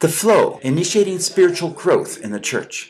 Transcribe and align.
the 0.00 0.08
flow, 0.08 0.58
initiating 0.62 1.18
spiritual 1.18 1.70
growth 1.70 2.18
in 2.20 2.30
the 2.30 2.40
church. 2.40 2.88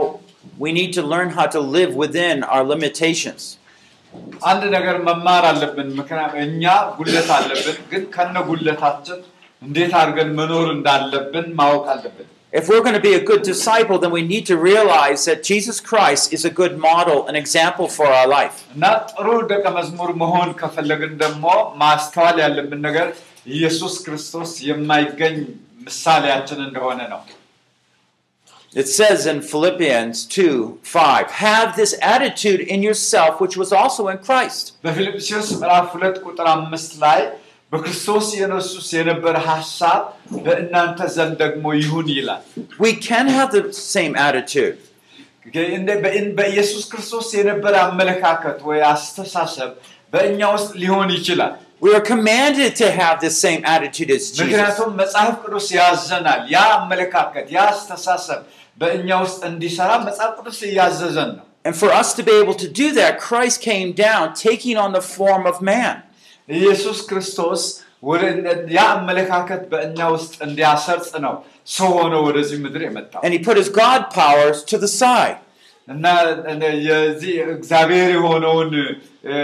we 0.58 0.70
need 0.78 0.92
to 0.98 1.02
learn 1.12 1.30
how 1.30 1.47
to 1.47 1.61
live 1.77 1.92
within 2.05 2.36
our 2.44 2.64
limitations. 2.64 3.42
አንድ 4.50 4.62
ነገር 4.75 4.97
መማር 5.08 5.44
አለብን 5.50 5.89
ምክንያቱም 5.98 6.39
እኛ 6.47 6.64
ጉለት 6.98 7.28
አለብን 7.36 7.78
ግን 7.91 8.02
ከነ 8.14 8.36
ጉለታችን 8.50 9.19
እንዴት 9.62 9.92
አድርገን 10.00 10.30
መኖር 10.39 10.69
እንዳለብን 10.77 11.47
ማወቅ 11.61 11.84
አለብን 11.94 12.28
If 12.52 12.69
we're 12.70 12.80
going 12.80 12.94
to 12.94 13.06
be 13.06 13.14
a 13.14 13.25
good 13.30 13.42
disciple, 13.42 13.97
then 14.02 14.12
we 14.12 14.22
need 14.22 14.44
to 14.47 14.56
realize 14.56 15.20
that 15.28 15.41
Jesus 15.42 15.78
Christ 15.89 16.33
is 16.36 16.42
a 16.45 16.52
good 16.61 16.74
model, 16.79 17.18
an 17.30 17.36
example 17.40 17.86
for 17.96 18.07
our 18.18 18.29
life. 18.29 18.57
እና 18.74 18.84
ጥሩ 19.11 19.27
ደቀ 19.52 19.64
መዝሙር 19.79 20.11
መሆን 20.23 20.51
ከፈለግን 20.61 21.12
ደግሞ 21.24 21.45
ማስተዋል 21.83 22.36
ያለብን 22.45 22.80
ነገር 22.89 23.08
ኢየሱስ 23.57 23.96
ክርስቶስ 24.05 24.52
የማይገኝ 24.68 25.36
ምሳሌያችን 25.89 26.61
እንደሆነ 26.68 27.01
ነው 27.12 27.20
It 28.74 28.89
says 28.90 29.20
in 29.27 29.39
Philippians 29.42 30.17
2 30.27 30.46
5, 30.84 31.30
have 31.42 31.77
this 31.77 31.92
attitude 32.05 32.61
in 32.64 32.83
yourself, 32.83 33.40
which 33.40 33.57
was 33.57 33.70
also 33.73 34.02
in 34.08 34.18
Christ. 34.20 34.64
በፊልጵስዩስ 34.84 35.48
ምዕራፍ 35.61 35.86
ሁለት 35.95 36.17
ቁጥር 36.27 36.46
አምስት 36.57 36.92
ላይ 37.05 37.20
በክርስቶስ 37.73 38.27
ኢየሱስ 38.39 38.89
የነበረ 38.96 39.36
ሀሳብ 39.48 40.02
በእናንተ 40.46 41.01
ዘንድ 41.17 41.34
ደግሞ 41.45 41.64
ይሁን 41.83 42.08
ይላል 42.17 42.42
We 42.84 42.92
can 43.08 43.27
have 43.36 43.48
the 43.57 43.62
same 43.95 44.14
attitude. 44.27 44.77
እንደ- 45.77 45.98
በእን- 46.05 46.33
በኢየሱስ 46.39 46.84
ክርስቶስ 46.92 47.27
የነበረ 47.39 47.74
አመለካከት 47.89 48.58
ወይ 48.68 48.80
አስተሳሰብ 48.95 49.70
በእኛ 50.12 50.40
ውስጥ 50.57 50.70
ሊሆን 50.83 51.08
ይችላል 51.18 51.55
We 51.84 51.90
are 51.96 52.05
commanded 52.12 52.73
to 52.83 52.86
have 53.01 53.17
the 53.24 53.33
same 53.45 53.62
attitude 53.74 54.11
as 54.17 54.23
Jesus. 54.29 54.39
ምክንያቱም 54.42 54.90
መጽሐፍ 55.01 55.34
ቅዱስ 55.42 55.67
ያዘናል 55.79 56.40
ያ 56.55 56.61
አመለካከት 56.77 57.46
ያ 57.57 57.61
አስተሳሰብ 57.73 58.40
በእኛ 58.80 59.08
ውስጥ 59.24 59.40
እንዲሰራ 59.51 59.90
መጽሐፍ 60.08 60.33
ቅዱስ 60.39 60.61
እያዘዘን 60.70 61.30
ነው 61.39 61.45
And 61.68 61.74
for 61.77 61.90
us 62.01 62.08
to 62.18 62.23
be 62.23 62.34
able 62.42 62.57
to 62.64 62.68
do 62.80 62.89
that, 62.98 63.12
Christ 63.20 63.57
came 63.62 63.89
down 64.05 64.24
taking 64.42 64.77
on 64.84 64.90
the 64.98 65.05
form 65.14 65.45
of 65.52 65.57
man. 65.70 65.95
ኢየሱስ 66.48 66.98
ክርስቶስ 67.08 67.62
ወደ 68.02 68.23
ያ 68.77 68.83
አመለካከት 68.96 69.62
በእኛ 69.73 69.98
ውስጥ 70.14 70.34
እንዲያሰርጽ 70.46 71.11
ነው 71.24 71.34
ሰው 71.77 71.90
ሆኖ 71.98 72.14
ወደዚህ 72.27 72.58
ምድር 72.64 72.83
የመጣው 72.86 73.20
And 73.27 73.33
he 73.36 73.40
put 73.48 73.57
his 73.62 73.70
God 73.83 74.01
powers 74.20 74.58
to 74.70 74.79
the 74.84 74.90
side. 75.02 75.39
እና 75.89 76.05
የዚህ 76.89 77.34
እግዚአብሔር 77.57 78.08
የሆነውን 78.17 78.70
እ፣ 79.30 79.34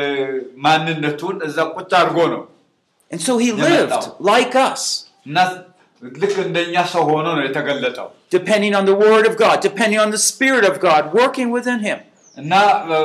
ማንነቱን 0.65 1.37
እዛ 1.49 1.59
ቁጭ 1.77 1.93
አድርጎ 2.01 2.19
ነው 2.35 2.43
And 3.11 3.21
so 3.21 3.33
he 3.39 3.49
Yeah, 3.51 3.65
lived 3.67 3.95
no. 3.97 4.15
like 4.31 4.55
us, 4.69 4.83
እና 5.29 5.39
ልክ 6.21 6.35
እንደኛ 6.45 6.77
ሰው 6.93 7.03
ሆኖ 7.11 7.27
ነው 7.37 7.45
የተገለጠው 7.47 8.09
depending 8.37 8.75
on 8.75 8.85
the 8.85 8.97
Word 9.05 9.25
of 9.31 9.35
God, 9.37 9.57
depending 9.63 10.01
on 10.05 10.11
the 10.11 10.23
Spirit 10.31 10.65
of 10.71 10.77
God 10.83 11.03
working 11.15 11.49
within 11.57 11.81
him. 11.89 12.01
እና 12.37 12.53
እ፣ 12.91 12.99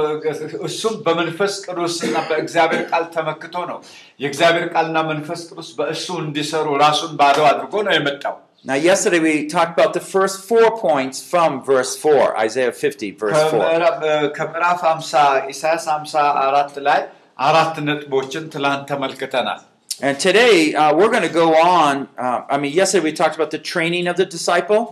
እሱም 0.68 0.94
በመንፈስ 1.06 1.54
ቅዱስ 1.66 1.96
እና 2.08 2.18
በእግዚአብሔር 2.30 2.84
ቃል 2.92 3.06
ተመክቶ 3.16 3.56
ነው 3.72 3.80
የእግዚአብሔር 4.20 4.66
ቃልና 4.74 4.98
መንፈስ 5.10 5.42
ቅዱስ 5.50 5.70
በእሱ 5.80 6.08
እንዲሰሩ 6.24 6.68
ራሱን 6.84 7.12
ባዶ 7.22 7.40
አድርጎ 7.52 7.76
ነው 7.88 7.96
የመጣው 7.98 8.36
Now, 8.66 8.78
yesterday 8.86 9.20
we 9.22 9.34
talked 9.48 9.74
about 9.76 9.92
the 9.94 10.06
first 10.14 10.38
four 10.48 10.68
points 10.80 11.18
from 11.32 11.52
verse 11.66 11.92
4, 11.98 12.16
Isaiah 12.46 12.72
50, 12.74 13.10
verse 13.22 13.42
4. 13.44 13.52
ከምዕራፍ- 13.54 14.02
እ፣ 14.08 14.16
ከምዕራፍ 14.38 14.80
50 14.88 15.22
ኢሳያስ 15.54 15.86
54 15.92 16.80
ላይ 16.88 17.02
አራት 17.40 17.76
ነጥቦችን 17.88 18.46
ትላንት 18.54 18.84
ተመልክተናል 18.92 19.62
And 20.02 20.20
today 20.20 20.54
uh, 20.76 20.94
we're 20.96 21.10
going 21.10 21.24
to 21.24 21.36
go 21.44 21.50
on. 21.78 21.94
Uh, 22.18 22.54
I 22.54 22.58
mean, 22.58 22.72
yesterday 22.74 23.04
we 23.04 23.14
talked 23.14 23.36
about 23.36 23.52
the 23.52 23.62
training 23.74 24.06
of 24.08 24.16
the 24.18 24.28
disciple, 24.38 24.84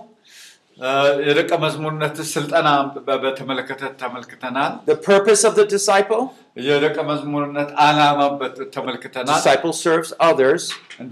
እ፣ 0.80 0.90
የደቀ 1.28 1.52
መዝሙርነት 1.64 2.18
ስልጠና 2.32 2.70
በ- 3.06 3.18
በተመለከተ 3.24 3.82
ተመልክተናል 4.02 4.72
the 4.92 4.98
purpose 5.10 5.42
of 5.50 5.54
the 5.60 5.66
disciple. 5.76 6.24
የደቀ 6.70 6.98
መዝሙርነት 7.12 7.70
ዓላማ 7.86 8.20
በት- 8.42 8.60
ተመልክተናል 8.76 9.38
Disciple 9.38 9.74
serves 9.86 10.10
others. 10.30 10.64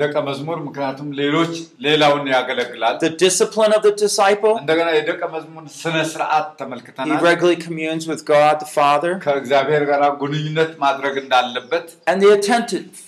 ደቀ 0.02 0.16
መዝሙር 0.28 0.58
ምክንያቱም 0.66 1.08
ሌሎች 1.22 1.54
ሌላውን 1.88 2.26
ያገለግላል 2.36 2.98
The 3.06 3.14
discipline 3.26 3.74
of 3.78 3.84
the 3.88 3.94
disciple. 4.04 4.56
እንደገና 4.64 4.90
የደቀ 5.00 5.22
መዝሙር 5.36 5.64
ስነ 5.82 5.96
ስርዓት 6.14 6.50
He 6.52 6.60
ተመልክተናል 6.64 7.18
regularly 7.30 7.60
communes 7.68 8.06
with 8.12 8.24
God 8.36 8.54
the 8.66 8.72
Father. 8.78 9.14
ከእግዚአብሔር 9.28 9.86
ጋር 9.92 10.04
ግንኙነት 10.24 10.74
ማድረግ 10.86 11.16
እንዳለበት 11.26 11.88
And 12.12 12.20
the 12.26 12.32
attentive, 12.40 12.88
uh, 12.92 13.00
uh, 13.00 13.07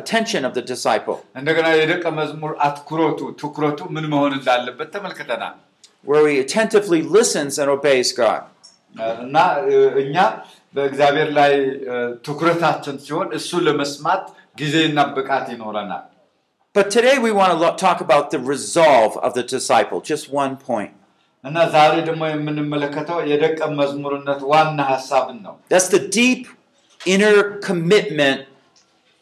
attention 0.00 0.42
of 0.44 0.52
the 0.54 0.64
disciple, 0.72 1.18
እንደገና 1.40 1.66
የደቀ 1.80 2.04
መዝሙር 2.20 2.52
አትኩሮቱ 2.66 3.20
ትኩረቱ 3.42 3.80
ምን 3.96 4.06
መሆን 4.14 4.32
እንዳለበት 4.38 4.88
ተመልክተናል 4.96 5.54
where 6.10 6.24
he 6.30 6.36
attentively 6.44 7.00
listens 7.16 7.52
and 7.62 7.68
obeys 7.76 8.08
God. 8.22 8.42
እና 9.24 9.36
እ፣ 9.68 9.74
እኛ 10.02 10.16
በእግዚአብሔር 10.74 11.28
ላይ 11.38 11.52
እ፣ 11.92 11.96
ትኩረታችን 12.26 12.96
ሲሆን 13.04 13.28
እሱ 13.38 13.50
ለመስማት 13.68 14.24
ጊዜና 14.62 14.98
ብቃት 15.18 15.46
ይኖረናል 15.56 16.04
But 16.74 16.86
today 16.96 17.16
we 17.24 17.30
want 17.38 17.50
to 17.52 17.58
lo- 17.62 17.76
talk 17.82 17.98
about 18.04 18.26
the 18.34 18.38
resolve 18.52 19.14
of 19.26 19.32
the 19.38 19.44
disciple, 19.54 19.98
just 20.10 20.24
one 20.42 20.54
point. 20.68 20.92
እና 21.44 21.56
ዛሬ 21.74 21.92
ደግሞ 22.08 22.22
የምንመለከተው 22.32 23.18
የደቀ 23.30 23.58
መዝሙርነት 23.80 24.40
ዋና 24.52 24.78
ሀሳብን 24.92 25.38
ነው 25.46 25.54
That's 25.72 25.88
the 25.96 26.02
deep 26.18 26.42
inner 27.00 27.34
commitment 27.68 28.40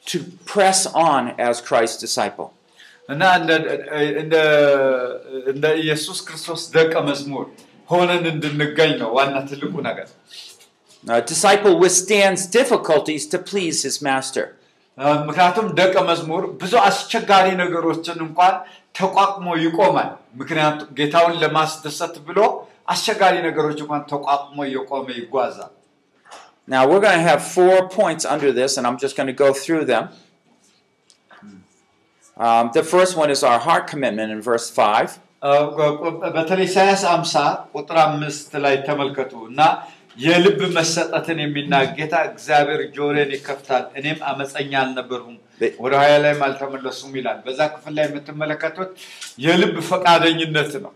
to 0.06 0.20
press 0.46 0.86
on 1.08 1.34
as 1.40 1.62
Christ's 1.62 2.00
disciple. 2.06 2.50
እና 3.10 3.22
እንደ- 3.40 3.64
ኢየሱስ 5.84 6.20
ክርስቶስ 6.28 6.62
ደቀ 6.76 6.94
መዝሙር 7.10 7.46
ሆነን 7.90 8.24
እንድንገኝ 8.34 8.92
ነው 9.02 9.10
ዋና 9.18 9.36
ትልቁ 9.52 9.74
ነገር 9.90 10.08
A 11.08 11.22
disciple 11.32 11.74
withstands 11.84 12.42
difficulties 12.60 13.24
to 13.32 13.38
please 13.50 13.80
his 13.88 13.98
master. 14.08 14.46
ምክንያቱም 15.28 15.66
ደቀ 15.80 15.96
መዝሙር 16.10 16.44
ብዙ 16.62 16.74
አስቸጋሪ 16.88 17.48
ነገሮችን 17.64 18.18
እንኳን 18.26 18.54
ተቋቁሞ 19.00 19.48
ይቆማል። 19.66 20.10
ምክንያቱም 20.42 20.88
ጌታውን 21.00 21.36
ለማስደሰት 21.44 22.16
ብሎ 22.28 22.40
አስቸጋሪ 22.94 23.36
ነገሮች 23.48 23.78
እንኳን 23.84 24.02
ተቋቁሞ 24.12 24.58
እየቆመ 24.70 25.06
ይጓዛል። 25.22 25.72
Now, 26.69 26.83
we're 26.85 27.01
going 27.01 27.19
to 27.19 27.27
have 27.27 27.43
four 27.51 27.89
points 27.91 28.25
under 28.27 28.51
this, 28.53 28.77
and 28.77 28.87
I'm 28.87 28.99
just 28.99 29.15
going 29.17 29.27
to 29.29 29.39
go 29.39 29.53
through 29.55 29.85
them. 29.87 30.05
Um, 32.37 32.71
the 32.73 32.83
first 32.85 33.17
one 33.17 33.31
is 33.31 33.43
our 33.45 33.59
heart 33.61 33.87
commitment 33.87 34.31
in 34.33 34.41
verse 34.43 34.69
5. 34.73 35.11
እ፣ 35.43 35.53
በተለይ 36.35 36.65
ኢሳያስ 36.67 37.03
አምሳ 37.13 37.35
ቁጥር 37.75 37.99
አምስት 38.03 38.51
ላይ 38.65 38.75
ተመልከቱ 38.87 39.33
እና 39.51 39.61
የልብ 40.19 40.61
መሰጠትን 40.77 41.39
የሚናገር 41.43 41.95
ጌታ 41.99 42.15
እግዚአብሔር 42.31 42.81
ጆሮን 42.97 43.31
ይከፍታል፣ 43.37 43.85
እኔም 43.99 44.19
አመፀኛ 44.31 44.73
አልነበርሁም 44.83 45.37
ወደ 45.85 45.93
ኋላ 46.01 46.13
ላይም 46.25 46.41
አልተመለሱም 46.47 47.13
ይላል። 47.19 47.39
በዛ 47.47 47.61
ክፍል 47.75 47.95
ላይ 47.99 48.05
የምትመለከቱት 48.09 48.91
የልብ 49.45 49.77
ፈቃደኝነት 49.91 50.73
ነው። 50.85 50.93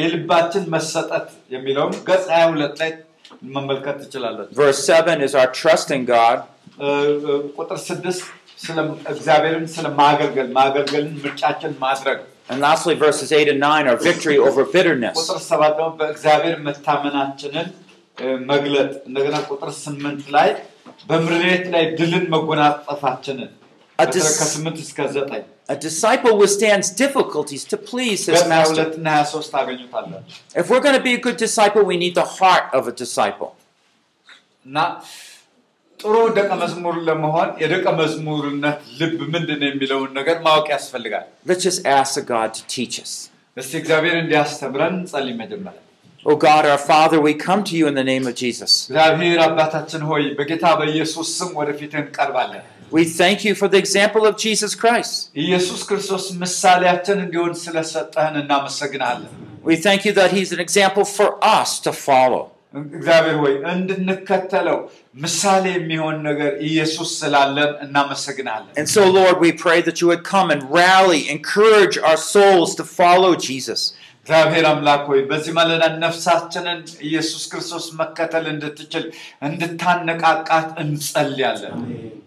የልባችን 0.00 0.64
መሰጠት 0.74 1.26
የሚለውን 1.54 1.94
ገጽ 2.08 2.26
22 2.34 2.80
ላይ 2.82 2.90
መመልከት 3.56 3.96
ትችላላችሁ። 4.02 4.54
Verse 4.60 4.80
7 4.90 5.20
is 5.26 5.34
our 5.40 5.50
trust 5.60 5.88
in 5.90 6.02
God. 6.14 6.38
ቁጥር 7.58 7.78
ስድስት 7.88 8.24
ስለ 8.64 8.78
እግዚአብሔርን 9.12 9.66
ስለ 9.74 9.86
ማገልገል 10.00 10.48
ማገልገልን 10.58 11.14
ምርጫችን 11.24 11.74
ማድረግ 11.84 12.18
And 12.52 12.60
lastly, 12.60 12.94
verses 12.96 13.30
8 13.36 13.48
and 13.52 13.60
9 13.66 13.86
are 13.90 13.96
victory 14.02 14.36
over 14.48 14.62
bitterness. 14.74 15.16
ቁጥር 15.20 15.38
ሰባት 15.50 15.72
ደግሞ 15.78 15.88
በእግዚአብሔር 16.00 16.56
መታመናችንን 16.66 17.68
መግለጥ 18.50 18.90
እንደገና 19.08 19.36
ቁጥር 19.50 19.70
ስምንት 19.84 20.22
ላይ 20.36 20.48
በምሬት 21.08 21.64
ላይ 21.74 21.84
ድልን 21.98 22.24
መጎናጸፋችንን 22.34 23.50
አዲስ- 23.98 24.22
በተለይ 24.22 24.36
ከስምንት 24.40 24.78
እስከ 24.84 24.98
ዘጠኝ 25.16 25.42
A 25.69 25.75
disciple 25.85 26.33
withstands 26.41 26.87
difficulties 27.03 27.63
to 27.71 27.77
please 27.89 28.21
his 28.29 28.35
ገጽ 28.37 28.47
master. 28.53 28.73
ሁለት 28.75 28.93
እና 28.99 29.07
ሀያ 29.15 29.25
ሶስት 29.33 29.49
ታገኙታላችሁ 29.55 30.37
If 30.61 30.65
we're 30.71 30.83
going 30.87 30.97
to 31.01 31.05
be 31.09 31.13
a 31.19 31.21
good 31.27 31.37
disciple, 31.45 31.83
we 31.91 31.97
need 32.03 32.15
the 32.21 32.27
heart 32.37 32.65
of 32.79 32.83
a 32.91 32.95
disciple. 33.03 33.51
እና 34.65 34.77
ጥሩ 35.99 36.13
ደቀ 36.37 36.49
መዝሙር 36.63 36.95
ለመሆን 37.07 37.49
የደቀ 37.63 37.85
መዝሙርነት 38.01 38.79
ልብ 38.99 39.19
ምንድን 39.33 39.59
ነው 39.63 39.67
የሚለውን 39.71 40.11
ነገር 40.19 40.37
ማወቅ 40.47 40.67
ያስፈልጋል። 40.75 41.25
Let's 41.49 41.63
just 41.69 41.81
ask 41.97 42.09
the 42.19 42.25
God 42.35 42.49
to 42.59 42.63
teach 42.75 42.97
us. 43.05 43.13
እስቲ 43.61 43.73
እግዚአብሔር 43.81 44.17
እንዲያስተምረን 44.23 44.93
እንጸልይ። 45.01 45.37
መጀመሪያ 45.43 45.79
Oh 46.23 46.35
God, 46.35 46.63
our 46.71 46.81
Father, 46.91 47.19
we 47.27 47.33
come 47.33 47.61
to 47.69 47.73
you 47.77 47.85
in 47.91 47.95
the 47.99 48.03
name 48.03 48.25
of 48.27 48.35
Jesus. 48.35 48.71
እግዚአብሔር 52.85 52.85
አባታችን 52.85 52.85
ሆይ 52.85 52.85
በጌታ 52.85 52.85
በኢየሱስ 52.85 52.85
ስም 52.85 52.85
ወደፊትህ 52.85 52.85
እንቀርባለን። 52.85 52.85
We 52.91 53.05
thank 53.05 53.45
you 53.45 53.55
for 53.55 53.67
the 53.67 53.77
example 53.77 54.23
of 54.25 54.35
Jesus 54.37 54.75
Christ. 54.75 55.31
ኢየሱስ 55.35 55.81
ክርስቶስ 55.89 56.25
ምሳሌያችን 56.43 57.17
እንዲሆን 57.25 57.53
ስለሰጠህን 57.63 58.35
እናመሰግናለን። 58.41 59.31
We 59.63 59.75
thank 59.75 60.01
you 60.05 60.13
that 60.13 60.31
He's 60.31 60.51
an 60.51 60.59
example 60.59 61.05
for 61.05 61.29
us 61.43 61.79
to 61.79 61.91
follow. 62.07 62.43
እግዚአብሔር 62.73 63.37
ሆይ 63.43 63.53
እንድንከተለው 63.71 64.77
ምሳሌ 65.23 65.63
የሚሆን 65.77 66.17
ነገር 66.27 66.51
ኢየሱስ 66.69 67.09
ስላለን 67.21 67.71
እናመሰግናለን። 67.85 68.71
And 68.81 68.89
so, 68.89 69.03
Lord, 69.19 69.35
we 69.45 69.51
pray 69.65 69.79
that 69.87 69.97
you 70.01 70.07
would 70.11 70.23
come 70.23 70.49
and 70.55 70.61
rally, 70.81 71.21
encourage 71.37 71.97
our 72.09 72.19
souls 72.33 72.69
to 72.79 72.83
follow 72.83 73.31
Jesus. 73.49 73.81
እግዚአብሔር 74.25 74.65
አምላክ 74.71 75.03
ሆይ 75.11 75.21
በዚህ 75.29 75.53
ማለዳ 75.57 75.83
ነፍሳችንን 76.03 76.79
ኢየሱስ 77.07 77.43
ክርስቶስ 77.51 77.85
መከተል 78.01 78.45
እንድትችል 78.53 79.05
እንድታነቃቃት 79.47 80.69
እንጸልያለን። 80.83 81.75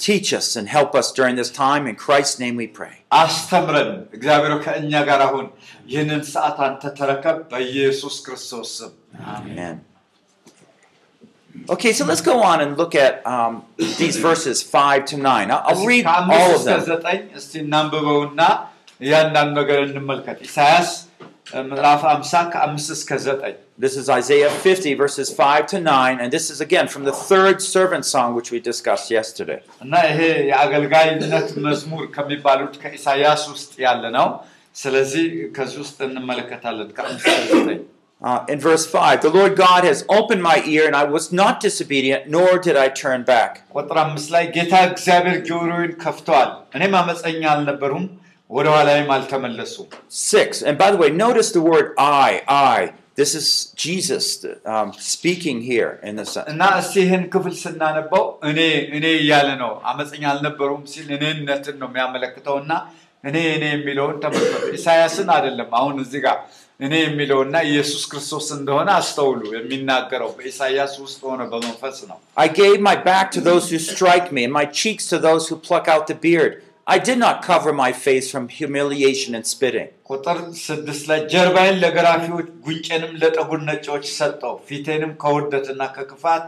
Teach 0.07 0.31
us 0.39 0.49
and 0.59 0.67
help 0.77 0.93
us 1.01 1.09
during 1.19 1.35
this 1.41 1.51
time. 1.65 1.83
In 1.91 1.97
Christ's 2.07 2.39
name 2.45 2.57
we 2.63 2.67
pray. 2.81 2.95
አስተምረን 3.23 3.91
እግዚአብሔር 4.17 4.55
ከእኛ 4.65 4.93
ጋር 5.11 5.21
አሁን 5.29 5.47
ይህንን 5.93 6.23
ሰዓት 6.35 6.59
አንተ 6.69 6.83
ተረከብ 7.01 7.39
በኢየሱስ 7.53 8.17
ክርስቶስ 8.27 8.71
ስም 8.79 8.93
Amen. 9.37 9.75
Okay, 11.75 11.93
so 11.93 12.05
let's 12.05 12.21
go 12.21 12.37
on 12.43 12.59
and 12.61 12.71
look 12.77 12.95
at 13.07 13.15
um, 13.35 13.53
these 14.01 14.17
verses 14.29 14.57
5 14.63 15.05
to 15.11 15.17
9. 15.17 15.51
I'll, 15.51 15.63
I'll 15.69 15.87
read 15.87 16.05
all 16.05 16.25
ከአምስት 16.27 16.69
of 16.69 16.81
እስከ 16.81 17.61
them. 17.63 17.81
ዘጠኝ 21.49 21.65
እስቲ 21.65 21.65
እናንብበውና 21.65 21.65
እያንዳንዱ 21.65 21.65
ነገር 21.65 21.65
እንመልከት 21.65 21.65
ኢሳያስ 21.65 21.71
ምዕራፍ 21.71 22.03
50 22.11 22.53
ከአምስት 22.53 22.91
እስከ 22.97 23.19
ዘጠኝ 23.27 23.57
This 23.79 23.97
is 23.97 24.09
Isaiah 24.09 24.51
50, 24.51 24.95
verses 24.95 25.29
5 25.35 25.67
to 25.67 25.81
9, 25.81 26.21
and 26.21 26.33
this 26.33 26.49
is 26.51 26.61
again 26.61 26.87
from 26.87 27.05
the 27.05 27.13
third 27.13 27.61
servant 27.61 28.05
song 28.05 28.35
which 28.35 28.51
we 28.53 28.61
discussed 28.61 29.11
yesterday. 29.11 29.61
እና 29.85 29.95
ይሄ 30.11 30.21
የአገልጋይነት 30.51 31.49
መዝሙር 31.67 32.05
ከሚባሉት 32.17 32.75
ከኢሳያስ 32.83 33.43
ውስጥ 33.55 33.73
ያለ 33.87 34.05
ነው 34.19 34.29
ስለዚህ 34.77 35.27
ከዚህ 35.57 35.79
ውስጥ 35.85 35.99
እንመለከታለን 36.09 36.89
ከአምስት 36.99 37.27
እስከ 37.33 37.51
ዘጠኝ 37.53 37.83
Uh, 38.23 38.43
in 38.49 38.59
verse 38.59 38.87
5, 38.87 39.21
the 39.21 39.29
Lord 39.29 39.55
God 39.55 39.85
has 39.85 39.99
opened 40.09 40.43
my 40.43 40.63
ear, 40.65 40.87
and 40.87 40.97
I 40.97 41.05
was 41.05 41.31
not 41.31 41.61
disobedient, 41.61 42.23
nor 42.27 42.59
did 42.59 42.77
I 42.77 42.89
turn 42.89 43.23
back. 43.23 43.69
ቁጥር 48.51 48.69
አምስት 48.69 48.89
ላይ 48.89 49.01
ጌታ 49.01 49.25
እግዚአብሔር 49.25 49.53
ጆሮዬን 49.65 49.75
ከፍተዋል 49.75 49.75
እኔም 49.75 49.85
አመፀኛ 49.85 49.85
አልነበሩም 49.85 49.85
ወደ 49.85 49.87
ኋላይም 49.87 49.89
አልተመለሱም 49.89 49.89
6, 50.09 50.63
and 50.63 50.77
by 50.79 50.91
the 50.91 50.99
way, 51.03 51.11
notice 51.11 51.51
the 51.53 51.65
word 51.73 51.87
I, 51.99 52.43
I. 52.49 52.93
This 53.17 53.33
is 53.35 53.49
Jesus 53.77 54.27
um, 54.67 54.89
speaking 54.93 55.59
here 55.63 55.91
in 56.03 56.15
the 56.17 56.27
sense. 56.27 56.49
እና 56.53 56.63
እስቲ 56.81 56.95
ይህን 57.05 57.25
ክፍል 57.35 57.55
ስናነበው 57.63 58.25
እኔ 58.51 58.61
እኔ 58.97 59.07
እያለ 59.23 59.49
ነው 59.63 59.73
አመፀኛ 59.91 60.23
አልነበሩም 60.33 60.83
ሲል 60.93 61.09
እኔነትን 61.17 61.77
ነው 61.83 61.89
የሚያመለክተው 61.91 62.57
እና 62.63 62.73
እኔ 63.29 63.37
እኔ 63.57 63.65
የሚለውን 63.75 64.17
ተመልከቱ 64.25 64.65
ኢሳያስን 64.79 65.29
አይደለም 65.37 65.71
አሁን 65.81 65.97
እዚህ 66.05 66.21
ጋር 66.27 66.39
እኔ 66.87 66.95
የሚለውና 67.05 67.57
ኢየሱስ 67.71 68.03
ክርስቶስ 68.13 68.47
እንደሆነ 68.59 68.89
አስተውሉ 69.01 69.43
የሚናገረው 69.57 70.31
በኢሳያስ 70.39 70.95
ውስጥ 71.05 71.21
ሆነ 71.31 71.43
በመንፈስ 71.53 71.99
ነው 72.11 72.19
I 72.45 72.49
gave 72.61 72.79
my 72.91 72.97
back 73.11 73.27
to 73.37 73.43
those 73.51 73.67
who 73.71 73.79
strike 73.93 74.29
me, 74.37 74.43
and 74.47 74.55
my 74.61 74.67
cheeks 74.81 75.05
to 75.13 75.19
those 75.29 75.45
who 75.49 75.57
pluck 75.69 75.87
out 75.95 76.07
the 76.13 76.19
beard. 76.29 76.55
I 76.89 76.99
did 76.99 77.19
not 77.19 77.37
cover 77.43 77.73
my 77.73 77.93
face 77.93 78.27
from 78.33 78.45
humiliation 78.59 79.33
and 79.39 79.47
spitting. 79.53 79.89
ቁጥር 80.11 80.39
ስድስት 80.67 81.05
ላይ 81.11 81.21
ጀርባዬን 81.33 81.79
ለገራፊዎች 81.85 82.49
ጉንጬንም 82.67 83.13
ለጠጉር 83.23 83.61
ነጪዎች 83.71 84.05
ሰጠው 84.19 84.55
ፊቴንም 84.69 85.13
ከውርደትና 85.23 85.83
ከክፋት 85.97 86.45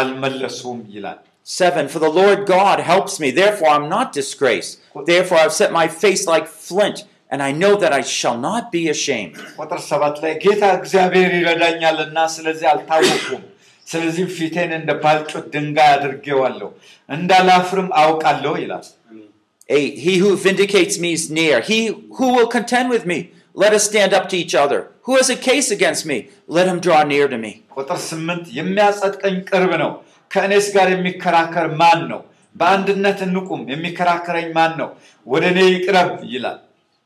አልመለሱም 0.00 0.80
ይላል 0.94 1.18
7 1.46 1.88
For 1.92 1.98
the 1.98 2.12
Lord 2.20 2.40
God 2.46 2.78
helps 2.92 3.14
me, 3.22 3.28
therefore 3.32 3.70
I'm 3.76 3.88
not 3.88 4.08
disgraced. 4.12 4.72
Therefore 5.10 5.38
I've 5.42 5.56
set 5.60 5.72
my 5.80 5.86
face 6.02 6.22
like 6.32 6.46
flint, 6.66 6.98
and 7.32 7.40
I 7.42 7.50
know 7.60 7.72
that 7.82 7.92
I 7.98 8.02
shall 8.18 8.38
not 8.48 8.64
be 8.76 8.82
ashamed. 8.94 9.36
ቁጥር 9.60 9.80
ሰባት 9.90 10.16
ላይ 10.24 10.32
ጌታ 10.44 10.62
እግዚአብሔር 10.80 11.32
ይረዳኛልና 11.38 12.18
ስለዚህ 12.36 12.68
አልታወኩም 12.74 13.42
ስለዚህ 13.86 14.26
ፊቴን 14.38 14.72
እንደ 14.78 14.90
ባልጩት 15.04 15.46
ድንጋይ 15.54 15.90
አድርጌዋለሁ 15.96 16.68
እንዳላፍርም 17.08 17.88
አውቃለሁ 18.02 18.52
ይላል 18.64 18.86
8 19.68 19.98
He 19.98 20.18
who 20.18 20.36
vindicates 20.38 20.98
me 20.98 21.12
is 21.12 21.30
near. 21.30 21.60
He 21.62 21.80
who 22.18 22.28
will 22.36 22.48
contend 22.48 22.88
with 22.90 23.04
me, 23.06 23.18
let 23.54 23.72
us 23.72 23.84
stand 23.84 24.12
up 24.12 24.28
to 24.30 24.36
each 24.36 24.54
other. 24.54 24.80
Who 25.04 25.16
has 25.16 25.28
a 25.30 25.36
case 25.50 25.68
against 25.70 26.04
me, 26.06 26.18
let 26.48 26.66
him 26.68 26.80
draw 26.80 27.02
near 27.04 27.26
to 27.28 27.38
me. 27.38 27.52
ቁጥር 27.76 27.98
ስምንት 28.08 28.46
የሚያጸድቀኝ 28.58 29.36
ቅርብ 29.50 29.72
ነው 29.82 29.90
ከእኔስ 30.34 30.66
ጋር 30.76 30.88
የሚከራከር 30.94 31.66
ማን 31.80 32.00
ነው 32.12 32.20
በአንድነት 32.56 33.18
እንቁም 33.26 33.62
የሚከራከረኝ 33.72 34.48
ማን 34.56 34.72
ነው 34.80 34.88
ወደ 35.26 35.44
እኔ 35.52 35.60
ይቅረብ 35.76 36.10
ይላል 36.34 36.58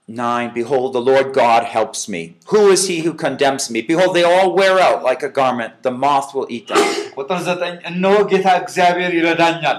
9 0.08 0.48
Behold, 0.56 0.88
the 0.92 1.00
Lord 1.00 1.28
God 1.32 1.62
helps 1.74 2.00
me. 2.14 2.20
Who 2.52 2.62
is 2.72 2.82
he 2.88 2.96
who 3.04 3.12
condemns 3.14 3.70
me? 3.74 3.80
Behold, 3.90 4.10
they 4.16 4.24
all 4.32 4.50
wear 4.54 4.74
out 4.86 5.02
like 5.02 5.22
a 5.22 5.30
garment, 5.38 5.72
the 5.86 5.92
moth 6.02 6.34
will 6.34 6.48
eat 6.56 6.66
them. 6.72 6.82
ቁጥር 7.16 7.38
ዘጠኝ 7.48 7.74
እነሆ 7.90 8.14
ጌታ 8.32 8.48
እግዚአብሔር 8.62 9.12
ይረዳኛል 9.18 9.78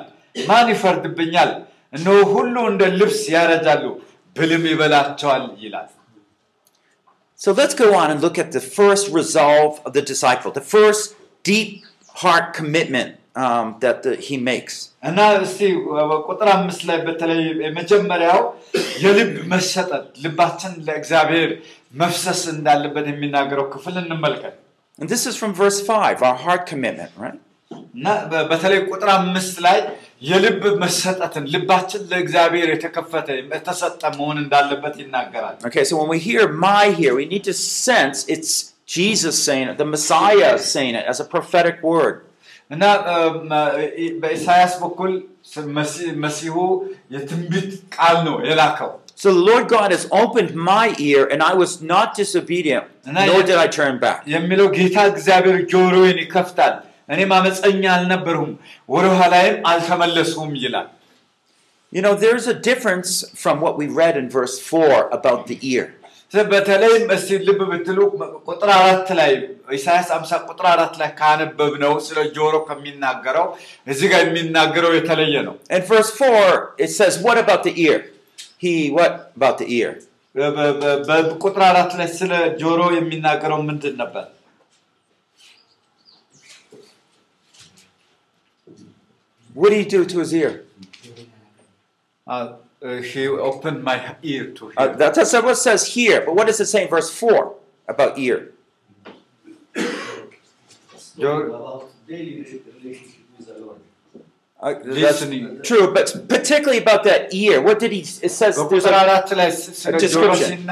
ማን 0.50 0.68
ይፈርድብኛል 0.74 1.52
እነሆ 1.94 2.16
ሁሉ 2.34 2.56
እንደ 2.72 2.84
ልብስ 3.00 3.22
ያረጃሉ 3.36 3.84
ብልም 4.36 4.66
ይበላቸዋል 4.72 5.46
ይላል 5.66 5.90
So 7.40 7.52
let's 7.52 7.76
go 7.76 7.88
on 7.94 8.08
and 8.12 8.20
look 8.22 8.38
at 8.38 8.50
the 8.58 8.62
first 8.78 9.06
resolve 9.12 9.74
of 9.86 9.92
the 9.94 10.02
disciple, 10.04 10.52
the 10.52 10.68
first 10.76 11.04
deep 11.46 11.72
heart 12.22 12.46
commitment 12.54 13.10
um, 13.36 13.66
that 13.84 13.98
the, 14.06 14.12
he 14.28 14.36
makes. 14.52 14.76
እና 15.10 15.18
እስቲ 15.46 15.62
ቁጥር 16.30 16.50
አምስት 16.58 16.82
ላይ 16.90 16.98
በተለይ 17.08 17.42
የመጀመሪያው 17.66 18.40
የልብ 19.04 19.34
መሰጠት 19.54 20.06
ልባችን 20.24 20.74
ለእግዚአብሔር 20.88 21.50
መፍሰስ 22.02 22.42
እንዳለበት 22.56 23.08
የሚናገረው 23.14 23.68
ክፍል 23.76 23.98
እንመልከት 24.04 24.56
And 25.00 25.10
this 25.14 25.24
is 25.30 25.36
from 25.42 25.54
verse 25.54 25.80
5, 25.86 26.24
our 26.28 26.38
heart 26.46 26.64
commitment, 26.72 27.12
right? 27.24 27.40
እና 27.96 28.08
በ- 28.32 28.44
በተለይ 28.50 28.80
ቁጥር 28.90 29.10
አምስት 29.14 29.56
ላይ 29.66 29.78
የልብ 30.22 30.64
መሰጠትን 30.84 31.46
ልባችን 31.54 32.02
ለእግዚአብሔር 32.12 32.68
የተከፈተ 32.74 33.28
የተሰጠ 33.54 34.02
መሆን 34.18 34.38
እንዳለበት 34.44 34.96
ይናገራል 35.04 35.56
Okay, 35.70 35.84
so 35.90 35.96
when 36.00 36.10
we 36.16 36.20
hear 36.30 36.44
my 36.68 36.84
here, 37.00 37.14
we 37.22 37.26
need 37.34 37.46
to 37.46 37.56
sense 37.88 38.18
it's 38.36 38.52
Jesus 38.96 39.36
saying 39.48 39.68
it, 39.72 39.78
the 39.78 39.90
Messiah 39.96 40.52
saying 40.74 40.96
it 40.96 41.06
as 41.14 41.20
a 41.20 41.28
prophetic 41.36 41.78
word. 41.92 42.16
እና 42.72 42.84
እም፣ 43.16 43.50
እ- 44.04 44.14
በኢሳያስ 44.22 44.74
በኩል 44.84 45.12
ስ- 45.52 45.66
መሲ- 45.78 46.14
መሲሁ 46.24 46.56
የትንቢት 47.16 47.68
ቃል 47.98 48.18
ነው 48.28 48.38
የላከው 48.50 48.92
So 49.24 49.28
the 49.32 49.44
Lord 49.50 49.66
God 49.76 49.90
has 49.96 50.04
opened 50.22 50.50
my 50.72 50.86
ear, 51.10 51.22
and 51.34 51.42
I 51.42 51.54
was 51.56 51.74
not 51.92 52.08
disobedient, 52.22 52.86
And 53.08 53.16
I- 53.22 53.28
nor 53.30 53.42
did 53.50 53.58
I 53.58 53.68
turn 53.78 53.94
back. 53.98 54.20
የሚለው 57.10 57.36
ጌታ 57.36 57.54
እግዚአብሔር 57.54 57.66
ጆሮዬን 57.66 57.66
ይከፍታል 57.66 57.66
እኔም 57.66 57.66
አመፀኛ 57.72 57.84
አልነበርሁም 57.96 58.52
ወደ 58.90 59.06
ኋላይም 59.20 59.58
አልተመለስሁም 59.72 60.54
ይላል 60.66 60.88
You 61.94 62.02
know, 62.02 62.16
there's 62.24 62.48
a 62.48 62.58
difference 62.70 63.12
from 63.44 63.62
what 63.62 63.76
we 63.78 63.88
read 64.00 64.16
in 64.18 64.28
verse 64.30 64.56
4 64.70 64.98
about 65.18 65.42
the 65.48 65.58
ear. 65.74 65.86
ስለ- 66.34 66.48
በተለይም 66.52 67.04
እስቲ 67.16 67.30
ልብ 67.48 67.60
ብትሉ 67.72 68.00
ቁጥር 68.50 68.70
አራት 68.78 69.10
ላይ 69.20 69.32
ኢሳያስ 69.78 70.10
አምሳ 70.16 70.32
ቁጥር 70.50 70.66
አራት 70.74 70.94
ላይ 71.02 71.10
ካነበብነው 71.20 71.94
ስለ 72.08 72.18
ጆሮ 72.38 72.54
ከሚናገረው 72.70 73.46
እዚህ 73.88 74.08
ጋር 74.14 74.22
የሚናገረው 74.28 74.92
የተለየ 74.98 75.36
ነው 75.48 75.56
In 75.78 75.84
verse 75.94 76.12
4, 76.20 76.58
it 76.86 76.92
says, 76.98 77.14
What 77.26 77.38
about 77.44 77.62
the 77.68 77.74
ear? 77.86 78.00
He, 78.64 78.74
what 78.98 79.14
about 79.38 79.58
the 79.62 79.68
ear? 79.80 79.92
በ- 80.36 80.52
በ- 80.58 80.76
በ- 80.82 81.00
በቁጥር 81.10 81.64
አራት 81.72 81.92
ላይ 82.00 82.10
ስለ 82.20 82.32
ጆሮ 82.64 82.82
የሚናገረው 83.00 83.62
ምንድን 83.70 83.96
ነበር 84.04 84.26
What 89.55 89.71
did 89.71 89.79
he 89.79 89.85
do 89.85 90.05
to 90.05 90.19
his 90.19 90.33
ear? 90.35 90.65
Uh, 92.27 92.55
uh, 92.83 92.97
he 92.97 93.27
opened 93.27 93.83
my 93.83 94.17
ear 94.23 94.53
to 94.53 94.69
hear. 94.69 94.75
Uh, 94.77 94.89
that's 94.97 95.33
what 95.33 95.45
it 95.45 95.57
says 95.57 95.87
here, 95.95 96.23
but 96.25 96.35
what 96.35 96.47
does 96.47 96.61
it 96.61 96.67
say 96.67 96.85
in 96.85 96.89
verse 96.89 97.11
4 97.11 97.55
about 97.89 98.19
ear? 98.19 98.53
Uh, 104.63 104.75
listening. 104.85 105.63
True, 105.63 105.93
but 105.93 106.25
particularly 106.29 106.79
about 106.79 107.05
that 107.05 107.33
ear. 107.33 107.63
What 107.63 107.79
did 107.79 107.93
he? 107.93 108.01
It 108.01 108.31
says 108.31 108.57
there's 108.69 108.85
a, 108.85 108.91
a 108.91 109.99
description. 109.99 110.69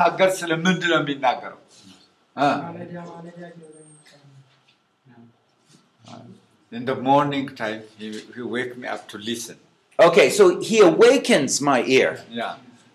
In 6.73 6.85
the 6.85 6.95
morning 7.09 7.47
time 7.57 7.83
he, 7.99 8.07
he 8.35 8.43
wake 8.57 8.77
me 8.77 8.87
up 8.89 9.03
to 9.09 9.17
listen 9.19 9.57
okay. 9.99 10.31
So 10.31 10.45
he 10.61 10.77
awakens 10.81 11.55
my 11.71 11.81
ear. 11.99 12.11
ያ 12.41 12.45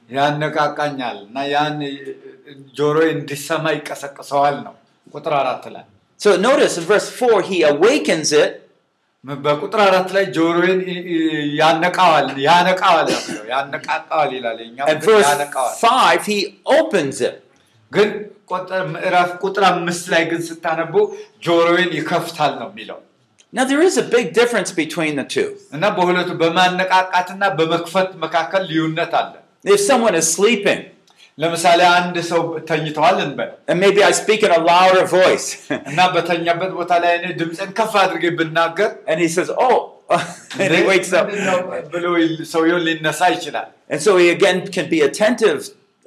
ያነቃቃኛል 0.10 1.18
እና 1.28 1.38
ያን 1.54 1.80
ጆሮ 2.80 2.98
እንዲሰማ 3.16 3.66
ይቀሰቅሰዋል 3.78 4.56
ነው 4.68 4.76
ቁጥር 5.16 5.34
አራት 5.42 5.66
ላይ 5.76 5.86
So 6.20 6.32
notice 6.48 6.76
in 6.80 6.84
verse 6.92 7.08
four, 7.20 7.38
he 7.50 7.58
awakens 7.70 8.30
it, 8.42 8.52
በቁጥር 9.46 9.80
አራት 9.88 10.10
ላይ 10.16 10.26
ጆሮዬን 10.38 10.80
ያነቃዋል 11.62 12.28
ያነቃዋል 12.48 13.10
ያነቃቃዋል 13.52 14.30
ይላል 14.38 14.60
ያነቃዋል 14.80 16.20
he 16.28 16.38
opens 16.78 17.20
it. 17.30 17.36
ግን 17.92 18.10
ቁጥር 18.52 18.82
ምዕራፍ 18.94 19.32
ቁጥር 19.46 19.64
አምስት 19.72 20.06
ላይ 20.14 20.24
ግን 20.32 20.42
ስታነቡ 20.50 20.96
ጆሮዬን 21.48 21.92
ይከፍታል 22.00 22.54
ነው 22.62 22.70
የሚለው 22.72 23.00
Now 23.57 23.65
there 23.65 23.83
is 23.89 23.97
a 23.97 24.03
big 24.03 24.27
difference 24.39 24.71
between 24.83 25.13
the 25.21 25.27
two. 25.35 25.49
እና 25.77 25.85
በሁለቱ 25.97 26.31
በማነቃቃትና 26.43 27.43
በመክፈት 27.59 28.11
መካከል 28.25 28.63
ልዩነት 28.71 29.13
አለ 29.21 29.35
If 29.75 29.81
someone 29.91 30.17
is 30.21 30.27
sleeping, 30.37 30.81
ለምሳሌ 31.43 31.81
አንድ 31.99 32.17
ሰው 32.31 32.43
ተኝተዋል 32.69 33.17
እንበል 33.27 33.51
and 33.71 33.79
maybe 33.85 34.01
I 34.09 34.13
speak 34.21 34.41
in 34.47 34.53
a 34.59 34.61
louder 34.71 35.05
voice, 35.19 35.49
እና 35.91 35.99
በተኛበት 36.15 36.73
ቦታ 36.81 36.93
ላይ 37.05 37.13
እኔ 37.19 37.27
ድምፅን 37.41 37.71
ከፍ 37.79 37.95
አድርጌ 38.03 38.25
ብናገር 38.41 38.91
and 39.11 39.19
he 39.25 39.29
says, 39.37 39.51
"Oh," 39.67 39.79
and 40.63 40.71
he 40.77 40.83
wakes 40.93 41.13
up, 41.19 41.27
ምንድነው 41.31 41.59
ብሎ 41.95 42.07
ሰውየው 42.55 42.81
ሊነሳ 42.89 43.21
ይችላል 43.37 43.69
and 43.93 44.01
so 44.07 44.13
he 44.23 44.27
again 44.37 44.59
can 44.77 44.89
be 44.95 45.01
attentive 45.09 45.61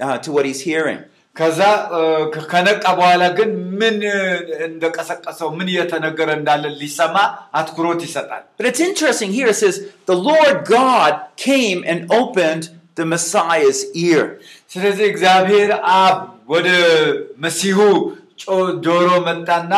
uh, 0.06 0.18
to 0.26 0.30
what 0.36 0.46
he's 0.50 0.62
hearing. 0.72 1.00
ከዛ 1.36 1.60
እ፣ 1.98 2.02
ከ- 2.34 2.46
ከነቃ 2.52 2.84
በኋላ 2.98 3.24
ግን 3.38 3.50
ምን 3.82 3.98
እ፣ 4.10 4.18
እንደቀሰቀሰው 4.68 5.50
ምን 5.58 5.68
እየተነገረ 5.74 6.30
እንዳለ 6.40 6.64
ሊሰማ 6.82 7.16
አትኩሮት 7.60 8.02
ይሰጣል 8.08 8.44
But 8.58 8.68
it's 8.72 8.84
interesting 8.90 9.32
here. 9.32 9.48
It 9.48 9.60
says, 9.64 9.78
"The 10.06 10.18
Lord 10.30 10.58
God 10.78 11.14
came 11.48 11.80
and 11.92 12.00
opened 12.20 12.64
the 13.00 13.06
Messiah's 13.14 13.80
ear." 14.08 14.24
ስለዚህ 14.74 15.06
እግዚአብሔር 15.14 15.70
አብ 16.02 16.18
ወደ 16.48 16.68
መሲሁ 17.46 17.78
ጮ- 18.44 18.72
ጆሮ 18.86 19.08
መጣና 19.30 19.74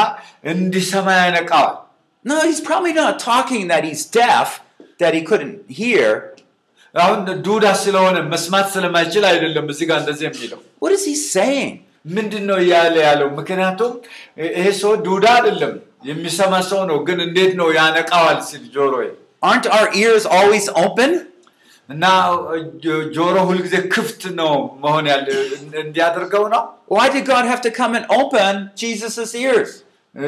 እንዲሰማ 0.54 1.08
ያነቃዋል 1.22 1.74
No, 2.26 2.36
he's 2.42 2.62
probably 2.62 2.94
not 2.96 3.14
talking 3.22 3.64
that 3.68 3.84
he's 3.84 4.04
deaf, 4.18 4.50
that 5.02 5.14
he 5.14 5.22
couldn't 5.30 5.58
hear. 5.80 6.06
አሁን 7.05 7.19
ዱዳ 7.47 7.67
ስለሆነ 7.85 8.17
መስማት 8.33 8.67
ስለማይችል 8.75 9.25
አይደለም 9.33 9.67
እዚህ 9.75 9.87
ጋር 9.91 9.99
እንደዚህ 10.05 10.27
የሚለው 10.31 10.61
What 10.85 10.93
is 10.97 11.05
he 11.11 11.15
saying? 11.35 11.71
ምንድን 12.17 12.45
ነው 12.51 12.59
እያለ 12.65 12.97
ያለው 13.09 13.29
ምክንያቱም 13.39 13.93
ይሄ 14.59 14.67
ሰው 14.83 14.93
ዱዳ 15.07 15.27
አይደለም 15.39 15.73
የሚሰማ 16.11 16.55
ሰው 16.71 16.81
ነው 16.91 16.99
ግን 17.09 17.19
እንዴት 17.27 17.53
ነው 17.61 17.69
ያነቃዋል 17.79 18.39
ሲል 18.51 18.65
ጆሮ 18.77 18.93
Aren't 19.49 19.67
our 19.77 19.89
ears 20.03 20.25
always 20.39 20.67
open? 20.85 21.11
እና 21.89 22.05
ጆሮ 23.17 23.35
ሁልጊዜ 23.51 23.77
ክፍት 23.95 24.23
ነው 24.41 24.53
መሆን 24.85 25.05
ያለ 25.13 25.29
እንዲያደርገው 25.83 26.45
ነው 26.55 26.63
Why 26.97 27.07
did 27.15 27.25
God 27.33 27.45
have 27.53 27.63
to 27.67 27.71
come 27.81 27.93
and 27.99 28.07
open 28.21 28.53
Jesus' 28.83 29.33
ears? 29.47 29.71
እ፣ 30.18 30.26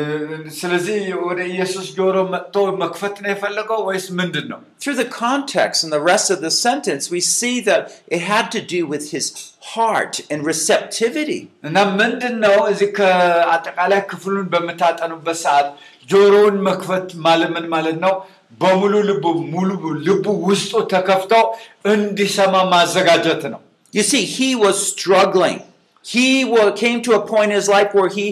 ስለዚህ 0.60 1.00
ወደ 1.26 1.40
ኢየሱስ 1.52 1.88
ጆሮ 1.98 2.16
መጥቶ 2.34 2.56
መክፈት 2.84 3.16
ነው 3.24 3.30
የፈለገው 3.32 3.80
ወይስ 3.90 4.06
ምንድን 4.20 4.46
ነው 4.52 4.60
Through 4.84 4.98
the 5.02 5.10
context 5.20 5.80
and 5.86 5.92
the 5.98 6.04
rest 6.12 6.28
of 6.36 6.40
the 6.46 6.54
sentence, 6.66 7.04
we 7.16 7.22
see 7.36 7.56
that 7.68 7.82
it 8.16 8.22
had 8.32 8.46
to 8.56 8.62
do 8.74 8.82
with 8.94 9.06
his 9.16 9.26
heart 9.74 10.14
and 10.32 10.40
receptivity. 10.52 11.40
እና 11.68 11.78
ምንድን 12.00 12.36
ነው 12.46 12.58
እዚህ 12.72 12.90
ከአጠቃላይ 13.00 14.02
ክፍሉን 14.12 14.48
በምታጠኑበት 14.54 15.38
ሰዓት 15.46 15.68
ጆሮውን 16.10 16.58
መክፈት 16.70 17.08
ማለት 17.28 17.52
ምን 17.58 17.68
ማለት 17.76 18.00
ነው 18.06 18.16
በሙሉ 18.62 18.94
ልቡ 19.10 19.24
ሙሉ 19.54 19.70
ልቡ 20.08 20.26
ውስጡ 20.50 20.74
ተከፍተው 20.96 21.46
እንዲሰማ 21.94 22.54
ማዘጋጀት 22.74 23.46
ነው 23.54 23.62
You 23.94 24.04
see, 24.12 24.24
he 24.38 24.50
was 24.64 24.78
struggling. 24.92 25.58
He 26.06 26.24
wa- 26.54 26.72
came 26.82 26.98
to 27.06 27.12
a 27.18 27.24
point 27.32 27.50
in 27.50 27.58
his 27.60 27.70
life 27.76 27.92
where 27.98 28.10
he 28.18 28.26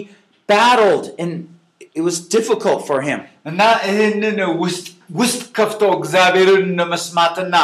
battled 0.48 1.06
and 1.18 1.32
it 1.94 2.02
was 2.02 2.16
difficult 2.36 2.80
for 2.88 2.98
him. 3.08 3.20
እና 3.50 3.60
ይህንን 3.88 4.38
ውስጥ 4.62 4.86
ውስጥ 5.20 5.40
ከፍተው 5.56 5.90
እግዚአብሔርን 5.98 6.68
መስማትና 6.92 7.54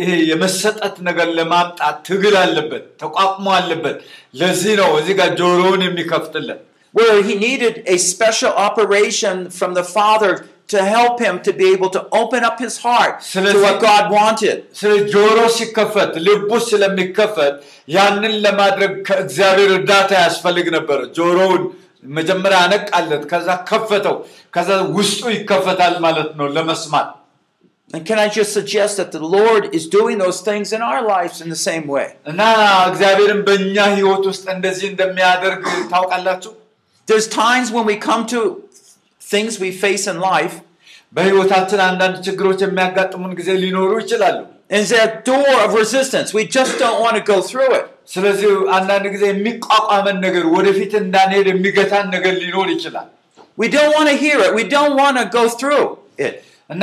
ይሄ 0.00 0.08
የመሰጠት 0.30 0.96
ነገር 1.08 1.28
ለማምጣት 1.38 1.96
ትግል 2.08 2.34
አለበት 2.42 2.84
ተቋቁሞ 3.02 3.46
አለበት 3.58 3.98
ለዚህ 4.40 4.74
ነው 4.82 4.90
እዚህ 5.00 5.14
ጋር 5.20 5.30
ጆሮውን 5.40 5.82
የሚከፍትለት 5.88 6.60
Where 6.94 7.18
he 7.22 7.34
needed 7.38 7.74
a 7.86 7.96
special 8.12 8.52
operation 8.68 9.36
from 9.58 9.70
the 9.74 9.84
Father 9.96 10.32
to 10.68 10.78
help 10.86 11.14
him 11.24 11.34
to 11.46 11.52
be 11.60 11.66
able 11.74 11.90
to 11.96 12.00
open 12.12 12.42
up 12.48 12.56
his 12.64 12.74
heart 12.78 13.14
to 13.34 13.60
what 13.64 13.76
God 13.88 14.04
wanted. 14.18 14.56
ስለ 14.80 14.92
ጆሮ 15.14 15.38
ሲከፈት 15.58 16.12
ልቡ 16.26 16.50
ስለሚከፈት 16.70 17.54
ያንን 17.96 18.34
ለማድረግ 18.46 18.92
ከእግዚአብሔር 19.08 19.70
እርዳታ 19.78 20.10
ያስፈልግ 20.26 20.66
ነበር 20.76 20.98
ጆሮውን 21.18 21.62
መጀመሪያ 22.18 22.58
አነቃለት 22.66 23.22
ከዛ 23.30 23.48
ከፈተው 23.70 24.16
ከዛ 24.56 24.68
ውስጡ 24.98 25.22
ይከፈታል 25.38 25.96
ማለት 26.06 26.30
ነው 26.40 26.48
ለመስማት 26.58 27.08
And 27.92 28.04
can 28.08 28.18
I 28.24 28.28
just 28.36 28.52
suggest 28.58 28.92
that 29.00 29.10
the 29.16 29.22
Lord 29.38 29.62
is 29.76 29.84
doing 29.98 30.16
those 30.24 30.38
things 30.48 30.68
in 30.76 30.80
our 30.88 31.00
lives 31.14 31.36
in 31.44 31.48
the 31.54 31.60
same 31.68 31.86
way? 31.94 32.06
እና 32.30 32.40
እግዚአብሔርን 32.90 33.40
በእኛ 33.48 33.76
ህይወት 33.96 34.24
ውስጥ 34.30 34.44
እንደዚህ 34.56 34.86
እንደሚያደርግ 34.92 35.62
ታውቃላችሁ 35.92 36.52
There's 37.08 37.28
times 37.44 37.68
when 37.76 37.86
we 37.90 37.96
come 38.08 38.22
to 38.34 38.40
things 39.32 39.52
we 39.64 39.70
face 39.84 40.04
in 40.12 40.18
life, 40.32 40.56
በህይወታችን 41.16 41.80
አንዳንድ 41.88 42.16
ችግሮች 42.28 42.60
የሚያጋጥሙን 42.66 43.34
ጊዜ 43.40 43.50
ሊኖሩ 43.64 43.92
ይችላሉ 44.04 44.38
and 44.72 44.78
there's 44.78 44.90
that 44.90 45.24
door 45.24 45.52
of 45.64 45.74
resistance. 45.74 46.32
We 46.32 46.44
just 46.46 46.78
don't 46.78 47.00
want 47.04 47.16
to 47.16 47.22
go 47.22 47.42
through 47.42 47.74
it. 47.74 47.86
ስለዚህ 48.14 48.50
አንዳንድ 48.76 49.06
ጊዜ 49.14 49.24
የሚቋቋመን 49.30 50.18
ነገር 50.26 50.44
ወደፊት 50.56 50.92
እንዳንሄድ 51.04 51.48
የሚገታን 51.52 52.06
ነገር 52.16 52.34
ሊኖር 52.44 52.68
ይችላል 52.76 53.08
We 53.62 53.68
don't 53.76 53.92
want 53.96 54.08
to 54.12 54.16
hear 54.24 54.38
it. 54.44 54.50
We 54.58 54.64
don't 54.74 54.94
want 55.02 55.16
to 55.20 55.24
go 55.38 55.42
through 55.60 55.84
it. 56.26 56.34
እና 56.70 56.82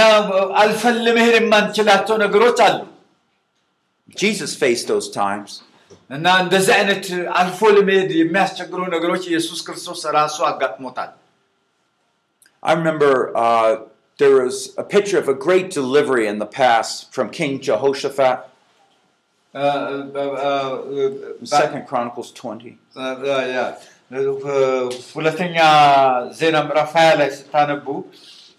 አልፈን 0.61 0.97
ለመሄድ 1.05 1.35
የማንችላቸው 1.39 2.15
ነገሮች 2.25 2.59
አሉ 2.67 2.77
Jesus 4.23 4.51
faced 4.61 4.85
those 4.93 5.07
times. 5.21 5.49
እና 6.15 6.25
እንደዚህ 6.43 6.73
አይነት 6.79 7.05
አልፎ 7.39 7.59
ለመሄድ 7.77 8.11
የሚያስቸግሩ 8.21 8.79
ነገሮች 8.95 9.23
ኢየሱስ 9.31 9.59
ክርስቶስ 9.67 10.01
ራሱ 10.19 10.37
አጋጥሞታል 10.51 11.11
I 12.63 12.73
remember 12.79 13.11
uh, 13.45 13.71
there 14.19 14.35
was 14.43 14.55
a 14.83 14.85
picture 14.95 15.19
of 15.23 15.27
a 15.33 15.37
great 15.45 15.67
delivery 15.79 16.25
in 16.31 16.37
the 16.43 16.49
past 16.61 16.93
from 17.15 17.25
King 17.39 17.53
Jehoshaphat, 17.67 18.37
እ፣ 19.53 19.59
እ፣ 19.59 20.23
እ፣ 20.41 20.49
እ፣ 20.95 21.47
Second 21.53 21.83
Chronicles 21.89 22.29
20. 22.39 22.73
እ፣ 22.97 23.05
ያ 23.55 23.61
ሁለተኛ 25.15 25.55
ዜና 26.39 26.55
ምዕራፍ 26.67 26.91
20 26.97 27.15
ላይ 27.21 27.29
ስታነቡ 27.37 27.87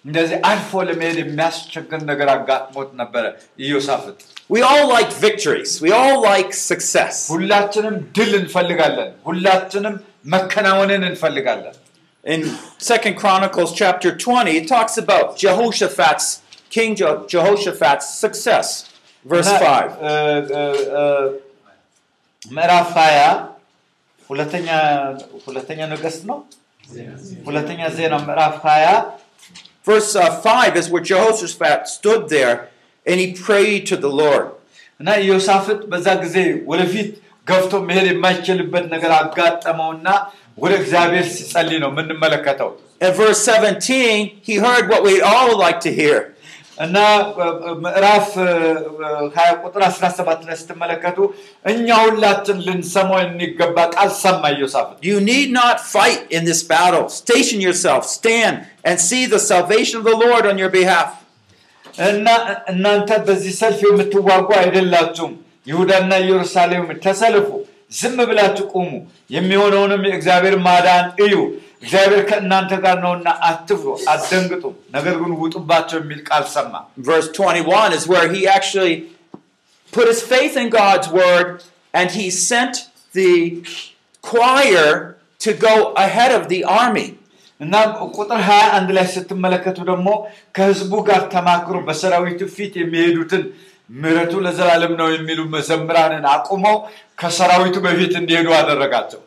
እንደዚህ 0.05 0.37
አልፎ 0.51 0.73
ለመሄድ 0.89 1.17
የሚያስቸግር 1.23 2.01
ነገር 2.11 2.29
አጋጥሞት 2.35 2.91
ነበረ 3.01 3.25
ኢዮሳፍጥ። 3.67 4.19
We 4.51 4.61
all 4.69 4.85
like 4.95 5.11
victories. 5.25 5.71
We 5.85 5.91
all 6.01 6.17
like 6.31 6.51
success. 6.71 7.17
ሁላችንም 7.33 7.97
ድል 8.17 8.33
እንፈልጋለን። 8.43 9.11
ሁላችንም 9.29 9.97
መከናወንን 10.35 11.03
እንፈልጋለን። 11.11 11.75
In 12.25 12.41
Second 12.91 13.15
Chronicles 13.23 13.71
chapter 13.81 14.11
20, 14.23 14.55
it 14.59 14.67
talks 14.69 14.97
about 15.05 15.27
Jehoshaphat's, 15.43 16.27
King 16.71 16.91
Je- 17.01 17.21
Jehoshaphat's 17.33 18.07
success. 18.25 18.69
Verse 19.27 19.51
እና, 19.51 19.59
5. 19.61 19.91
እ, 20.03 20.13
እ, 20.53 20.63
እ, 20.99 21.03
ምዕራፍ 22.43 22.91
20 22.97 23.31
ሁለተኛ 24.31 24.69
ሁለተኛ 25.47 25.81
ነገስት 25.95 26.23
ነው። 26.31 26.39
ሁለተኛ 27.49 27.81
ዜና 27.99 28.15
ምዕራፍ 28.29 28.55
20 28.67 28.99
Verse 29.87 30.11
uh, 30.17 30.31
5 30.45 30.77
is 30.77 30.87
where 30.93 31.03
Jehoshaphat 31.03 31.81
stood 31.89 32.23
there 32.29 32.55
and 33.07 33.17
he 33.19 33.29
prayed 33.39 33.83
to 33.91 33.97
the 33.97 34.11
Lord. 34.23 34.47
እና 35.01 35.09
ኢዮሳፍጥ 35.25 35.79
በዛ 35.93 36.07
ጊዜ 36.23 36.37
ወደፊት 36.71 37.09
ገፍቶ 37.47 37.73
መሄድ 37.89 38.07
የማይችልበት 38.11 38.85
ነገር 38.95 39.13
አጋጠመውና 39.19 40.07
ወደ 40.59 40.73
እግዚአብሔር 40.81 41.27
ሲጸልይ 41.37 41.79
ነው 41.85 41.91
የምንመለከተው። 41.93 42.71
In 43.01 43.13
verse 43.15 43.41
17, 43.49 44.17
he 44.49 44.55
heard 44.65 44.85
what 44.93 45.01
we'd 45.07 45.25
all 45.33 45.53
like 45.57 45.79
to 45.87 45.93
hear. 46.01 46.17
እና 46.79 46.97
እ, 47.37 47.47
እ, 47.63 47.73
ምዕራፍ 47.85 48.29
እ, 48.41 48.53
እ, 49.01 49.09
20 49.31 49.55
ቁጥር 49.65 49.83
17 49.89 50.43
ላይ 50.49 50.57
ስትመለከቱ 50.61 51.19
እኛ 51.67 51.89
ሁላችን 52.03 52.59
ልንሰማው 52.67 53.21
የሚገባ 53.23 53.77
ቃል 53.95 54.11
ሰማ 54.23 54.43
ኢዮሳፍጥ። 54.57 54.97
You 55.03 55.19
need 55.25 55.49
not 55.53 55.77
fight 55.95 56.21
in 56.31 56.45
this 56.45 56.63
battle. 56.67 57.07
Station 57.17 57.59
yourself, 57.61 58.03
stand, 58.11 58.57
and 58.85 58.97
see 59.09 59.25
the 59.29 59.43
salvation 59.49 59.97
of 59.99 60.07
the 60.11 60.19
Lord 60.25 60.45
on 60.47 60.59
your 60.59 60.73
behalf. 60.73 61.09
እና 62.09 62.27
እናንተ 62.73 63.11
በዚህ 63.27 63.55
ሰልፍ 63.61 63.81
የምትዋጉ 63.87 64.49
አይደላችሁም። 64.59 65.33
ይሁዳና 65.67 66.11
ኢየሩሳሌም 66.25 66.85
ተሰልፉ፣ 67.05 67.49
ዝም 67.93 68.19
ብላችሁ 68.31 68.65
ቁሙ፣ 68.75 68.91
የሚሆነውንም 69.31 70.03
የእግዚአብሔር 70.09 70.57
ማዳን 70.67 71.07
እዩ። 71.27 71.35
እግዚአብሔር 71.83 72.23
ከእናንተ 72.31 72.73
ጋር 72.85 72.97
ነውና 73.05 73.29
አትፍሩ፣ 73.49 73.87
አትደንግጡ፣ 74.13 74.65
ነገር 74.97 75.15
ግን 75.23 75.33
ውጡባቸው 75.43 75.99
የሚል 76.03 76.21
ቃል 76.29 76.45
ሰማ። 76.55 76.73
Verse 77.09 77.29
21 77.39 77.93
is 77.93 78.05
where 78.13 78.27
he 78.35 78.41
actually 78.49 78.95
put 79.93 80.07
his 80.13 80.21
faith 80.33 80.57
in 80.63 80.69
God's 80.73 81.09
word 81.11 81.49
and 81.95 82.09
he 82.11 82.27
sent 82.43 82.75
the 83.13 83.31
choir 84.25 84.89
to 85.41 85.51
go 85.61 85.75
ahead 85.97 86.33
of 86.33 86.45
the 86.49 86.61
army. 86.81 87.09
እና 87.61 87.75
ቁጥር 88.17 88.41
21 88.41 88.91
ላይ 88.97 89.07
ስትመለከቱ 89.15 89.79
ደግሞ 89.89 90.09
ከህዝቡ 90.57 90.93
ጋር 91.09 91.23
ተማክሮ 91.33 91.77
በሰራዊቱ 91.89 92.41
ፊት 92.57 92.75
የሚሄዱትን 92.81 93.43
ምሕረቱ 94.03 94.33
ለዘላለም 94.47 94.93
ነው 95.01 95.09
የሚሉ 95.15 95.41
መዘምራንን 95.55 96.25
አቁመው 96.35 96.77
ከሰራዊቱ 97.23 97.77
በፊት 97.87 98.15
እንዲሄዱ 98.23 98.49
አደረጋቸው። 98.61 99.21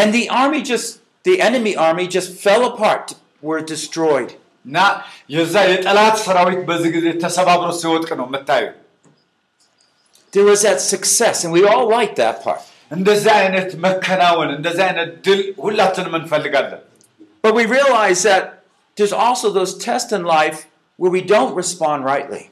And 0.00 0.08
the 0.18 0.24
army 0.42 0.60
just, 0.62 0.88
the 1.24 1.34
enemy 1.48 1.72
army 1.88 2.06
just 2.16 2.30
fell 2.44 2.62
apart, 2.70 3.06
were 3.48 3.60
destroyed. 3.74 4.30
እና 4.66 4.78
የዛ 5.34 5.54
የጠላት 5.72 6.16
ሰራዊት 6.26 6.60
በዚህ 6.70 6.90
ጊዜ 6.96 7.06
ተሰባብሮ 7.24 7.68
ሲወድቅ 7.82 8.10
ነው 8.20 8.26
የምታዩ። 8.28 8.64
There 10.32 10.46
was 10.52 10.62
that 10.68 10.80
success, 10.94 11.36
and 11.44 11.52
we 11.56 11.62
all 11.72 11.86
like 11.98 12.14
that 12.22 12.36
part. 12.46 12.62
እንደዚህ 12.90 13.32
አይነት 13.42 13.68
መከናወን፣ 13.86 14.50
እንደዚህ 14.56 14.82
አይነት 14.88 15.08
ድል 15.26 15.40
ሁላችንም 15.64 16.14
እንፈልጋለን። 16.20 16.82
But 17.44 17.54
we 17.58 17.64
realize 17.76 18.20
that 18.30 18.44
there's 18.96 19.16
also 19.26 19.46
those 19.58 19.72
tests 19.86 20.12
in 20.18 20.22
life 20.38 20.58
where 20.98 21.12
we 21.16 21.22
don't 21.34 21.54
respond 21.62 21.98
rightly. 22.12 22.42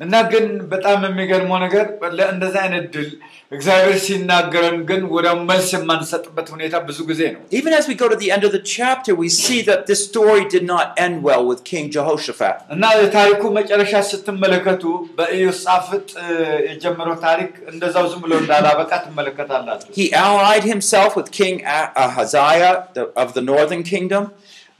እና 0.00 0.14
ግን 0.32 0.44
በጣም 0.72 0.98
የሚገርመው 1.06 1.58
ነገር 1.64 1.86
እንደዚህ 2.34 2.58
አይነት 2.64 2.84
ድል 2.94 3.08
እግዚአብሔር 3.52 3.96
ሲናገረን 4.04 4.76
ግን 4.88 5.02
ወደ 5.14 5.26
መልስ 5.48 5.68
የማንሰጥበት 5.74 6.48
ሁኔታ 6.54 6.74
ብዙ 6.88 6.98
ጊዜ 7.10 7.22
ነው። 7.34 7.40
Even 7.58 7.72
as 7.78 7.86
we 7.90 7.96
go 8.02 8.08
to 8.12 8.18
the 8.22 8.30
end 8.34 8.44
of 8.44 8.52
the 8.56 8.62
chapter, 8.74 9.12
we 9.22 9.28
see 9.38 9.58
that 9.68 9.80
this 9.90 10.00
story 10.10 10.44
did 10.54 10.64
not 10.66 10.86
end 11.04 11.16
well 11.28 11.42
with 11.50 11.60
King 11.70 11.86
Jehoshaphat. 11.96 12.56
እና 12.76 12.84
የታሪኩ 12.98 13.42
መጨረሻ 13.58 13.92
ስትመለከቱ 14.10 14.84
በኢዮሳፍጥ 15.18 16.06
እ, 16.24 16.28
የጀመረው 16.68 17.16
ታሪክ 17.26 17.52
እንደዛው 17.72 18.06
ዝም 18.12 18.22
ብሎ 18.26 18.32
እንዳላበቃ 18.42 18.92
ትመለከታላችሁ። 19.06 19.90
He 20.00 20.06
allied 20.24 20.66
himself 20.74 21.10
with 21.20 21.30
King 21.32 21.56
Ah- 21.76 21.90
Ahaziah 22.06 22.72
the- 22.96 23.10
of 23.16 23.30
the 23.38 23.44
northern 23.52 23.84
kingdom. 23.92 24.24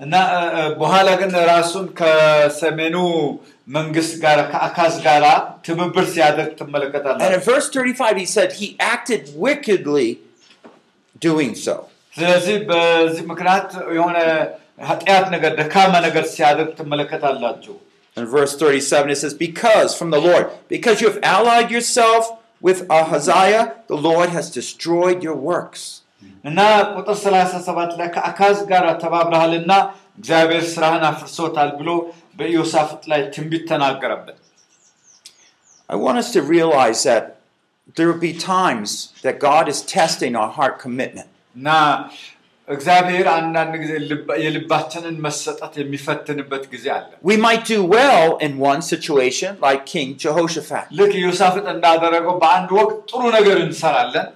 እና 0.00 0.14
እ, 0.34 0.42
እ, 0.58 0.64
በኋላ 0.80 1.08
ግን 1.22 1.30
ራሱን 1.52 1.86
ከሰሜኑ 2.00 2.96
መንግስት 3.76 4.12
ጋር 4.24 4.38
ከአካዝ 4.52 4.94
ጋር 5.06 5.24
ትብብር 5.66 6.04
ሲያደርግ 6.14 6.50
And 6.50 6.56
in 6.56 6.60
ትመለከታላችሁ። 6.60 7.40
verse 7.50 7.68
35, 7.70 8.16
he 8.16 8.26
said 8.36 8.50
he 8.60 8.68
acted 8.94 9.22
wickedly 9.46 10.08
doing 11.22 11.52
so. 11.66 11.76
ስለዚህ 12.14 12.56
በዚህ 12.70 13.24
ምክንያት 13.32 13.68
የሆነ 13.98 14.18
ኃጢአት 14.88 15.26
ነገር 15.34 15.52
ደካማ 15.60 15.92
ነገር 16.06 16.24
ሲያደርግ 16.34 16.70
ትመለከታላችሁ። 16.80 17.74
In 18.16 18.26
verse 18.26 18.54
37, 18.56 19.10
it 19.10 19.18
says, 19.18 19.34
Because 19.46 19.90
from 19.98 20.10
the 20.10 20.20
Lord, 20.20 20.46
because 20.68 20.96
you 21.00 21.08
have 21.10 21.20
allied 21.34 21.70
yourself 21.70 22.24
with 22.62 22.78
Ahaziah, 22.90 23.64
the 23.86 24.00
Lord 24.08 24.30
has 24.30 24.46
destroyed 24.50 25.18
your 25.22 25.38
works. 25.50 25.82
እና 26.44 26.60
ቁጥር 26.96 27.16
37 27.20 27.94
ላይ 28.00 28.08
ከአካዝ 28.14 28.58
ጋር 28.70 28.84
ተባብረሃልና 29.02 29.72
እግዚአብሔር 30.20 30.64
ስራህን 30.74 31.04
አፍርሶታል 31.10 31.70
ብሎ 31.80 31.90
በኢዮሳፍጥ 32.38 33.02
ላይ 33.12 33.22
ትንቢት 33.36 33.64
ተናገረበት። 33.72 34.38
I 35.88 35.96
want 35.96 36.18
us 36.18 36.30
to 36.36 36.40
realize 36.54 37.00
that 37.10 37.24
there 37.96 38.08
will 38.10 38.22
be 38.22 38.34
times 38.56 38.88
that 39.24 39.36
God 39.40 39.66
is 39.68 39.78
testing 39.98 40.32
our 40.40 40.50
heart 40.50 40.74
commitment. 40.78 41.28
እና 41.56 41.68
እግዚአብሔር 42.68 43.26
አንዳንድ 43.36 43.74
ጊዜ 43.82 43.92
ልባ- 44.10 44.36
የልባችንን 44.44 45.14
መሰጠት 45.26 45.74
የሚፈትንበት 45.82 46.64
ጊዜ 46.72 46.86
አለ። 46.96 47.06
We 47.30 47.36
might 47.46 47.64
do 47.66 47.78
well 47.98 48.26
in 48.46 48.52
one 48.70 48.82
situation, 48.92 49.52
like 49.66 49.80
King 49.94 50.08
Jehoshaphat, 50.24 50.86
ልክ 50.98 51.14
ኢዮሳፍጥ 51.22 51.64
እንዳደረገው 51.74 52.34
በአንድ 52.42 52.70
ወቅት 52.80 52.98
ጥሩ 53.12 53.22
ነገር 53.38 53.56
እንሰራለን። 53.66 54.28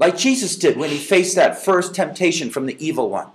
like 0.00 0.16
Jesus 0.26 0.52
did 0.64 0.74
when 0.82 0.90
he 0.96 1.00
faced 1.12 1.34
that 1.40 1.52
first 1.68 1.90
temptation 2.02 2.46
from 2.54 2.64
the 2.70 2.76
evil 2.88 3.08
one. 3.20 3.28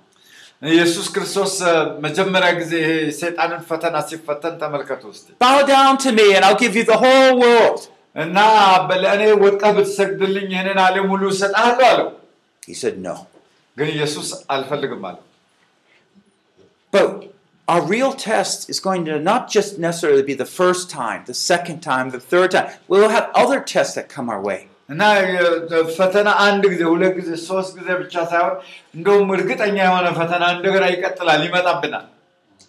ኢየሱስ 0.62 1.08
ክርስቶስ 1.16 1.54
እ፣ 1.70 1.74
መጀመሪያ 2.06 2.50
ጊዜ 2.60 2.72
ይሄ 2.84 2.90
ሰይጣንን 3.20 3.62
ፈተና 3.70 3.96
ሲፈተን 4.10 4.56
ተመልከቱ 4.64 5.04
ውስጥ 5.12 5.26
Bow 5.46 5.58
down 5.76 5.94
to 6.06 6.10
me, 6.20 6.28
and 6.36 6.44
I'll 6.48 6.62
give 6.66 6.76
you 6.80 6.86
the 6.92 7.00
whole 7.06 7.34
world. 7.46 7.82
እና 8.16 8.38
ለእኔ 9.04 9.24
ወድቀህ 9.44 9.74
ብትሰግድልኝ 9.78 10.48
ይህንን 10.56 10.80
ዓለም 10.86 11.06
ሁሉ 11.14 11.24
እሰጥሃለሁ 11.36 11.86
አለው። 11.92 12.10
He 12.64 12.76
said, 12.82 12.96
No. 13.08 13.16
ግን 13.78 13.90
ኢየሱስ 13.96 14.28
አልፈልግም 14.56 15.04
አለው። 15.10 15.24
But 16.94 17.08
our 17.68 17.82
real 17.94 18.14
test 18.30 18.70
is 18.70 18.80
going 18.80 19.04
to 19.06 19.16
not 19.22 19.44
just 19.50 19.72
necessarily 19.80 20.24
be 20.24 20.36
the 20.36 20.50
first 20.60 20.90
time, 20.92 21.20
the 21.26 21.38
second 21.52 21.80
time, 21.82 22.06
the 22.10 22.24
third 22.32 22.50
time. 22.52 22.68
We'll 22.90 23.10
have 23.10 23.28
other 23.44 23.60
tests 23.74 23.96
that 23.96 24.08
come 24.10 24.28
our 24.30 24.42
way. 24.42 24.60
እና 24.90 25.02
የ- 25.32 25.58
ፈተና 25.98 26.30
አንድ 26.46 26.64
ጊዜ 26.72 26.84
ሁለት 26.94 27.14
ጊዜ 27.20 27.32
ሶስት 27.50 27.72
ጊዜ 27.80 27.90
ብቻ 28.00 28.16
ሳይሆን 28.32 28.56
እንደውም 28.98 29.28
እርግጠኛ 29.36 29.76
የሆነ 29.88 30.08
ፈተና 30.20 30.44
እንደገና 30.56 30.86
ይቀጥላል 30.96 31.44
ይመጣብናል 31.50 32.08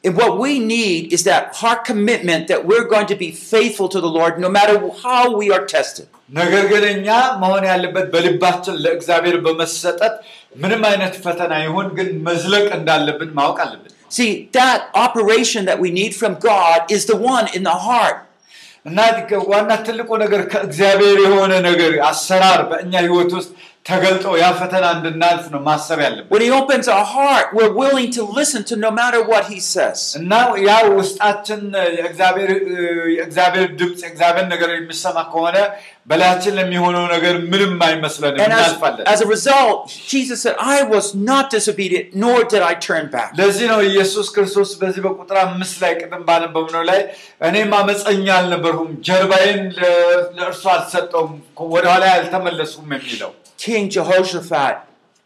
And 0.04 0.14
what 0.18 0.32
we 0.42 0.52
need 0.68 1.02
is 1.16 1.22
that 1.24 1.42
heart 1.60 1.80
commitment 1.88 2.42
that 2.50 2.60
we're 2.68 2.86
going 2.92 3.08
to 3.08 3.16
be 3.16 3.26
faithful 3.48 3.88
to 3.94 4.00
the 4.00 4.10
Lord 4.10 4.34
no 4.44 4.50
matter 4.50 4.76
how 5.02 5.24
we 5.40 5.46
are 5.56 5.64
tested. 5.72 6.06
ነገር 6.38 6.62
ግን 6.72 6.84
እኛ 6.92 7.08
መሆን 7.42 7.64
ያለበት 7.70 8.06
በልባችን 8.14 8.76
ለእግዚአብሔር 8.84 9.36
በመሰጠት 9.46 10.14
ምንም 10.56 10.82
አይነት 10.90 11.14
ፈተና 11.24 11.52
ይሁን 11.64 11.88
ግን 11.98 12.08
መዝለቅ 12.28 12.66
እንዳለብን 12.78 13.32
ማወቅ 13.38 13.58
አለብን 13.66 13.92
See, 14.18 14.30
that 14.52 14.80
operation 15.04 15.62
that 15.66 15.78
we 15.84 15.90
need 16.00 16.12
from 16.20 16.32
God 16.50 16.78
is 16.96 17.02
the 17.10 17.18
one 17.34 17.46
in 17.56 17.62
the 17.70 17.76
heart. 17.88 18.18
እና 18.85 18.97
ዋና 19.49 19.71
ትልቁ 19.85 20.09
ነገር 20.23 20.41
ከእግዚአብሔር 20.51 21.19
የሆነ 21.23 21.53
ነገር 21.67 21.93
አሰራር 22.09 22.61
በእኛ 22.69 22.93
ህይወት 23.05 23.31
ውስጥ 23.37 23.51
ተገልጦ 23.85 24.27
ያ 24.39 24.47
ፈተና 24.59 24.85
እንድናልፍ 24.95 25.43
ነው 25.53 25.59
ማሰብ 25.65 25.99
ያለብን 26.05 26.29
When 26.33 26.43
He 26.45 26.51
opens 26.53 26.85
our 26.89 27.03
heart, 27.11 27.47
we're 27.57 27.73
willing 27.75 28.07
to 28.11 28.23
listen 28.37 28.61
to 28.69 28.75
no 28.77 28.91
matter 28.91 29.19
what 29.31 29.43
He 29.47 29.59
says. 29.67 29.99
እና 30.19 30.31
ያ 30.63 30.71
ውስጣችን 30.95 31.61
የእግዚአብሔር 31.97 32.51
የእግዚአብሔር 33.15 33.67
ድምፅ 33.81 33.99
የእግዚአብሔር 34.05 34.47
ነገር 34.53 34.71
የሚሰማ 34.73 35.17
ከሆነ 35.33 35.57
በላያችን 36.07 36.53
ለሚሆነው 36.59 37.05
ነገር 37.13 37.35
ምንም 37.51 37.75
አይመስለንም 37.87 38.39
And 38.39 38.53
as, 38.53 38.59
እናልፋለን 38.59 39.05
as 39.13 39.21
a 39.21 39.29
result, 39.29 39.77
Jesus 40.13 40.39
said, 40.43 40.57
I 40.71 40.83
was 40.95 41.07
not 41.29 41.45
disobedient, 41.49 42.09
nor 42.15 42.37
did 42.45 42.63
I 42.63 42.75
turn 42.87 43.05
back. 43.15 43.29
ለዚህ 43.41 43.65
ነው 43.73 43.79
ኢየሱስ 43.89 44.27
ክርስቶስ 44.35 44.69
በዚህ 44.81 45.01
በቁጥር 45.07 45.39
አምስት 45.45 45.77
ላይ 45.85 45.93
ቅድም 46.01 46.25
ባነበብነው 46.29 46.83
ላይ 46.91 47.01
እኔም 47.49 47.71
አመፀኛ 47.79 48.27
አልነበርሁም 48.39 48.91
ጀርባዬን 49.09 49.63
ለ- 49.79 49.95
ለእርሱ 50.37 50.63
አልሰጠውም 50.75 51.33
ወደኋላ 51.73 52.05
አልተመለስኩም 52.17 52.91
የሚለው 52.97 53.33
King 53.58 53.84
Jehoshaphat 53.90 54.76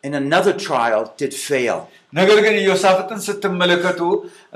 in 0.05 0.15
another 0.15 0.55
trial 0.61 1.03
did 1.21 1.35
fail. 1.49 1.79
ነገር 2.13 2.39
ግን 2.45 2.55
ኢዮሳፍጥን 2.63 3.21
ስትመለከቱ 3.27 4.01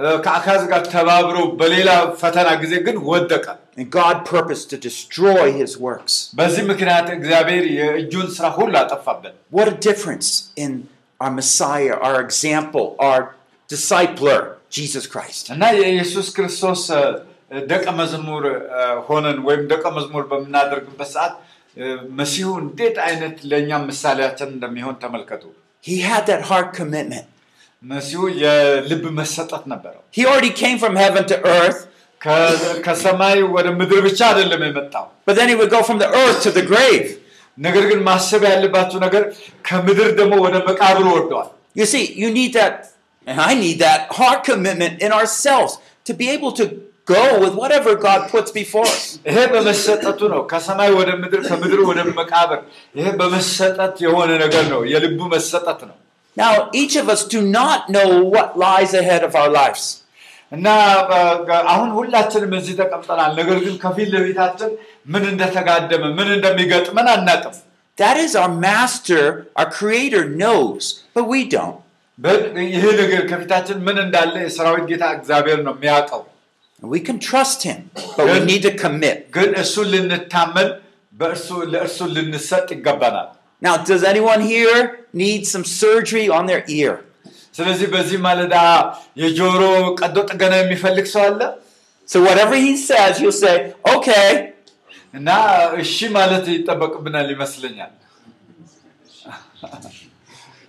እ፣ 0.00 0.10
ከአካዝ 0.24 0.60
ጋር 0.72 0.82
ተባብረው 0.92 1.46
በሌላ 1.60 1.88
ፈተና 2.20 2.48
ጊዜ 2.62 2.74
ግን 2.86 2.96
ወደቀ። 3.10 3.46
And 3.78 3.88
God 3.96 4.16
purposed 4.30 4.66
to 4.72 4.78
destroy 4.86 5.46
his 5.60 5.72
works. 5.86 6.14
በዚህ 6.38 6.62
ምክንያት 6.70 7.08
እግዚአብሔር 7.16 7.64
የእጁን 7.78 8.28
ስራ 8.36 8.46
ሁሉ 8.58 8.72
አጠፋበት። 8.82 9.34
What 9.52 9.68
a 9.68 9.78
difference 9.88 10.28
in 10.64 10.72
our 11.20 11.32
Messiah, 11.40 11.96
our 12.08 12.18
example, 12.26 12.86
our 13.08 13.20
discipler, 13.70 14.40
Jesus 14.70 15.04
Christ. 15.06 15.44
እና 15.54 15.62
የኢየሱስ 15.78 16.28
ክርስቶስ 16.36 16.82
እ፣ 16.92 17.02
ደቀ 17.72 17.86
መዝሙር 18.00 18.44
እ፣ 18.50 18.80
ሆነን 19.08 19.38
ወይም 19.48 19.62
ደቀ 19.72 19.84
መዝሙር 19.98 20.24
በምናደርግበት 20.32 21.10
ሰዓት 21.16 21.34
እ፣ 21.36 21.41
መሲሁ 22.20 22.46
እንዴት 22.64 22.96
አይነት 23.08 23.36
ለእኛ 23.50 23.70
ምሳሌያችን 23.90 24.48
እንደሚሆን 24.56 24.96
ተመልከቱ። 25.02 25.42
He 25.88 25.96
had 26.10 26.22
that 26.30 26.42
heart 26.50 26.70
commitment. 26.78 27.26
መሲሁ 27.82 28.20
የልብ 28.42 29.04
መሰጠት 29.18 29.64
ነበረው። 29.72 30.02
He 30.16 30.22
already 30.30 30.52
came 30.62 30.78
from 30.84 30.94
heaven 31.02 31.24
to 31.32 31.36
earth, 31.56 31.80
ከ- 32.20 32.78
ከሰማይ 32.86 33.38
ወደ 33.56 33.66
ምድር 33.80 34.00
ብቻ 34.06 34.20
አይደለም 34.30 34.62
የመጣው። 34.68 35.04
but 35.26 35.34
then 35.38 35.48
he 35.52 35.56
would 35.60 35.72
go 35.76 35.82
from 35.88 35.98
the 36.04 36.10
earth 36.22 36.38
to 36.46 36.50
the 36.58 36.64
grave. 36.72 37.06
ነገር 37.58 37.84
ግን 37.90 38.00
ማሰብ 38.08 38.42
ያለባችሁ 38.50 38.98
ነገር 39.06 39.22
ከምድር 39.68 40.10
ደግሞ 40.20 40.34
ወደ 40.46 40.56
መቃብር 40.68 41.06
ወርደዋል። 41.14 41.48
You 41.80 41.86
see, 41.92 42.04
you 42.22 42.28
need 42.38 42.52
that, 42.60 42.76
and 43.26 43.38
I 43.50 43.54
need 43.64 43.78
that 43.86 44.00
heart 44.18 44.40
commitment 44.50 44.94
in 45.06 45.10
ourselves 45.18 45.72
to 46.06 46.12
be 46.20 46.26
able 46.36 46.52
to 46.60 46.64
go 47.08 47.22
with 47.42 47.54
whatever 47.54 47.92
God 47.98 48.20
puts 48.32 48.50
before 48.52 48.86
us. 48.88 49.04
ይሄ 49.28 49.38
በመሰጠቱ 49.52 50.20
ነው። 50.34 50.40
ከሰማይ 50.50 50.90
ወደ 50.98 51.10
ምድር፣ 51.22 51.40
ከምድር 51.48 51.80
ወደ 51.90 52.00
መቃብር። 52.18 52.60
ይሄ 52.94 53.06
በመሰጠት 53.20 53.94
የሆነ 54.06 54.30
ነገር 54.44 54.64
ነው። 54.74 54.82
የልቡ 54.92 55.20
መሰጠት 55.36 55.80
ነው 55.90 55.96
Now, 56.36 56.52
each 56.80 56.94
of 56.96 57.06
us 57.08 57.22
do 57.28 57.40
not 57.54 57.80
know 57.94 58.08
what 58.34 58.48
lies 58.58 58.92
ahead 59.00 59.22
of 59.28 59.32
our 59.40 59.50
lives. 59.52 59.84
እና 60.52 60.66
እ፣ 61.14 61.18
አሁን 61.72 61.88
ሁላችንም 61.96 62.52
እዚህ 62.58 62.74
ተቀምጠናል። 62.82 63.32
ነገር 63.40 63.58
ግን 63.64 63.74
ከፊት 63.84 64.08
ለፊታችን 64.14 64.70
ምን 65.06 65.24
እንደተጋደመ 65.32 66.04
ምን 66.18 66.28
እንደሚገጥመን 66.36 67.08
አናቅም። 67.14 67.56
That 67.98 68.16
is 68.24 68.32
our 68.40 68.52
master, 68.64 69.22
our 69.58 69.68
creator 69.78 70.22
knows, 70.42 70.82
but 71.16 71.24
we 71.34 71.40
don't. 71.56 71.78
በ- 72.18 72.40
ይህ 72.74 72.84
ነገር 73.02 73.22
ከፊታችን 73.30 73.78
ምን 73.86 73.96
እንዳለ 74.04 74.34
የሰራዊት 74.44 74.84
ጌታ 74.92 75.04
እግዚአብሔር 75.18 75.60
ነው 75.66 75.74
የሚያውቀው። 75.76 76.22
And 76.22 76.31
we 76.82 77.00
can 77.00 77.18
trust 77.20 77.60
him, 77.62 77.78
but 78.16 78.24
we 78.26 78.32
Good. 78.34 78.46
need 78.50 78.62
to 78.62 78.72
commit. 78.84 79.16
ግን 79.36 79.50
እሱን 79.62 79.86
ልንታመን 79.92 80.68
በእርሱ 81.20 81.48
ለእርሱ 81.72 81.98
ልንሰጥ 82.16 82.68
ይገባናል። 82.76 83.28
Now, 83.62 83.74
does 83.88 84.02
anyone 84.04 84.42
here 84.52 84.80
need 85.22 85.40
some 85.52 85.64
surgery 85.80 86.26
on 86.36 86.44
their 86.50 86.62
ear? 86.80 86.94
ስለዚህ 87.58 87.86
በዚህ 87.94 88.18
ማለዳ 88.26 88.56
የጆሮ 89.22 89.62
ቀዶ 90.00 90.16
ጥገና 90.30 90.54
የሚፈልግ 90.62 91.06
ሰው 91.14 91.24
አለ 91.30 91.40
So, 92.08 92.18
whatever 92.26 92.56
he 92.66 92.72
says, 92.88 93.14
you'll 93.22 93.40
say, 93.44 93.56
okay, 93.94 94.28
እና 95.18 95.28
እሺ 95.82 95.96
ማለት 96.18 96.44
ይጠበቅብናል 96.54 97.28
ይመስለኛል። 97.34 97.92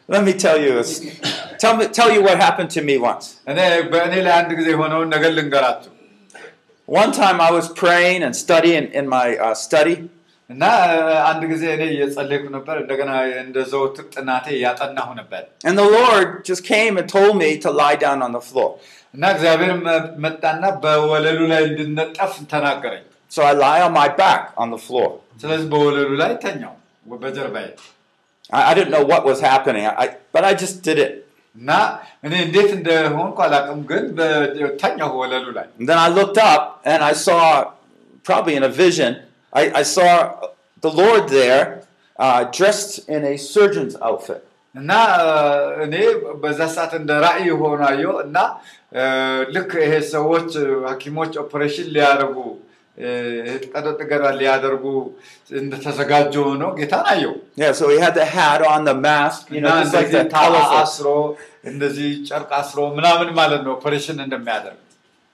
let 0.10 0.23
me 0.28 0.34
tell 0.34 0.58
you, 0.65 0.71
a 0.78 0.86
s- 0.91 0.99
tell, 1.60 1.73
me, 1.78 1.86
tell 1.97 2.10
you 2.15 2.21
what 2.28 2.38
happened 2.45 2.69
to 2.71 2.82
me 2.82 2.95
once. 3.10 3.25
እኔ 3.52 3.60
በእኔ 3.91 4.13
ላይ 4.25 4.34
አንድ 4.39 4.52
ጊዜ 4.60 4.67
የሆነውን 4.75 5.10
ነገር 5.15 5.32
ልንገራችሁ 5.38 5.91
One 6.88 7.12
time 7.21 7.39
I 7.47 7.52
was 7.52 7.67
praying 7.82 8.23
and 8.25 8.34
studying 8.36 8.86
in 8.99 9.06
my 9.17 9.28
uh, 9.47 9.54
study, 9.65 9.97
እና 10.49 10.63
አንድ 11.30 11.41
ጊዜ 11.52 11.63
እኔ 11.75 11.84
እየጸለይኩ 11.95 12.43
ነበር። 12.56 12.75
እንደገና 12.84 13.12
እንደ 13.43 13.58
ዘወትር 13.71 14.06
ጥናቴ 14.15 14.45
እያጠናሁ 14.58 15.10
ነበር 15.19 15.43
and 15.67 15.75
the 15.82 15.88
Lord 15.97 16.28
just 16.49 16.63
came 16.73 16.93
and 17.02 17.08
told 17.17 17.34
me 17.43 17.49
to 17.65 17.69
lie 17.82 17.97
down 18.06 18.19
on 18.28 18.32
the 18.38 18.43
floor. 18.49 18.69
እና 19.15 19.23
እግዚአብሔር 19.36 19.71
መ- 19.86 20.10
መጣና 20.25 20.63
በወለሉ 20.86 21.39
ላይ 21.54 21.62
እንድነጠፍ 21.69 22.34
ተናገረኝ። 22.54 23.06
So 23.36 23.39
I 23.49 23.54
lie 23.65 23.82
on 23.88 23.93
my 24.02 24.08
back 24.23 24.41
on 24.62 24.69
the 24.75 24.82
floor. 24.88 25.10
ስለዚህ 25.43 25.67
በወለሉ 25.75 26.12
ላይ 26.23 26.34
ተኛው 26.45 26.75
በጀርባዬ 27.23 27.67
I, 28.58 28.62
I 28.69 28.73
didn't 28.78 28.93
know 28.95 29.06
what 29.13 29.23
was 29.32 29.39
happening, 29.52 29.84
I, 30.04 30.08
but 30.36 30.43
I 30.49 30.54
just 30.63 30.78
did 30.88 30.97
it. 31.08 31.13
እና 31.56 31.69
እኔ 32.25 32.34
እንዴት 32.45 32.71
እንደሆንኩ 32.78 33.38
አላውቅም፣ 33.45 33.80
ግን 33.91 34.04
በ- 34.17 34.49
ተኛሁ 34.82 35.12
ወለሉ 35.21 35.45
ላይ 35.58 35.67
And 35.80 35.88
then 35.89 35.99
I 35.99 36.10
looked 36.10 36.39
up 36.52 36.63
and 36.86 37.02
I 37.04 37.15
saw, 37.25 37.41
probably 38.25 38.56
in 38.56 38.63
a 38.63 38.73
vision, 38.78 39.12
I, 39.54 39.63
I 39.82 39.86
saw 39.88 40.12
the 40.84 40.91
Lord 40.93 41.23
there 41.39 41.63
uh, 42.19 42.41
dressed 42.58 42.93
in 43.10 43.21
a 43.25 43.36
surgeon's 43.47 43.95
outfit. 44.02 44.41
እና 44.75 44.91
እ፣ 45.21 45.30
እኔ 45.86 45.93
በዛ 46.41 46.60
ሰዓት 46.75 46.91
እንደ 46.97 47.12
ራእይ 47.23 47.47
ሆኖ 47.62 47.82
አየሁ 47.88 48.12
እና 48.25 48.38
እ፣ 48.93 49.04
ልክ 49.56 49.71
ይሄ 49.84 49.93
ሰዎች 50.12 50.49
እ፣ 50.63 50.67
ሐኪሞች 50.89 51.32
ኦፕሬሽን 51.43 51.88
ሊያደርጉ 51.95 52.38
እ፣ 52.97 53.10
ቀዶ 53.73 53.86
ጥገና 53.99 54.23
ሊያደርጉ 54.39 54.86
እንደተዘጋጁ 55.62 56.34
ሆነው 56.49 56.71
ጌታን 56.80 57.06
አየሁ 57.13 57.34
Yeah, 57.62 57.71
so 57.80 57.86
he 57.91 57.97
had 58.06 58.15
the 58.19 58.28
hat 58.36 58.62
on, 58.71 58.82
the 58.89 58.95
mask, 59.08 59.41
you 59.54 59.60
እና 59.60 59.67
know, 59.67 59.75
just 59.82 59.93
like 59.97 60.08
እንደዚህ 60.08 60.17
that 60.17 60.30
ታዋ 60.36 60.45
colorful. 60.47 60.80
አስሮ 60.82 61.08
እንደዚህ 61.71 62.10
ጨርቅ 62.30 62.52
አስሮ 62.62 62.80
ምናምን 62.97 63.30
ማለት 63.39 63.62
ነው 63.67 63.71
ኦፕሬሽን 63.78 64.17
እንደሚያደርግ 64.25 64.80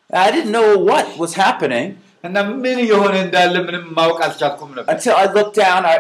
I 0.10 0.28
didn't 0.34 0.54
know 0.58 0.68
what 0.89 1.08
was 1.24 1.34
happening 1.44 1.88
እና 2.28 2.36
ምን 2.65 2.78
የሆነ 2.91 3.15
እንዳለ 3.26 3.56
ምንም 3.68 3.84
ማወቅ 3.98 4.20
አልቻልኩም 4.28 4.70
ነበር 4.78 4.91
until 4.96 5.15
I 5.24 5.28
looked 5.38 5.58
down 5.65 5.82
I, 5.94 5.98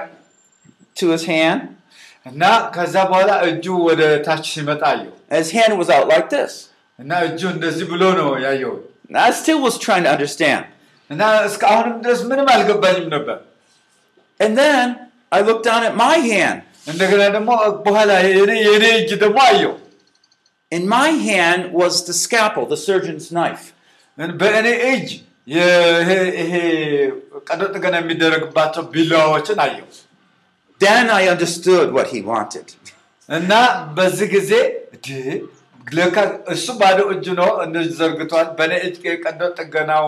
to 0.95 1.05
his 1.15 1.25
hand, 1.33 1.61
እና 2.25 2.43
ከዛ 2.75 2.95
በኋላ 3.09 3.31
እጁ 3.49 3.65
ወደ 3.89 4.01
ታች 4.27 4.45
ሲመጣ 4.53 4.81
አየሁ 4.93 5.11
and 5.31 5.37
his 5.43 5.51
hand 5.57 5.73
was 5.81 5.89
out 5.95 6.07
like 6.13 6.29
this. 6.37 6.53
እና 6.99 7.11
እጁ 7.29 7.41
እንደዚህ 7.55 7.85
ብሎ 7.93 8.03
ነው 8.21 8.29
ያየሁት 8.47 8.83
And 9.09 9.17
I 9.25 9.31
still 9.41 9.59
was 9.67 9.75
trying 9.85 10.05
to 10.07 10.11
understand. 10.15 10.63
እና 11.09 11.21
እስካሁንም 11.49 11.97
ድረስ 12.05 12.21
ምንም 12.31 12.47
አልገባኝም 12.55 13.09
ነበር 13.17 13.37
And 14.39 14.53
then 14.61 14.85
I 15.31 15.41
looked 15.47 15.65
down 15.69 15.83
at 15.89 15.95
my 16.05 16.15
hand. 16.31 16.57
እንደገና 16.91 17.21
ደግሞ 17.35 17.51
በኋላ 17.85 18.11
የኔ 18.37 18.51
የኔ 18.69 18.85
እጅ 19.01 19.11
ደግሞ 19.23 19.37
አየው 19.49 19.73
In 20.71 20.83
my 20.97 21.09
hand 21.29 21.61
was 21.81 21.95
the 22.07 22.15
scalpel, 22.23 22.65
the 22.73 22.79
surgeon's 22.87 23.27
knife. 23.37 23.63
በእኔ 24.41 24.67
እጅ 24.91 25.07
ይሄ 25.55 26.09
ይሄ 26.41 26.53
ቀዶ 27.49 27.61
ጥገና 27.75 27.95
የሚደረግባቸው 28.01 28.83
ቢላዋዎችን 28.93 29.59
አየው 29.65 29.87
Then 30.81 31.05
I 31.19 31.23
understood 31.33 31.87
what 31.97 32.07
he 32.13 32.19
wanted. 32.31 32.67
እና 33.29 33.51
በዚህ 33.97 34.27
ጊዜ 34.35 34.51
እንዴ፣ 34.95 35.07
ለካ 35.09 35.58
እሱ 36.53 36.65
ባዶ 36.79 36.99
እጅ 37.13 37.25
ነው 37.39 37.49
እንደዚህ 37.65 37.93
ዘርግቷል። 37.99 38.47
በእኔ 38.57 38.73
እጅ 38.87 38.95
ቀዶ 39.25 39.41
ጥገናው 39.59 40.07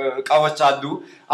እ፣ 0.00 0.06
እቃዎች 0.20 0.58
አሉ። 0.68 0.82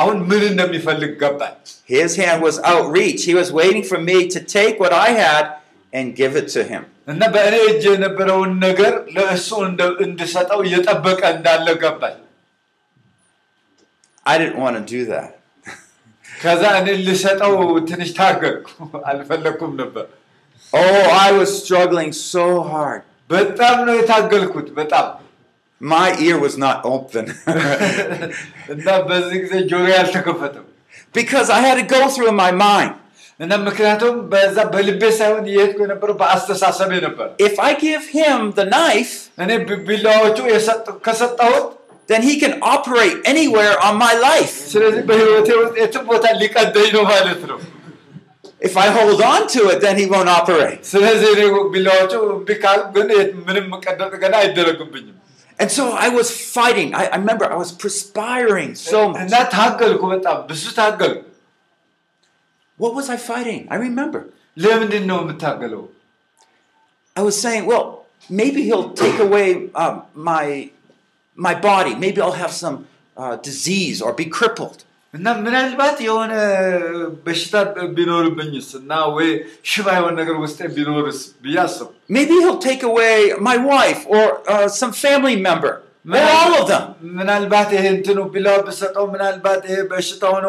አሁን 0.00 0.16
ምን 0.30 0.42
እንደሚፈልግ 0.52 1.12
ገባኝ። 1.22 1.54
His 1.94 2.12
hand 2.20 2.40
was 2.46 2.56
outreach. 2.72 3.20
He 3.30 3.34
was 3.40 3.48
waiting 3.60 3.84
for 3.90 3.98
me 4.08 4.16
to 4.34 4.40
take 4.56 4.76
what 4.82 4.94
I 5.06 5.10
had 5.24 5.46
and 5.92 6.06
give 6.20 6.34
it 6.40 6.48
to 6.56 6.62
him. 6.72 6.82
እና 7.12 7.22
በእኔ 7.34 7.54
እጅ 7.70 7.82
የነበረውን 7.92 8.52
ነገር 8.66 8.92
ለእሱ 9.16 9.48
እንደ- 9.68 9.96
እንድሰጠው 10.06 10.60
እየጠበቀ 10.66 11.20
እንዳለ 11.36 11.66
ገባኝ። 11.82 12.16
I 14.26 14.38
didn't 14.38 14.60
want 14.64 14.76
to 14.78 14.84
do 14.94 15.00
that. 15.12 15.30
ከዛ 16.26 16.62
እኔ 16.80 16.88
ልሰጠው 17.06 17.52
ትንሽ 17.88 18.10
ታገልኩ፣ 18.18 18.68
አልፈለግኩም 19.10 19.72
ነበር። 19.82 20.06
Oh, 20.72 21.00
I 21.24 21.30
was 21.38 21.50
struggling 21.62 22.10
so 22.30 22.44
hard. 22.70 23.02
በጣም 23.30 23.76
ነው 23.88 23.94
የታገልኩት፣ 24.00 24.68
በጣም 24.80 25.06
My 25.80 26.08
ear 26.26 26.36
was 26.38 26.54
not 26.64 26.78
open 26.88 27.24
እና 28.74 28.86
በዚህ 29.08 29.38
ጊዜ 29.44 29.54
ጆሮ 29.70 29.86
ያልተከፈተም 29.96 30.66
because 31.14 31.48
I 31.50 31.62
had 31.66 31.76
to 31.76 31.86
go 31.90 32.02
through 32.12 32.28
in 32.28 32.38
my 32.38 32.52
mind. 32.62 32.92
እና 33.40 33.52
ምክንያቱም 33.66 34.14
በዛ 34.32 34.56
በልቤ 34.72 35.02
ሳይሆን 35.18 35.44
እየሄድኩ 35.50 35.78
የነበረው 35.84 36.16
በአስተሳሰቤ 36.20 36.90
ነበር። 37.06 37.26
If 37.48 37.54
I 37.68 37.72
give 37.80 38.04
him 38.18 38.38
the 38.58 38.66
knife, 38.74 39.14
እኔ 39.42 39.50
ቢ- 39.68 39.80
ቢላዎቹ 39.88 40.38
የሰጥ- 40.54 40.94
ከሰጠሁት 41.06 41.66
then 42.08 42.22
he 42.28 42.34
can 42.42 42.54
operate 42.74 43.16
anywhere 43.32 43.74
on 43.86 43.94
my 43.98 44.14
life. 44.28 44.54
ስለዚህ 44.72 45.02
በህይወቴ 45.10 45.48
ውስጥ 45.60 45.74
የትም 45.82 46.04
ቦታ 46.12 46.24
ሊቀደኝ 46.42 46.88
ነው 46.96 47.04
ማለት 47.12 47.42
ነው። 47.52 47.58
If 48.61 48.75
I 48.75 48.87
hold 48.87 49.21
on 49.21 49.47
to 49.55 49.69
it, 49.69 49.79
then 49.81 49.97
he 49.97 50.05
won't 50.05 50.27
operate. 50.27 50.83
And 55.61 55.69
so 55.71 55.91
I 55.91 56.09
was 56.09 56.29
fighting. 56.31 56.93
I, 56.93 57.05
I 57.13 57.17
remember 57.17 57.45
I 57.45 57.55
was 57.55 57.71
perspiring 57.71 58.75
so 58.75 59.09
much. 59.09 59.29
What 62.77 62.93
was 62.95 63.09
I 63.09 63.17
fighting? 63.17 63.67
I 63.69 63.75
remember. 63.75 64.29
I 67.15 67.21
was 67.21 67.39
saying, 67.39 67.65
well, 67.65 68.05
maybe 68.29 68.63
he'll 68.63 68.91
take 68.93 69.19
away 69.19 69.69
um, 69.75 70.03
my, 70.15 70.71
my 71.35 71.53
body. 71.55 71.95
Maybe 71.95 72.21
I'll 72.21 72.31
have 72.33 72.51
some 72.51 72.87
uh, 73.17 73.35
disease 73.37 74.01
or 74.01 74.13
be 74.13 74.25
crippled. 74.25 74.85
እና 75.14 75.26
ምናልባት 75.44 75.98
የሆነ 76.06 76.32
በሽታ 77.26 77.54
ቢኖርብኝስ 77.96 78.68
እና 78.80 78.92
ወይ 79.16 79.28
ሽባ 79.72 79.86
የሆነ 79.98 80.14
ነገር 80.20 80.36
ውስጥ 80.44 80.60
ቢኖርስ 80.76 81.18
ብዬ 81.44 81.56
አስብ 81.64 81.88
Maybe 82.16 82.34
he'll 82.42 82.62
take 82.70 82.82
away 82.90 83.16
my 83.48 83.56
wife 83.72 84.00
or 84.14 84.24
uh, 84.52 84.66
some 84.80 84.92
family 85.04 85.36
member 85.48 85.72
or 86.16 86.24
all 86.38 86.54
of 86.58 86.64
them. 86.72 86.82
ምናልባት 87.18 87.68
ይሄ 87.76 87.84
እንትኑ 87.96 88.18
ቢላዋ 88.34 88.56
ብሰጠው 88.66 89.06
ምናልባት 89.14 89.62
ይሄ 89.70 89.78
በሽታ 89.92 90.22
ሆኖ 90.34 90.48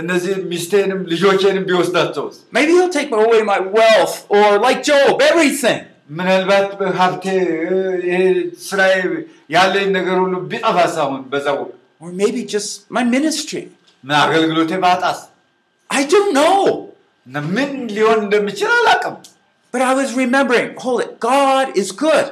እነዚህ 0.00 0.34
ሚስቴንም 0.52 1.00
ልጆቼንም 1.12 1.66
ቢወስዳቸውስ 1.70 2.36
Maybe 2.58 2.72
he'll 2.78 2.94
take 2.98 3.12
away 3.20 3.40
my 3.52 3.60
wealth 3.78 4.16
or, 4.36 4.48
like 4.66 4.80
Job, 4.90 5.14
everything. 5.30 5.80
ምናልባት 6.18 6.68
ሀብቴ 7.00 7.24
ይሄ 8.10 8.18
ስራዬ 8.68 8.94
ያለኝ 9.56 9.88
ነገር 9.98 10.16
ሁሉ 10.24 10.34
ቢጠፋስ 10.52 10.94
አሁን 11.04 11.20
በዛ 11.34 11.46
ወቅት 11.60 11.74
Or 12.02 12.10
maybe 12.22 12.40
just 12.54 12.70
my 12.96 13.02
ministry. 13.16 13.62
ምን 14.04 14.16
አገልግሎቴ 14.24 14.72
ባጣስ 14.84 15.18
I 15.90 16.02
don't 16.12 16.32
know. 16.38 16.58
እና 17.26 17.38
ምን 17.56 17.70
ሊሆን 17.96 18.18
እንደሚችል 18.26 18.72
አላውቅም 18.78 19.16
But 19.74 19.82
I 19.90 19.94
was 20.00 20.10
remembering, 20.22 20.68
hold 20.84 21.00
it, 21.04 21.10
God 21.30 21.66
is 21.80 21.88
good. 22.04 22.26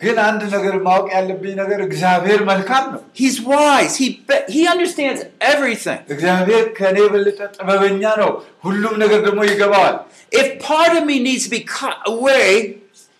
ግን 0.00 0.16
አንድ 0.28 0.42
ነገር 0.54 0.74
ማወቅ 0.86 1.08
ያለብኝ 1.16 1.52
ነገር 1.62 1.80
እግዚአብሔር 1.86 2.40
መልካም 2.50 2.84
ነው 2.94 3.00
He's 3.20 3.36
wise. 3.50 3.94
He, 4.02 4.06
be- 4.28 4.46
he 4.54 4.62
understands 4.72 5.20
everything. 5.52 5.98
እግዚአብሔር 6.14 6.64
ከእኔ 6.78 6.96
የበለጠ 7.04 7.38
ጥበበኛ 7.56 8.04
ነው 8.22 8.30
ሁሉም 8.66 8.94
ነገር 9.02 9.20
ደግሞ 9.28 9.40
ይገባዋል 9.50 9.96
If 10.40 10.46
part 10.70 10.92
of 10.98 11.02
me 11.10 11.16
needs 11.26 11.44
to 11.46 11.52
be 11.56 11.62
cut 11.78 11.98
away, 12.14 12.48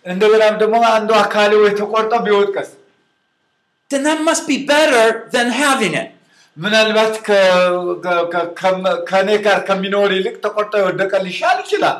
እንደገናም 0.05 0.55
ደግሞ 0.63 0.75
አንዱ 0.95 1.09
አካል 1.23 1.51
ወይ 1.63 1.71
ተቆርጦ 1.81 2.13
ቢወድቀስ 2.27 2.69
then 3.91 4.03
that 4.09 4.21
must 4.29 4.43
be 4.51 4.57
better 4.73 5.05
than 5.35 5.47
having 5.63 5.93
it. 6.01 6.09
ምናልባት 6.57 7.13
ከ- 7.27 7.37
ከ- 8.05 8.25
ከ- 8.33 8.49
ከ- 8.59 8.99
ከእኔ 9.09 9.29
ጋር 9.45 9.59
ከሚኖር 9.69 10.09
ይልቅ 10.17 10.35
ተቆርጦ 10.45 10.73
የወደቀ 10.81 11.13
ሊሻል 11.27 11.59
ይችላል 11.65 11.99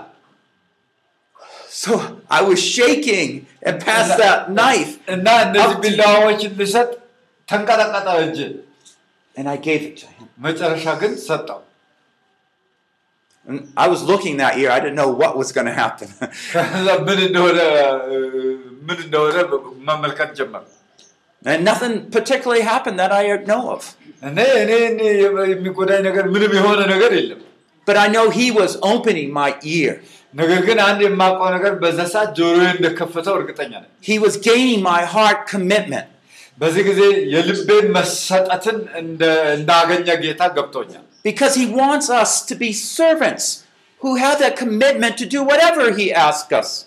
So 1.83 1.93
I 2.37 2.41
was 2.49 2.59
shaking 2.75 3.29
and 3.67 3.75
passed 3.85 4.15
that 4.23 4.41
knife, 4.59 4.91
እና 5.15 5.27
እነዚህ 5.45 5.77
ቢላዋዎችን 5.85 6.51
ልሰጥ 6.59 6.89
ተንቀጠቀጠ 7.47 8.07
እጅ 8.25 8.39
and 9.35 9.47
I 9.53 9.57
gave 9.67 9.81
it 9.89 9.95
to 10.01 10.07
him. 10.15 10.27
መጨረሻ 10.47 10.85
ግን 11.03 11.13
ሰጠው 11.27 11.59
And 13.47 13.57
I 13.83 13.87
was 13.93 14.01
looking 14.09 14.35
that 14.41 14.53
year. 14.59 14.69
I 14.75 14.79
didn't 14.83 14.99
know 14.99 15.11
what 15.21 15.31
was 15.39 15.49
going 15.55 15.69
to 15.71 15.77
happen. 15.79 16.09
And 21.44 21.64
nothing 21.64 22.10
particularly 22.10 22.62
happened 22.62 22.98
that 22.98 23.12
I 23.12 23.36
know 23.44 23.70
of. 23.70 23.94
But 27.86 27.96
I 27.96 28.08
know 28.08 28.30
he 28.30 28.50
was 28.50 28.76
opening 28.82 29.32
my 29.32 29.56
ear. 29.62 30.02
He 34.00 34.18
was 34.18 34.36
gaining 34.36 34.82
my 34.82 35.02
heart 35.04 35.46
commitment. 35.48 36.06
Because 41.22 41.54
he 41.54 41.66
wants 41.66 42.10
us 42.10 42.42
to 42.46 42.54
be 42.56 42.72
servants 42.72 43.64
who 44.00 44.16
have 44.16 44.38
that 44.40 44.56
commitment 44.56 45.16
to 45.18 45.26
do 45.26 45.42
whatever 45.44 45.92
he 45.94 46.12
asks 46.12 46.52
us. 46.52 46.86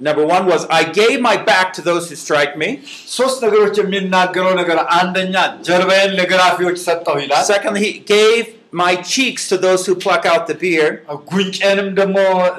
Number 0.00 0.24
one 0.26 0.44
was, 0.46 0.62
I 0.70 0.84
gave 1.00 1.16
my 1.20 1.36
back 1.50 1.66
to 1.76 1.82
those 1.88 2.04
who 2.08 2.16
strike 2.16 2.54
me. 2.62 2.68
ሶስት 3.18 3.38
ነገሮች 3.46 3.74
የሚናገረው 3.82 4.54
ነገር 4.60 4.78
አንደኛ 5.00 5.34
ጀርባዬን 5.68 6.12
ለገራፊዎች 6.20 6.78
ሰጠው 6.86 7.18
ይላል 7.24 7.44
Secondly, 7.54 7.82
he 7.88 7.92
gave 8.14 8.42
my 8.82 8.92
cheeks 9.12 9.42
to 9.50 9.56
those 9.64 9.82
who 9.86 9.94
pluck 10.04 10.24
out 10.32 10.42
the 10.50 10.56
beard. 10.64 10.94
ጉንጨንም 11.32 11.88
ደግሞ 12.00 12.16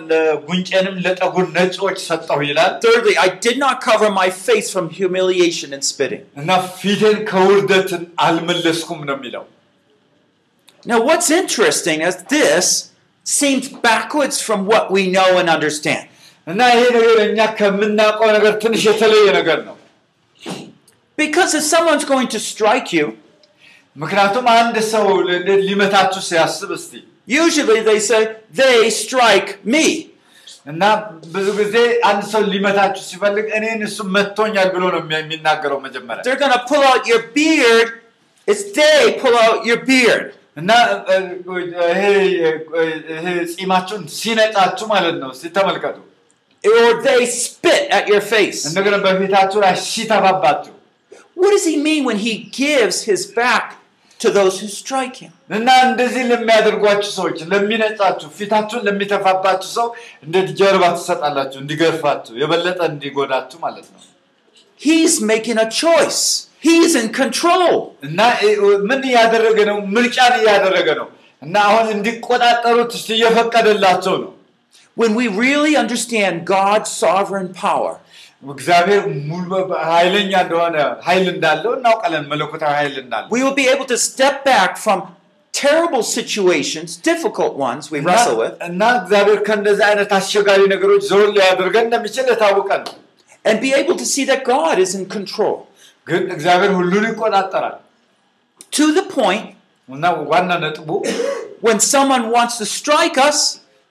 ለ- 0.09 0.35
ጉንጨንም 0.49 0.95
ለጠጉር 1.05 1.45
ነጪዎች 1.57 1.97
ሰጠው 2.09 2.39
ይላል 2.49 2.71
Thirdly, 2.85 3.15
I 3.25 3.31
did 3.47 3.57
not 3.65 3.75
cover 3.89 4.09
my 4.21 4.29
face 4.47 4.69
from 4.75 4.87
humiliation 4.99 5.69
and 5.77 5.83
spitting. 5.91 6.23
እና 6.41 6.49
ፊቴን 6.81 7.17
ከውርደትን 7.31 8.03
አልመለስኩም 8.27 9.01
ነው 9.09 9.17
የሚለው 9.19 9.45
Now, 10.91 10.99
what's 11.07 11.29
interesting 11.41 11.99
is 12.01 12.15
this 12.37 12.67
seems 13.25 13.65
backwards 13.89 14.41
from 14.41 14.65
what 14.71 14.85
we 14.95 15.03
know 15.17 15.37
and 15.41 15.47
understand. 15.57 16.05
እና 16.47 16.61
ይሄ 16.73 16.83
ነገር 16.95 17.17
እኛ 17.27 17.39
ከምናውቀው 17.59 18.29
ነገር 18.37 18.53
ትንሽ 18.63 18.83
የተለየ 18.91 19.27
ነገር 19.39 19.59
ነው 19.69 19.75
Because 21.17 21.53
if 21.53 21.63
someone's 21.65 22.05
going 22.05 22.29
to 22.29 22.39
strike 22.41 22.89
you, 22.97 23.07
ምክንያቱም 23.95 24.45
አንድ 24.59 24.75
ሰው 24.93 25.05
ል- 25.27 25.41
ሊመታችሁ 25.67 26.21
ሲያስብ 26.29 26.69
እስቲ 26.77 26.93
usually 27.41 27.79
they 27.89 27.99
say, 28.09 28.21
they 28.59 28.75
strike 29.01 29.49
me. 29.73 29.85
እና 30.71 30.81
ብዙ 31.35 31.47
ጊዜ 31.59 31.75
አንድ 32.09 32.23
ሰው 32.31 32.41
ሊመታችሁ 32.53 33.03
ሲፈልግ 33.09 33.45
እኔን 33.57 33.81
እሱ 33.87 33.97
መቶኛል 34.17 34.67
ብሎ 34.75 34.83
ነው 34.95 35.01
የሚ- 35.03 35.19
የሚናገረው 35.21 35.79
መጀመሪያ 35.85 36.21
They're 36.27 36.41
going 36.43 36.55
to 36.57 36.63
pull 36.71 36.83
out 36.91 37.03
your 37.11 37.21
beard. 37.37 37.89
It's 38.47 38.63
they 38.77 38.93
pull 39.23 39.35
out 39.45 39.59
your 39.69 39.79
beard. 39.91 40.25
እና 40.61 40.69
እ፣ 41.11 41.17
እ፣ 41.51 41.59
ይሄ 41.91 42.01
እ፣ 42.77 42.83
ይሄ 43.15 43.25
ጺማችሁን 43.53 44.03
ሲነጫችሁ 44.19 44.87
ማለት 44.95 45.17
ነው 45.23 45.31
ሲተመልከቱ 45.41 45.97
Or 46.65 47.01
they 47.01 47.21
spit 47.37 47.83
at 47.91 48.05
your 48.07 48.23
face. 48.33 48.59
እንደገና 48.69 48.95
በፊታችሁ 49.05 49.59
ላይ 49.65 49.73
ሲተፋባችሁ 49.85 50.73
What 51.35 51.51
does 51.51 51.65
he 51.65 51.77
mean 51.81 52.01
when 52.09 52.19
he 52.19 52.33
gives 52.57 52.97
his 53.03 53.21
back 53.37 53.65
to 54.19 54.29
those 54.29 54.55
who 54.59 54.67
strike 54.73 55.15
him? 55.23 55.31
እና 55.57 55.67
እንደዚህ 55.87 56.23
ለሚያደርጓችሁ 56.31 57.11
ሰዎች 57.17 57.37
ለሚነጫችሁ 57.51 58.27
ፊታችሁን 58.37 58.83
ለሚተፋባችሁ 58.87 59.69
ሰው 59.77 59.87
እንዴት 60.25 60.49
ጀርባ 60.59 60.83
ትሰጣላችሁ 60.97 61.59
እንዲገርፋችሁ 61.63 62.33
የበለጠ 62.43 62.79
እንዲጎዳችሁ 62.93 63.59
ማለት 63.65 63.87
ነው 63.93 64.01
He's 64.81 65.15
making 65.23 65.57
a 65.57 65.69
choice. 65.79 66.21
He's 66.59 66.93
in 66.95 67.07
control. 67.13 67.73
እና 68.07 68.19
እ፣ 68.45 68.51
ምን 68.89 69.01
እያደረገ 69.09 69.57
ነው 69.69 69.79
ምርጫን 69.95 70.33
እያደረገ 70.41 70.87
ነው 71.01 71.07
እና 71.41 71.55
አሁን 71.69 71.87
እንዲቆጣጠሩት 71.95 72.91
እስቲ 72.99 73.09
እየፈቀደላቸው 73.17 74.15
ነው 74.23 74.31
When 75.01 75.11
we 75.19 75.25
really 75.43 75.73
understand 75.83 76.33
God's 76.57 76.89
sovereign 77.03 77.49
power, 77.65 77.93
እግዚአብሔር 78.43 79.01
ሙሉ 79.31 79.49
በ- 79.69 79.79
ኃይለኛ 79.91 80.31
እንደሆነ 80.45 80.75
ኃይል 81.07 81.25
እንዳለው 81.35 81.71
እናውቃለን 81.77 82.23
መለኮታዊ 82.31 82.71
ኃይል 82.79 82.95
እንዳለው 83.03 83.29
we 83.35 83.41
will 83.45 83.57
be 83.63 83.67
able 83.73 83.87
to 83.93 83.97
step 84.09 84.37
back 84.53 84.71
from 84.85 84.99
terrible 85.53 86.03
situations, 86.17 86.89
difficult 87.11 87.53
ones 87.69 87.83
we 87.93 87.99
እና- 88.01 88.07
wrestle 88.09 88.37
with, 88.43 88.55
እና 88.69 88.81
እግዚአብሔር 89.01 89.39
ከእንደዚህ 89.47 89.85
አይነት 89.89 90.11
አስቸጋሪ 90.19 90.61
ነገሮች 90.73 91.03
ዞር 91.11 91.25
ሊያደርገን 91.37 91.85
እንደሚችል 91.89 92.25
የታወቀ 92.33 92.69
ነው 92.85 92.93
and 93.49 93.55
be 93.65 93.71
able 93.81 93.95
to 94.01 94.07
see 94.13 94.25
that 94.31 94.41
God 94.55 94.75
is 94.85 94.91
in 94.99 95.05
control. 95.17 95.55
ግን 96.07 96.23
እግዚአብሔር 96.35 96.71
ሁሉን 96.79 97.05
ይቆጣጠራል 97.11 97.77
To 98.77 98.85
the 98.97 99.05
point 99.17 99.45
እና 99.89 100.05
ዋና 100.33 100.51
ነጥቡ 100.65 100.89
when 101.67 101.79
someone 101.93 102.25
wants 102.35 102.55
to 102.61 102.65
strike 102.77 103.17
us, 103.29 103.39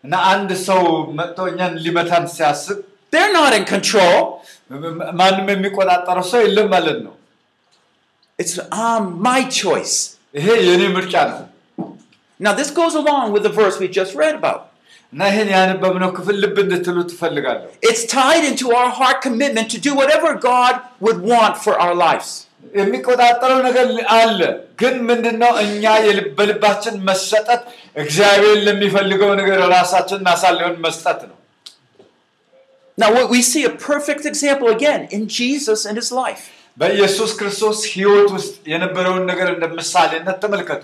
እና 0.05 0.15
አንድ 0.33 0.51
ሰው 0.69 0.83
መጥቶ 1.19 1.39
እኛን 1.53 1.75
ሊመታን 1.87 2.27
ሲያስብ 2.37 2.79
they're 3.13 3.33
not 3.41 3.53
in 3.59 3.65
control. 3.75 4.19
ም- 4.83 5.01
ማንም 5.21 5.47
የሚቆጣጠረው 5.55 6.25
ሰው 6.33 6.41
የለም 6.47 6.69
ማለት 6.77 6.99
ነው 7.07 7.15
It's 8.39 8.55
um, 8.85 9.05
my 9.29 9.41
choice. 9.61 9.97
ይሄ 10.39 10.47
የኔ 10.69 10.83
ምርጫ 10.99 11.15
ነው 11.33 11.41
Now, 12.41 12.53
this 12.59 12.71
goes 12.79 12.95
along 13.01 13.25
with 13.35 13.43
the 13.47 13.55
verse 13.59 13.75
we 13.83 13.89
just 13.99 14.13
read 14.21 14.35
about. 14.41 14.61
እና 15.13 15.23
ይህን 15.31 15.49
ያነበብነው 15.55 16.11
ክፍል 16.19 16.37
ልብ 16.45 16.57
እንድትሉ 16.65 16.97
ትፈልጋለሁ 17.13 17.69
It's 17.89 18.03
tied 18.19 18.45
into 18.51 18.67
our 18.79 18.91
heart 18.99 19.19
commitment 19.27 19.67
to 19.75 19.79
do 19.89 19.93
whatever 20.01 20.31
God 20.51 20.75
would 21.07 21.21
want 21.33 21.55
for 21.65 21.75
our 21.85 21.95
lives. 22.07 22.31
የሚቆጣጠረው 22.79 23.59
ነገር 23.67 23.87
አለ 24.17 24.41
ግን 24.81 24.95
ምንድነው 25.09 25.53
እኛ 25.65 25.85
የልብ- 26.07 26.33
በልባችን 26.39 26.97
መሰጠት 27.09 27.63
እግዚአብሔር 28.05 28.57
ለሚፈልገው 28.67 29.33
ነገር 29.41 29.59
ራሳችንን 29.77 30.31
አሳልፈን 30.35 30.79
መስጠት 30.87 31.21
ነው 31.31 31.37
Now, 32.99 33.09
what 33.13 33.29
we 33.31 33.41
see 33.43 33.65
a 33.65 33.75
perfect 33.83 34.25
example 34.27 34.69
again 34.69 35.03
in 35.11 35.23
Jesus 35.39 35.81
and 35.89 35.97
his 35.97 36.11
life. 36.23 36.43
በኢየሱስ 36.77 37.31
ክርስቶስ 37.39 37.79
ሕይወት 37.93 38.29
ውስጥ 38.35 38.53
የነበረውን 38.73 39.25
ነገር 39.31 39.49
እንደ 39.55 39.65
ምሳሌነት 39.79 40.37
ተመልከቱ። 40.45 40.83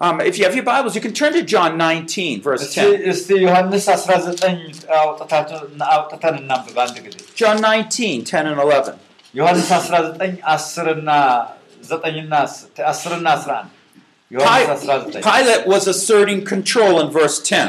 Um, 0.00 0.16
if 0.28 0.34
you 0.38 0.44
have 0.46 0.56
your 0.58 0.66
Bibles, 0.68 0.92
you 0.96 1.02
can 1.04 1.14
turn 1.20 1.32
to 1.32 1.42
John 1.52 1.72
19, 1.82 2.40
verse 2.46 2.62
እስቲ 2.66 2.76
10. 2.78 2.96
እስቲ 3.12 3.28
ዮሐንስ 3.44 3.84
19 3.94 4.58
አውጥታችሁ- 5.00 5.60
አውጥተን 5.94 6.34
እናንብብ 6.42 6.78
አንድ 6.84 6.96
ጊዜ 7.06 7.16
John 7.40 7.56
19, 7.66 8.18
10 8.30 8.44
and 8.52 8.60
11. 8.66 8.96
ዮሐንስ 9.36 9.68
19 9.74 10.32
10 10.54 10.88
እና 10.96 11.10
9 11.90 12.18
እና 12.24 12.34
10 12.80 13.14
እና 13.18 13.28
11 13.36 13.70
ዮሐንስ 14.30 14.82
Pi- 14.82 14.90
19 14.90 15.22
Pilate 15.30 15.64
was 15.72 15.84
asserting 15.94 16.40
control 16.52 16.94
in 17.02 17.08
verse 17.18 17.38
10. 17.50 17.66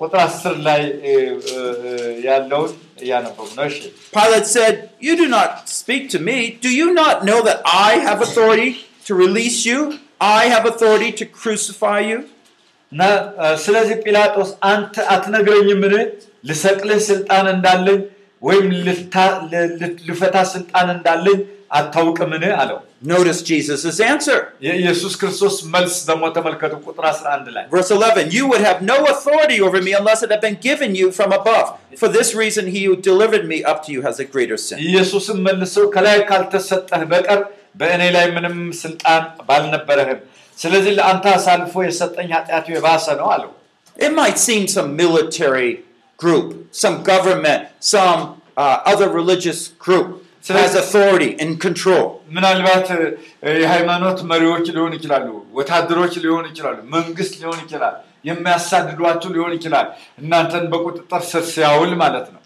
ቁጥር 0.00 0.18
10 0.24 0.52
ላይ 0.66 0.80
እ, 1.10 1.14
እ, 1.52 1.56
እ, 1.86 1.92
ያለውን 2.26 2.72
እያነበቡ 3.04 3.46
ነው። 3.58 3.64
እሺ 3.70 3.78
Pilate 4.16 4.48
said, 4.56 4.74
You 5.06 5.14
do 5.22 5.26
not 5.28 5.50
speak 5.80 6.02
to 6.14 6.18
me. 6.28 6.36
Do 6.66 6.70
you 6.80 6.88
not 6.94 7.16
know 7.28 7.40
that 7.48 7.58
I 7.88 7.92
have 8.06 8.20
authority 8.28 8.70
to 9.06 9.12
release 9.24 9.58
you? 9.70 9.78
I 10.38 10.42
have 10.54 10.64
authority 10.72 11.10
to 11.20 11.24
crucify 11.40 11.98
you? 12.10 12.18
እና 12.92 13.00
እ, 13.42 13.48
ስለዚህ 13.64 13.96
ጲላጦስ 14.06 14.50
አንተ 14.72 14.94
አትነግረኝምን 15.14 15.94
ልሰቅልህ 16.48 17.00
ስልጣን 17.10 17.46
እንዳለኝ 17.54 17.98
ወይም 18.42 18.66
ልታ- 18.86 19.24
ል- 19.52 19.72
ል- 19.80 19.96
ልፈታ 20.08 20.36
ስልጣን 20.54 20.88
እንዳለኝ 20.96 21.38
አታውቅምን 21.78 22.44
አለው። 22.60 22.78
Notice 23.04 23.40
Jesus' 23.42 23.98
answer. 24.04 24.38
የኢየሱስ 24.66 25.12
ክርስቶስ 25.20 25.56
መልስ 25.74 25.96
ደግሞ 26.08 26.24
ተመልከቱ 26.36 26.72
ቁጥር 26.86 27.04
11 27.10 27.50
ላይ 27.56 27.64
Verse 27.74 27.90
11 27.96 28.24
You 28.36 28.44
would 28.50 28.64
have 28.68 28.78
no 28.92 28.96
authority 29.12 29.58
over 29.66 29.80
me 29.86 29.92
unless 30.00 30.20
it 30.26 30.30
had 30.34 30.42
been 30.46 30.58
given 30.68 30.90
you 31.00 31.08
from 31.18 31.30
above. 31.32 31.66
For 32.00 32.08
this 32.08 32.28
reason, 32.42 32.64
he 32.76 32.82
who 32.86 32.94
delivered 33.10 33.44
me 33.52 33.58
up 33.70 33.78
to 33.84 33.92
you 33.94 34.00
has 34.08 34.16
a 34.18 34.28
greater 34.34 34.58
sin. 34.66 34.78
ኢየሱስም 34.88 35.38
መልሶ 35.48 35.76
ከላይ 35.96 36.18
ካልተሰጠህ 36.30 37.04
በቀር 37.12 37.42
በእኔ 37.80 38.02
ላይ 38.16 38.26
ምንም 38.36 38.56
ስልጣን 38.82 39.22
ባልነበረህም፣ 39.48 40.20
ስለዚህ 40.58 40.92
ለአንተ 40.98 41.26
አሳልፎ 41.36 41.74
የሰጠኝ 41.86 42.30
ኃጢአቱ 42.38 42.66
የባሰ 42.76 43.06
ነው 43.20 43.28
አለው። 43.34 43.52
It 43.96 44.12
might 44.20 44.38
seem 44.48 44.64
some 44.76 44.88
military 45.02 45.70
group, 46.23 46.45
some 46.73 46.97
government, 47.03 47.61
some 47.93 48.19
uh, 48.57 48.91
other 48.91 49.07
religious 49.11 49.59
group 49.79 50.07
has 50.57 50.73
authority 50.75 51.29
and 51.41 51.51
control. 51.59 52.03
ምናልባት 52.35 52.87
እ, 52.93 52.99
የሃይማኖት 53.63 54.17
መሪዎች 54.31 54.65
ሊሆኑ 54.75 54.91
ይችላሉ፣ 54.99 55.27
ወታደሮች 55.59 56.13
ሊሆኑ 56.23 56.43
ይችላሉ፣ 56.51 56.77
መንግስት 56.95 57.33
ሊሆን 57.41 57.59
ይችላል፣ 57.65 57.95
የሚያሳድዷችሁ 58.29 59.29
ሊሆን 59.35 59.53
ይችላል። 59.57 59.87
እናንተን 60.21 60.65
በቁጥጥር 60.73 61.21
ስር 61.31 61.43
ሲያውል 61.53 61.93
ማለት 62.03 62.27
ነው። 62.33 62.41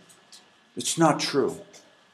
It's 0.77 0.95
not 1.03 1.15
true. 1.27 1.51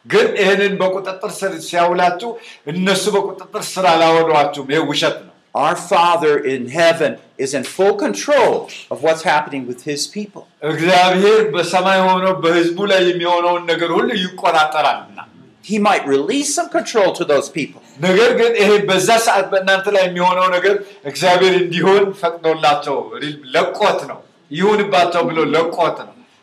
ግን 0.06 0.28
ይህንን 0.41 0.73
በቁጥጥር 0.82 1.32
ስር 1.39 1.52
ሲያውላችሁ 1.67 2.30
እነሱ 2.71 3.04
በቁጥጥር 3.15 3.63
ስር 3.73 3.86
አላወሏችሁም። 3.91 4.67
ይህ 4.73 4.82
ውሸት 4.91 5.17
ነው። 5.28 5.33
Our 5.54 5.76
Father 5.76 6.38
in 6.39 6.70
heaven 6.70 7.18
is 7.38 7.54
in 7.54 7.63
full 7.63 7.94
control 7.96 8.70
of 8.89 9.04
what's 9.04 9.22
happening 9.24 9.68
with 9.68 9.84
his 9.84 10.08
people. 10.08 10.48
He 15.62 15.80
might 15.80 16.06
release 16.08 16.56
some 16.56 16.70
control 16.70 17.13
to 17.13 17.24
those 17.24 17.50
people. 17.50 17.82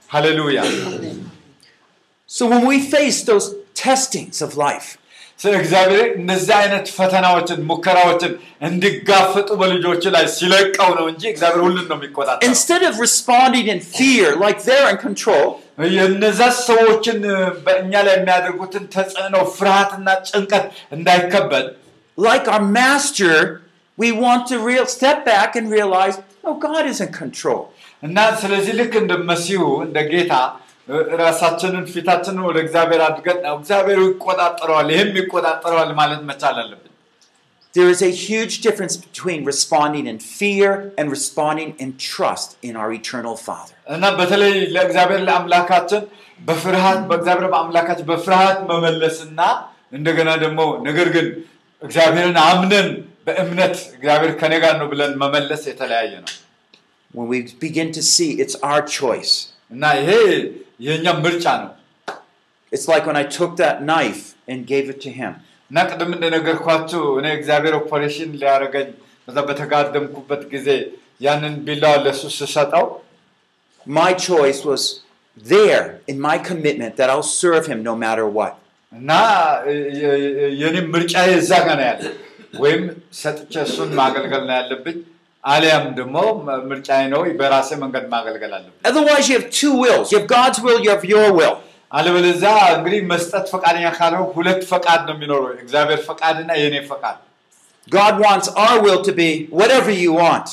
Hallelujah. 0.09 0.65
So 2.27 2.49
when 2.49 2.65
we 2.67 2.81
face 2.81 3.25
those 3.25 3.55
testings 3.75 4.41
of 4.41 4.57
life, 4.57 4.97
ስለ 5.40 5.54
እግዚአብሔር 5.62 6.06
እነዚህ 6.20 6.54
አይነት 6.60 6.86
ፈተናዎችን 6.98 7.60
ሙከራዎችን 7.70 8.34
እንዲጋፈጡ 8.70 9.50
በልጆች 9.62 10.04
ላይ 10.16 10.26
ሲለቀው 10.36 10.90
ነው 11.00 11.06
እንጂ 11.12 11.24
እግዚአብሔር 11.32 11.62
ሁሉን 11.66 11.86
ነው 11.92 11.98
የሚቆጣጠረው። 12.00 12.46
instead 12.50 12.84
of 12.90 12.96
responding 13.00 13.68
in 13.74 13.80
fear 13.96 14.28
like 14.44 14.60
they're 14.68 14.90
in 14.94 15.00
control, 15.06 15.48
የእነዛ 15.96 16.40
ሰዎችን 16.68 17.18
በእኛ 17.66 17.94
ላይ 18.08 18.16
የሚያደርጉትን 18.18 18.84
ተጽዕኖ 18.96 19.36
ፍርሃትና 19.58 20.08
ጭንቀት 20.30 20.66
እንዳይከበድ 20.98 21.68
like 22.18 22.46
our 22.48 22.66
master, 22.76 23.36
we 23.98 24.10
want 24.24 24.44
to 24.48 24.58
real 24.64 24.86
step 24.90 25.18
back 25.26 25.52
and 25.56 25.66
realize, 25.72 26.16
no, 26.44 26.52
God 26.62 26.86
is 26.86 27.00
in 27.02 27.12
control. 27.22 27.62
እና 28.04 28.18
ስለዚህ 28.42 28.74
ልክ 28.80 28.94
እንደ 29.02 29.14
መሲሁ 29.30 29.62
እንደ 29.86 29.98
ጌታ 30.12 30.34
እ፣ 30.46 30.59
ራሳችንን 31.20 31.86
ፊታችንን 31.94 32.44
ወደ 32.50 32.58
እግዚአብሔር 32.66 33.02
አድርገን 33.02 33.40
እግዚአብሔር 33.54 34.00
ይቆጣጠረዋል፣ 34.06 34.90
ይህም 34.96 35.14
ይቆጣጠረዋል 35.22 35.92
ማለት 36.02 36.22
መቻል 36.30 36.58
አለብን። 36.64 36.82
There 37.74 37.90
is 37.90 38.02
a 38.02 38.14
huge 38.28 38.54
difference 38.62 38.96
between 38.98 39.40
responding 39.44 40.06
in 40.08 40.18
fear 40.38 40.70
and 40.98 41.06
responding 41.10 41.70
in 41.78 41.90
trust 42.10 42.50
in 42.62 42.74
our 42.82 42.92
eternal 43.00 43.36
Father. 43.48 43.74
እና 43.96 44.04
በተለይ 44.20 44.54
ለእግዚአብሔር 44.76 45.22
ለአምላካችን 45.30 46.04
በፍርሃት 46.40 47.02
በእግዚአብሔር 47.10 47.48
በአምላካችን 47.54 48.08
በፍርሃት 48.12 48.58
መመለስና 48.70 49.40
እንደገና 49.98 50.30
ደግሞ 50.44 50.60
ነገር 50.88 51.08
ግን 51.16 51.28
እግዚአብሔርን 51.82 52.38
አምነን 52.46 52.88
በእምነት 53.28 53.76
እግዚአብሔር 53.98 54.32
ከኔ 54.42 54.54
ጋር 54.64 54.74
ነው 54.82 54.88
ብለን 54.94 55.14
መመለስ 55.24 55.64
የተለያየ 55.72 56.14
ነው 56.24 56.32
When 57.14 57.28
we 57.32 57.38
begin 57.60 57.90
to 57.94 58.02
see 58.06 58.30
it's 58.44 58.56
our 58.70 58.82
choice. 59.00 59.34
እና 59.72 59.84
ይሄ 60.00 60.10
የእኛ 60.88 61.08
ምርጫ 61.26 61.46
ነው 61.64 61.72
It's 62.72 62.88
like 62.92 63.06
when 63.10 63.18
I 63.24 63.26
took 63.38 63.52
that 63.58 63.78
knife 63.90 64.22
and 64.52 64.60
gave 64.72 64.86
it 64.94 65.00
to 65.06 65.12
Him. 65.20 65.34
እና 65.72 65.78
ቅድም 65.92 66.12
እንደነገርኳችሁ 66.16 67.02
እኔ 67.20 67.28
እግዚአብሔር 67.38 67.76
ኦፐሬሽን 67.82 68.30
ሊያደርገኝ 68.42 68.88
በዛ 69.28 69.38
በተጋደምኩበት 69.50 70.42
ጊዜ 70.54 70.68
ያንን 71.22 71.56
ቢላዋ 71.68 71.94
ለሱ 72.06 72.22
ስሰጠው 72.40 72.86
My 73.88 74.12
choice 74.28 74.60
was 74.70 74.84
there 75.38 75.86
in 76.12 76.18
my 76.28 76.38
commitment 76.50 76.94
that 77.00 77.10
I'll 77.14 77.30
serve 77.42 77.66
Him 77.72 77.80
no 77.90 77.96
matter 78.06 78.28
what. 78.38 78.54
እና 78.94 79.12
የኔ 80.62 80.76
ምርጫ 80.94 81.14
እዛ 81.40 81.52
ጋ 81.66 81.72
ነው 81.80 81.86
ያለ 81.90 82.04
ወይም 82.64 82.84
ሰጥቼ 83.22 83.54
እሱን 83.68 83.90
ማገልገል 84.00 84.44
ነው 84.50 84.56
ያለብኝ 84.60 84.98
አሊያም 85.44 85.84
ደግሞ 86.00 86.16
ምርጫዬ 86.70 87.02
ነው 87.14 87.22
በራሴ 87.40 87.70
መንገድ 87.84 88.06
ማገልገል 88.14 88.54
አለብኝ 88.58 88.78
Otherwise, 88.90 89.26
you 89.30 89.36
have 89.40 89.50
two 89.62 89.74
wills. 89.84 90.08
You 90.12 90.20
have 90.20 90.30
God's 90.38 90.60
will, 90.66 90.80
you 90.86 90.92
have 90.96 91.06
your 91.14 91.30
will. 91.40 91.56
አለበለዚያ 91.92 92.54
እንግዲህ 92.78 93.02
መስጠት 93.12 93.46
ፈቃደኛ 93.54 93.88
ካልሆን 93.98 94.28
ሁለት 94.38 94.62
ፈቃድ 94.72 95.02
ነው 95.08 95.14
የሚኖረው 95.16 95.50
እግዚአብሔር 95.64 96.00
ፈቃድና 96.08 96.52
የእኔ 96.62 96.76
ፈቃድ 96.92 97.18
God 97.88 98.16
wants 98.26 98.48
our 98.64 98.78
will 98.86 99.02
to 99.08 99.14
be 99.14 99.30
whatever 99.60 99.92
you 100.04 100.12
want. 100.22 100.48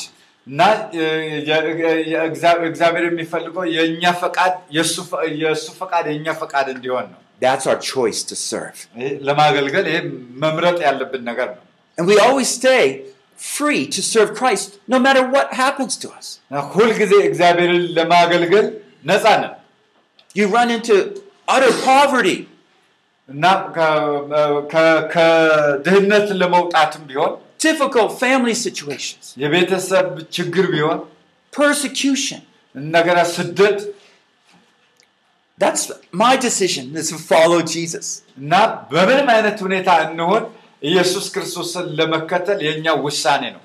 እና 0.47 0.61
የ- 0.99 1.17
የ- 1.49 1.65
የእግዚአ- 2.13 2.59
እግዚአብሔር 2.71 3.05
የሚፈልገው 3.09 3.65
የእኛ 3.77 4.05
ፈቃድ 4.23 4.55
የእሱ 4.77 4.97
ፈ- 5.11 5.21
የእሱ 5.43 5.67
ፈቃድ 5.81 6.05
የእኛ 6.11 6.29
ፈቃድ 6.43 6.67
እንዲሆን 6.75 7.07
ነው 7.13 7.19
That's 7.45 7.65
our 7.71 7.81
choice 7.93 8.21
to 8.31 8.37
serve. 8.51 8.79
ይሄ 8.99 9.09
ለማገልገል 9.29 9.87
ይሄ 9.91 9.99
መምረጥ 10.45 10.79
ያለብን 10.87 11.23
ነገር 11.31 11.49
ነው 11.57 11.63
And 11.99 12.07
we 12.11 12.17
always 12.27 12.51
stay 12.61 12.85
free 13.57 13.83
to 13.97 14.01
serve 14.13 14.31
Christ 14.41 14.69
no 14.93 14.99
matter 15.07 15.23
what 15.35 15.49
happens 15.63 15.93
to 16.03 16.09
us. 16.19 16.27
እና 16.51 16.59
ሁልጊዜ 16.75 17.13
እግዚአብሔርን 17.31 17.83
ለማገልገል 17.99 18.67
ነፃ 19.11 19.25
ነን 19.43 19.53
You 20.39 20.45
run 20.57 20.69
into 20.77 20.95
utter 21.55 21.73
poverty. 21.89 22.39
እና 23.29 23.45
ከ- 23.77 24.23
ከ- 24.73 25.03
ከድህነት 25.15 26.27
ለመውጣትም 26.43 27.03
ቢሆን 27.11 27.33
difficult 27.67 28.11
family 28.23 28.55
situations, 28.67 29.25
የቤተሰብ 29.43 30.07
ችግር 30.37 30.65
ቢሆን 30.75 30.99
persecution. 31.53 32.41
እንደገና 32.75 33.19
ስደት 33.37 33.79
That's 35.59 35.83
my 36.25 36.37
decision 36.37 36.97
is 36.97 37.09
to 37.11 37.19
follow 37.33 37.61
Jesus. 37.77 38.07
እና 38.41 38.53
በምንም 38.93 39.29
አይነት 39.35 39.59
ሁኔታ 39.67 39.89
እንሆን 40.09 40.43
ኢየሱስ 40.83 41.27
ክርስቶስን 41.35 41.87
ለመከተል 41.99 42.59
የእኛ 42.67 42.87
ውሳኔ 43.07 43.43
ነው 43.57 43.63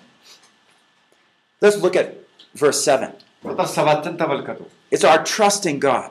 Let's 1.62 1.78
look 1.84 1.96
at 1.96 2.10
verse 2.56 2.82
7. 2.88 3.10
ቁጥር 3.46 3.68
ሰባትን 3.78 4.14
ተመልከቱ 4.22 4.60
It's 4.92 5.06
our 5.12 5.22
trust 5.34 5.64
in 5.72 5.78
God. 5.88 6.10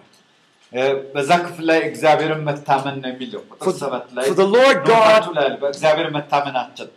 እ፣ 0.72 0.82
በዛ 1.12 1.30
ክፍል 1.44 1.64
ላይ 1.70 1.78
እግዚአብሔርን 1.90 2.40
መታመን 2.48 2.96
ነው 3.02 3.10
የሚለው 3.12 3.42
ቁጥር 3.50 3.64
For- 3.66 3.76
ሰባት 3.82 4.06
ላይ 4.16 4.24
for 4.30 4.36
the 4.42 4.48
Lord 4.56 4.78
God- 4.84 5.04
ኖታችሁ 5.06 5.32
ላይ 5.38 5.44
አለ፣ 5.48 5.54
በእግዚአብሔር 5.62 6.08
መታመናችን 6.18 6.88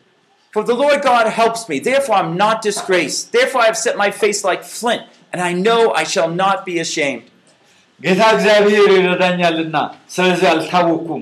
For 0.54 0.64
the 0.64 0.76
Lord 0.76 1.00
God 1.04 1.26
helps 1.40 1.62
me, 1.70 1.78
therefore 1.88 2.16
I'm 2.20 2.32
not 2.38 2.58
disgraced. 2.62 3.24
Therefore 3.32 3.60
I 3.64 3.68
have 3.68 3.80
set 3.80 3.96
my 3.98 4.10
face 4.22 4.40
like 4.50 4.62
flint, 4.78 5.04
and 5.34 5.40
I 5.42 5.54
know 5.66 5.82
I 5.94 6.06
shall 6.14 6.32
not 6.44 6.58
be 6.70 6.76
ashamed. 6.86 7.26
ጌታ 8.02 8.22
እግዚአብሔር 8.36 8.88
ይረዳኛልና 8.98 9.78
ስለዚህ 10.16 10.48
አልታወኩም 10.54 11.22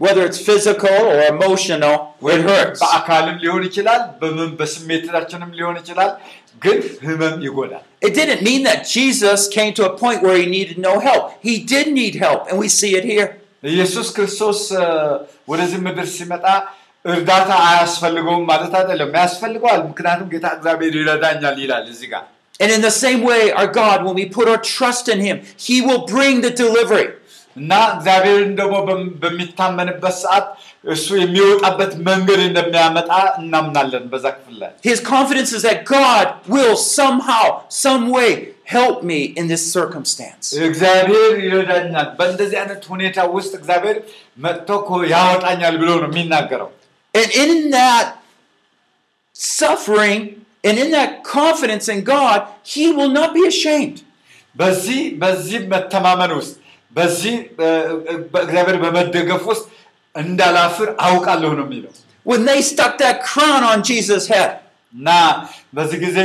Whether 0.00 0.22
it's 0.28 0.40
physical 0.40 1.00
or 1.10 1.18
emotional, 1.34 1.94
it 2.34 2.40
hurts. 2.48 2.80
በአካልም 2.82 3.36
ሊሆን 3.42 3.62
ይችላል፣ 3.68 4.00
በምን 4.20 4.50
በስሜታችንም 4.60 5.50
ሊሆን 5.58 5.76
ይችላል። 5.82 6.10
ግን 6.64 6.78
ህመም 7.06 7.36
ይጎዳል። 7.46 7.84
It 8.06 8.12
didn't 8.18 8.42
mean 8.48 8.62
that 8.70 8.80
Jesus 8.96 9.40
came 9.56 9.72
to 9.78 9.84
a 9.84 9.94
point 10.02 10.20
where 10.26 10.38
he 10.42 10.46
needed 10.56 10.78
no 10.88 10.94
help. 11.08 11.24
He 11.48 11.54
did 11.74 11.86
need 12.00 12.14
help, 12.26 12.40
and 12.48 12.56
we 12.64 12.68
see 12.80 12.92
it 13.00 13.06
here. 13.12 13.28
ኢየሱስ 13.72 14.08
ክርስቶስ 14.16 14.60
እ፣ 14.82 14.86
ወደዚህ 15.50 15.80
ምድር 15.86 16.06
ሲመጣ 16.16 16.44
እርዳታ 17.04 17.50
አያስፈልገውም 17.68 18.44
ማለት 18.50 18.72
አይደለም። 18.80 19.10
ያስፈልገዋል፣ 19.20 19.80
ምክንያቱም 19.90 20.28
ጌታ 20.34 20.46
እግዚአብሔር 20.56 20.94
ይረዳኛል 21.00 21.56
ይላል 21.64 21.86
እዚህ 21.94 22.08
ጋር። 22.14 22.24
And 22.62 22.70
in 22.70 22.82
the 22.82 22.94
same 23.04 23.20
way, 23.30 23.42
our 23.60 23.70
God, 23.80 23.98
when 24.06 24.14
we 24.14 24.26
put 24.38 24.46
our 24.52 24.60
trust 24.74 25.06
in 25.14 25.20
him, 25.28 25.36
he 25.68 25.76
will 25.86 26.02
bring 26.14 26.34
the 26.46 26.52
delivery. 26.62 27.08
እና 27.56 27.72
እግዚአብሔርን 27.94 28.52
ደግሞ 28.60 28.76
በም- 28.88 29.10
በሚታመንበት 29.22 30.14
ሰዓት 30.22 30.46
እሱ 30.94 31.08
የሚወጣበት 31.22 31.92
መንገድ 32.08 32.40
እንደሚያመጣ 32.46 33.10
እናምናለን። 33.42 34.04
በዛ 34.12 34.24
ክፍል 34.36 34.54
ላይ 34.62 34.70
His 34.90 35.00
confidence 35.12 35.50
is 35.58 35.62
that 35.68 35.78
God 35.92 36.26
will 36.54 36.74
somehow, 36.96 37.44
some 37.84 38.04
way 38.16 38.30
help 38.76 38.96
me 39.10 39.20
in 39.40 39.44
this 39.52 39.62
circumstance. 39.76 40.46
እግዚአብሔር 40.68 41.32
ይረዳኛል፣ 41.46 42.08
በእንደዚህ 42.18 42.56
አይነት 42.62 42.82
ሁኔታ 42.92 43.18
ውስጥ 43.36 43.52
እግዚአብሔር 43.60 43.98
መጥቶ 44.46 44.68
እኮ 44.82 44.90
ያወጣኛል 45.14 45.76
ብሎ 45.82 45.90
ነው 46.02 46.08
የሚናገረው። 46.12 46.70
And 47.14 47.30
in 47.44 47.52
that 47.72 48.06
suffering 49.36 50.20
and 50.64 50.78
in 50.78 50.90
that 50.92 51.10
confidence 51.24 51.88
in 51.88 52.00
God, 52.04 52.38
he 52.64 52.92
will 52.92 53.10
not 53.10 53.30
be 53.34 53.44
ashamed. 53.46 53.98
በዚህ 54.56 55.00
በዚህ 55.20 55.60
መተማመን 55.72 56.32
ውስጥ 56.38 56.54
በዚህ 56.96 57.34
እ፣ 57.60 57.68
እ፣ 58.08 58.16
በእግዚአብሔር 58.32 58.78
በመደገፍ 58.82 59.44
ውስጥ 59.52 59.64
እንዳላፍር 60.14 60.88
አውቃለሁ 61.08 61.52
ነው 61.60 61.66
የሚለው 61.68 61.92
When 62.26 62.42
they 62.44 62.60
stuck 62.64 62.92
that 62.98 63.16
crown 63.24 63.62
on 63.64 63.78
Jesus' 63.82 64.26
head, 64.28 64.50
እና 64.94 65.10
በዚህ 65.76 65.98
ጊዜ 66.02 66.18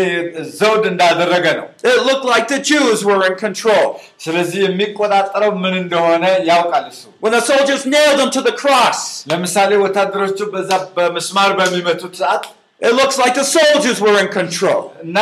ዘውድ 0.58 0.84
እንዳደረገ 0.90 1.46
ነው። 1.60 1.68
it 1.92 2.00
looked 2.08 2.26
like 2.26 2.48
the 2.48 2.60
Jews 2.70 2.98
were 3.10 3.22
in 3.28 3.36
control. 3.38 3.86
ስለዚህ 4.26 4.60
የሚቆጣጠረው 4.66 5.52
ምን 5.64 5.76
እንደሆነ 5.82 6.24
ያውቃል 6.50 6.86
እሱ። 6.92 7.02
When 7.24 7.32
the 7.32 7.44
soldiers 7.44 7.84
nailed 7.88 8.20
him 8.24 8.32
to 8.38 8.42
the 8.42 8.56
cross, 8.64 9.00
ለምሳሌ 9.32 9.72
ወታደሮቹ 9.86 10.40
በዛ 10.54 10.72
በምስማር 10.98 11.52
በሚመቱት 11.60 12.14
ሰዓት 12.22 12.46
it 12.82 12.94
looks 12.94 13.18
like 13.18 13.34
the 13.34 13.46
soldiers 13.52 13.98
were 14.00 14.18
in 14.20 14.28
control. 14.32 14.82
እና 15.04 15.18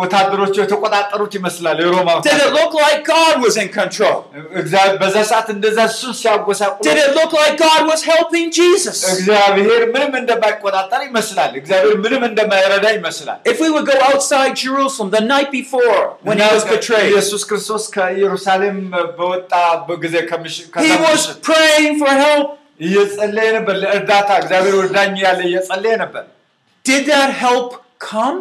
ወታደሮቹ 0.00 0.54
የተቆጣጠሩት 0.62 1.32
ይመስላል 1.38 1.78
የሮማ 1.82 2.08
Did 2.16 2.18
it 2.18 2.26
ወታደሮች። 2.30 2.56
look 2.58 2.74
like 2.84 3.00
God 3.08 3.34
was 3.44 3.54
in 3.62 3.68
control? 3.76 4.18
እግዚአብሔር 4.62 4.96
በዛ 5.02 5.16
ሰዓት 5.30 5.48
እንደዛ 5.54 5.78
እሱን 5.90 6.14
ሲያጎሳቁሉ 6.20 6.84
Did 6.88 6.98
it 7.04 7.10
look 7.18 7.32
like 7.40 7.54
God 7.64 7.82
was 7.92 8.02
helping 8.12 8.46
Jesus? 8.60 8.98
እግዚአብሔር 9.14 9.82
ምንም 9.94 10.12
እንደማይቆጣጠር 10.20 11.00
ይመስላል። 11.08 11.52
እግዚአብሔር 11.62 11.96
ምንም 12.04 12.22
እንደማይረዳ 12.30 12.86
ይመስላል። 12.98 13.38
If 13.52 13.58
we 13.64 13.70
would 13.74 13.88
go 13.92 13.98
outside 14.10 14.52
Jerusalem 14.64 15.08
the 15.18 15.24
night 15.34 15.50
before 15.60 15.98
when 16.28 16.36
he 16.36 16.44
እና 16.44 16.52
was 16.56 16.66
betrayed, 16.74 17.10
ኢየሱስ 17.14 17.44
ክርስቶስ 17.50 17.84
ከኢየሩሳሌም 17.96 18.78
በወጣ 19.18 19.52
ጊዜ 20.06 20.16
ከምሽ- 20.32 20.64
ከዛ 20.74 20.84
he 20.86 20.96
was 21.08 21.20
ምሽት 21.20 21.40
praying 21.50 21.94
for 22.02 22.12
help. 22.24 22.46
እየጸለየ 22.86 23.48
ነበር 23.58 23.74
ለእርዳታ 23.82 24.30
እግዚአብሔር 24.42 24.74
ወርዳኝ 24.80 25.14
ያለ 25.26 25.40
እየጸለየ 25.50 25.94
ነበር 26.04 26.24
Did 26.85 27.03
that 27.07 27.31
help 27.43 27.69
come? 28.01 28.39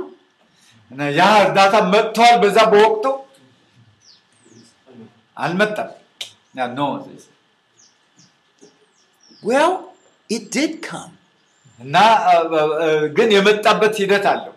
እና 0.91 1.03
ያ 1.19 1.27
እርዳታ 1.43 1.75
መጥቷል 1.93 2.35
በዛ 2.43 2.59
በወቅቱ 2.73 3.05
አልመጣም 5.37 5.91
ያ 6.59 6.67
ኖ 6.79 6.81
Well, 9.51 9.73
it 10.31 10.45
did 10.57 10.73
come. 10.89 11.13
እና 11.81 11.97
ግን 13.17 13.29
የመጣበት 13.37 13.95
ሂደት 14.03 14.27
አለው 14.33 14.55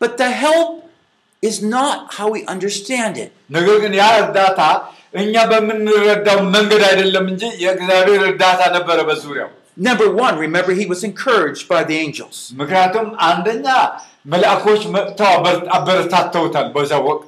But 0.00 0.12
the 0.22 0.30
help 0.44 0.70
is 1.42 1.56
not 1.76 1.98
how 2.16 2.26
we 2.34 2.40
understand 2.54 3.14
it. 3.24 3.30
ነገር 3.56 3.76
ግን 3.84 3.92
ያ 4.00 4.06
እርዳታ 4.22 4.60
እኛ 5.22 5.34
በምንረዳው 5.50 6.38
መንገድ 6.56 6.82
አይደለም 6.90 7.26
እንጂ 7.32 7.42
የእግዚአብሔር 7.64 8.22
እርዳታ 8.30 8.62
ነበረ 8.76 8.98
በዙሪያው 9.10 9.50
Number 9.87 10.07
one, 10.25 10.33
remember 10.45 10.71
he 10.73 10.85
was 10.93 11.01
encouraged 11.09 11.65
by 11.73 11.81
the 11.89 11.97
angels. 12.05 12.37
ምክንያቱም 12.61 13.07
አንደኛ 13.29 13.67
መልአኮች 14.33 14.81
መጥተው 14.95 15.29
አበር- 15.37 15.67
አበረታተውታል 15.77 16.69
በዛ 16.77 16.93
ወቅት 17.09 17.25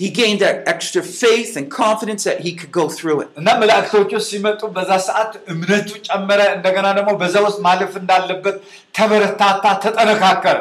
He 0.00 0.08
gained 0.18 0.40
that 0.44 0.56
extra 0.72 1.02
faith 1.22 1.52
and 1.58 1.66
confidence 1.76 2.22
that 2.28 2.38
he 2.46 2.50
could 2.58 2.72
go 2.80 2.84
through 2.96 3.16
it. 3.24 3.30
እና 3.40 3.48
መላእክቶቹ 3.62 4.10
ሲመጡ 4.28 4.60
በዛ 4.76 4.90
ሰዓት 5.06 5.32
እምነቱ 5.52 5.88
ጨመረ 6.08 6.40
እንደገና 6.56 6.86
ደግሞ 6.98 7.10
በዛ 7.22 7.34
ውስጥ 7.46 7.58
ማለፍ 7.68 7.94
እንዳለበት 8.02 8.56
ተበረታታ 8.98 9.64
ተጠነካከረ 9.84 10.56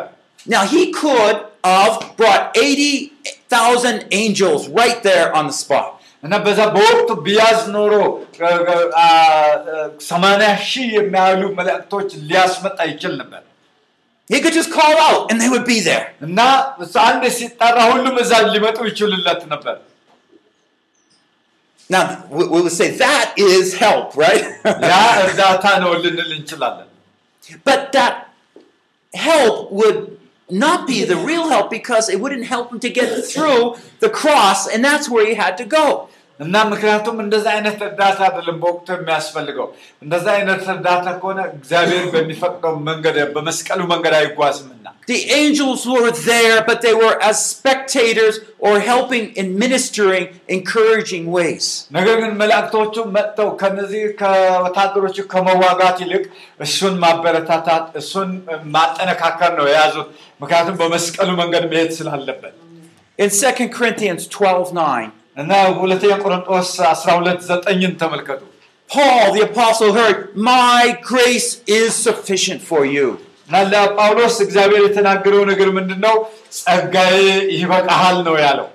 Now, 0.56 0.64
he 0.74 0.82
could 1.02 1.38
have 1.70 1.96
brought 2.20 2.44
80,000 2.60 4.06
angels 4.12 4.62
right 4.80 5.00
there 5.04 5.28
on 5.38 5.46
the 5.48 5.56
spot. 5.64 5.88
እና 6.26 6.34
በዛ 6.46 6.60
በወቅቱ 6.76 7.10
ቢያዝ 7.26 7.60
ኖሮ 7.76 7.94
ሰማንያ 10.10 10.50
ሺህ 10.70 10.88
የሚያህሉ 10.98 11.44
መላእክቶች 11.60 12.10
ሊያስመጣ 12.30 12.80
ይችል 12.94 13.14
ነበር 13.24 13.44
He 14.30 14.38
could 14.44 14.56
just 14.60 14.72
call 14.78 14.96
out 15.08 15.22
and 15.32 15.38
they 15.42 15.50
would 15.54 15.66
be 15.66 15.78
there. 15.90 16.06
እና 16.26 16.40
እሱ 16.84 16.94
አንድ 17.10 17.24
ሲጠራ 17.38 17.78
ሁሉም 17.92 18.16
እዛ 18.24 18.32
ሊመጡ 18.56 18.78
ይችሉለት 18.90 19.44
ነበር 19.54 19.76
Now, 21.90 22.02
we 22.30 22.44
we 22.54 22.60
would 22.64 22.76
say 22.80 22.88
that 23.04 23.28
is 23.50 23.68
help, 23.84 24.08
right? 24.24 24.46
ያ 24.92 24.96
እርዳታ 25.26 25.66
ነው 25.84 25.92
ልንል 26.04 26.32
እንችላለን 26.38 26.90
but 27.68 27.82
that 27.96 28.16
help 29.14 29.56
would 29.80 30.00
not 30.53 30.87
be 30.87 31.05
the 31.05 31.17
real 31.17 31.49
help 31.49 31.71
because 31.71 32.09
it 32.09 32.21
wouldn't 32.21 32.45
help 32.45 32.73
him 32.73 32.81
to 32.81 32.91
get 32.91 33.25
through 33.25 33.77
the 34.01 34.11
cross, 34.11 34.69
and 34.69 34.85
that's 34.85 35.09
where 35.09 35.27
he 35.27 35.35
had 35.35 35.57
to 35.59 35.65
go. 35.65 36.09
እና 36.42 36.56
ምክንያቱም 36.72 37.16
እንደዛ 37.24 37.46
አይነት 37.56 37.80
እርዳታ 37.86 38.20
አይደለም 38.28 38.58
በወቅቱ 38.64 38.88
የሚያስፈልገው 38.96 39.68
እንደዛ 40.04 40.26
አይነት 40.38 40.62
እርዳታ 40.74 41.06
ከሆነ 41.22 41.40
እግዚአብሔር 41.56 42.06
በሚፈቅደው 42.16 42.76
መንገድ 42.90 43.18
በመስቀሉ 43.38 43.82
መንገድ 43.94 44.16
አይጓዝምና 44.20 44.76
The 45.08 45.20
angels 45.34 45.82
were 45.88 46.12
there, 46.12 46.56
but 46.70 46.80
they 46.82 46.94
were 46.94 47.14
as 47.24 47.38
spectators 47.52 48.36
or 48.60 48.74
helping 48.82 49.26
in 49.42 49.48
ministering, 49.58 50.26
encouraging 50.56 51.26
ways. 51.38 51.66
ነገር 51.98 52.16
ግን 52.22 52.32
መላእክቶቹ 52.42 52.96
መጥተው 53.16 53.50
ከነዚህ 53.62 54.04
ከወታደሮቹ 54.22 55.18
ከመዋጋት 55.34 55.98
ይልቅ 56.06 56.24
እሱን 56.66 56.96
ማበረታታት 57.04 57.86
እሱን 58.02 58.32
ማጠነካከር 58.76 59.54
ነው 59.60 59.68
የያዙት 59.72 60.10
ምክንያቱም 60.44 60.78
በመስቀሉ 60.84 61.30
መንገድ 61.42 61.66
መሄድ 61.74 61.92
ስላለበት 62.00 62.56
In 63.20 63.30
2 63.36 63.70
Corinthians 63.78 64.24
12 64.30 64.74
9, 64.74 65.08
እና 65.42 65.52
ሁለተኛ 65.82 66.12
ቆሮንጦስ 66.24 66.70
12 66.92 67.50
ዘጠኝን 67.52 67.96
ተመልከቱ 68.04 68.42
Paul 68.90 69.26
the 69.36 69.42
apostle 69.46 69.92
heard, 70.00 70.18
My 70.50 70.82
grace 71.10 71.48
is 71.80 71.90
sufficient 72.08 72.62
for 72.70 72.82
you. 72.96 73.08
እና 73.48 73.56
ለጳውሎስ 73.72 74.36
እግዚአብሔር 74.46 74.82
የተናገረው 74.86 75.44
ነገር 75.52 75.70
ምንድን 75.78 76.00
ነው 76.06 76.16
ጸጋዬ 76.60 77.18
ይበቃሃል 77.60 78.18
ነው 78.28 78.36
ያለው 78.46 78.68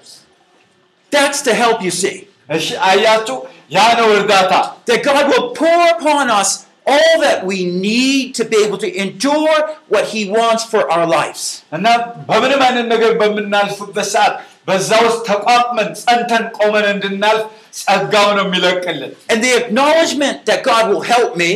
That's 1.13 1.41
the 1.49 1.55
help 1.63 1.79
you 1.87 1.93
see. 2.03 2.17
እሺ 2.57 2.67
አያችሁ 2.91 3.37
ያ 3.77 3.81
ነው 4.01 4.09
እርዳታ 4.19 4.53
That 4.91 5.01
God 5.09 5.25
will 5.33 5.49
pour 5.61 5.81
upon 5.95 6.27
us 6.41 6.51
all 6.93 7.15
that 7.25 7.41
we 7.51 7.59
need 7.89 8.27
to 8.39 8.45
be 8.53 8.57
able 8.67 8.79
to 8.85 8.91
endure 9.05 9.59
what 9.93 10.05
He 10.15 10.23
wants 10.39 10.63
for 10.73 10.83
our 10.95 11.07
lives. 11.19 11.43
እና 11.77 11.87
በምንም 12.31 12.63
አይነት 12.69 12.87
ነገር 12.95 13.13
በምናልፍበት 13.21 14.09
ሰዓት 14.15 14.35
በዛ 14.69 14.91
ውስጥ 15.07 15.21
ተቋቁመን 15.31 15.89
ጸንተን 16.03 16.45
ቆመን 16.59 16.87
እንድናልፍ 16.95 17.45
ጸጋው 17.81 18.29
ነው 18.39 18.45
የሚለቅልን 18.49 19.13
And 19.33 19.41
the 19.47 19.53
acknowledgement 19.63 20.39
that 20.51 20.61
God 20.71 20.85
will 20.91 21.05
help 21.15 21.33
me, 21.43 21.53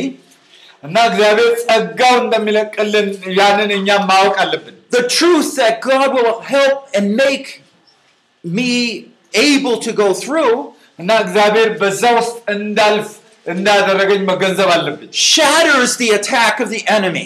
እና 0.87 0.95
እግዚአብሔር 1.09 1.51
ጸጋው 1.65 2.15
እንደሚለቅልን 2.23 3.07
ያንን 3.39 3.71
እኛም 3.79 4.03
ማወቅ 4.11 4.35
አለብን 4.45 4.75
the 4.97 5.03
truth 5.17 5.49
that 5.61 5.75
God 5.89 6.09
will 6.17 6.35
help 6.55 6.77
and 6.97 7.05
make 7.23 7.47
me 8.43 8.71
able 9.33 9.77
to 9.85 9.91
go 10.03 10.09
through, 10.23 10.53
እና 11.01 11.09
እግዚአብሔር 11.23 11.69
በዛ 11.81 12.03
ውስጥ 12.19 12.35
እንዳልፍ 12.57 13.09
እንዳደረገኝ 13.53 14.21
መገንዘብ 14.29 14.69
አለብኝ 14.75 15.09
shatters 15.31 15.91
the 16.01 16.09
attack 16.19 16.55
of 16.63 16.69
the 16.75 16.81
enemy. 16.97 17.25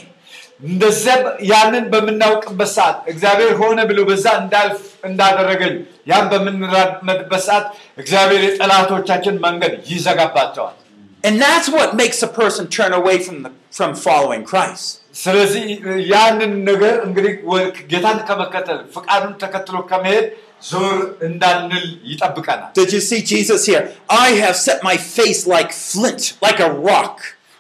እንደዚያ 0.70 1.14
ያንን 1.52 1.86
በምናውቅበት 1.94 2.70
ሰዓት 2.78 2.98
እግዚአብሔር 3.14 3.54
ሆነ 3.62 3.80
ብሎ 3.90 4.00
በዛ 4.10 4.26
እንዳልፍ 4.42 4.80
እንዳደረገኝ 5.10 5.76
ያን 6.12 6.26
በምንራመድበት 6.34 7.44
ሰዓት 7.48 7.66
እግዚአብሔር 8.04 8.44
የጠላቶቻችን 8.48 9.42
መንገድ 9.48 9.76
ይዘጋባቸዋል 9.94 10.76
And 11.24 11.36
that's 11.40 11.68
what 11.70 11.90
makes 11.96 12.20
a 12.24 12.32
person 12.38 12.64
turn 12.76 12.94
away 13.00 13.16
from, 13.20 13.36
the, 13.44 13.50
from 13.78 13.92
following 14.06 14.44
Christ. 14.52 14.86
ስለዚህ 15.22 15.66
ያንን 16.14 16.54
ነገር 16.70 16.96
እንግዲህ 17.08 17.34
ወ- 17.52 17.60
ጌታን 17.92 18.20
ከመከተል 18.30 18.80
ፍቃዱን 18.96 19.34
ተከትሎ 19.44 19.76
ከመሄድ 19.92 20.26
ዞር 20.70 20.96
እንዳንል 21.28 21.86
ይጠብቀናል። 22.12 22.72
Did 22.80 22.90
you 22.96 23.02
see 23.10 23.22
Jesus 23.34 23.62
here? 23.72 23.84
I 24.26 24.30
have 24.44 24.58
set 24.68 24.80
my 24.90 24.96
face 25.18 25.42
like 25.56 25.72
flint, 25.90 26.24
like 26.48 26.60
a 26.60 26.72
rock. 26.90 27.16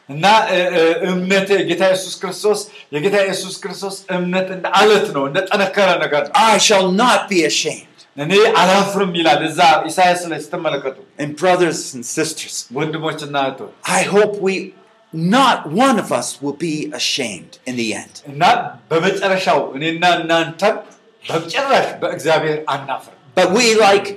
እና 0.09 0.26
እ, 0.53 0.57
እ, 0.78 0.82
እምነት 1.09 1.49
ጌታ 1.70 1.84
ኢየሱስ 1.91 2.16
ክርስቶስ 2.22 2.59
የጌታ 2.95 3.16
ኢየሱስ 3.28 3.55
ክርስቶስ 3.64 3.95
እምነት 4.18 4.47
እንደ 4.55 4.66
አለት 4.80 5.07
ነው፣ 5.16 5.24
እንደ 5.30 5.39
ጠነከረ 5.49 5.89
ነገር 6.03 6.22
ነው። 6.28 6.34
I 6.47 6.57
shall 6.68 6.89
not 7.03 7.22
be 7.32 7.39
ashamed. 7.51 7.88
እኔ 8.18 8.32
አላፍርም 8.62 9.12
ይላል 9.20 9.41
እዛ 9.49 9.59
ኢሳያስ 9.89 10.22
ላይ 10.32 10.39
ስትመለከቱ 10.45 10.97
And 11.24 11.32
brothers 11.43 11.82
and 11.95 12.03
sisters, 12.18 12.55
ወንድሞችና 12.80 13.36
እህቶች 13.45 13.72
I 13.99 14.03
hope 14.16 14.34
we, 14.47 14.55
not 15.38 15.59
one 15.86 15.97
of 16.03 16.09
us, 16.12 16.28
will 16.41 16.57
be 16.62 16.74
ashamed 16.93 17.53
in 17.70 17.76
the 17.82 17.89
end. 18.01 18.14
እና 18.32 18.43
በመጨረሻው 18.91 19.62
እኔና 19.78 20.03
እናንተም 20.20 20.76
በጭራሽ 21.24 21.88
በእግዚአብሔር 22.01 22.59
አናፍርም። 22.76 23.18
But 23.39 23.49
we, 23.57 23.66
like, 23.80 24.07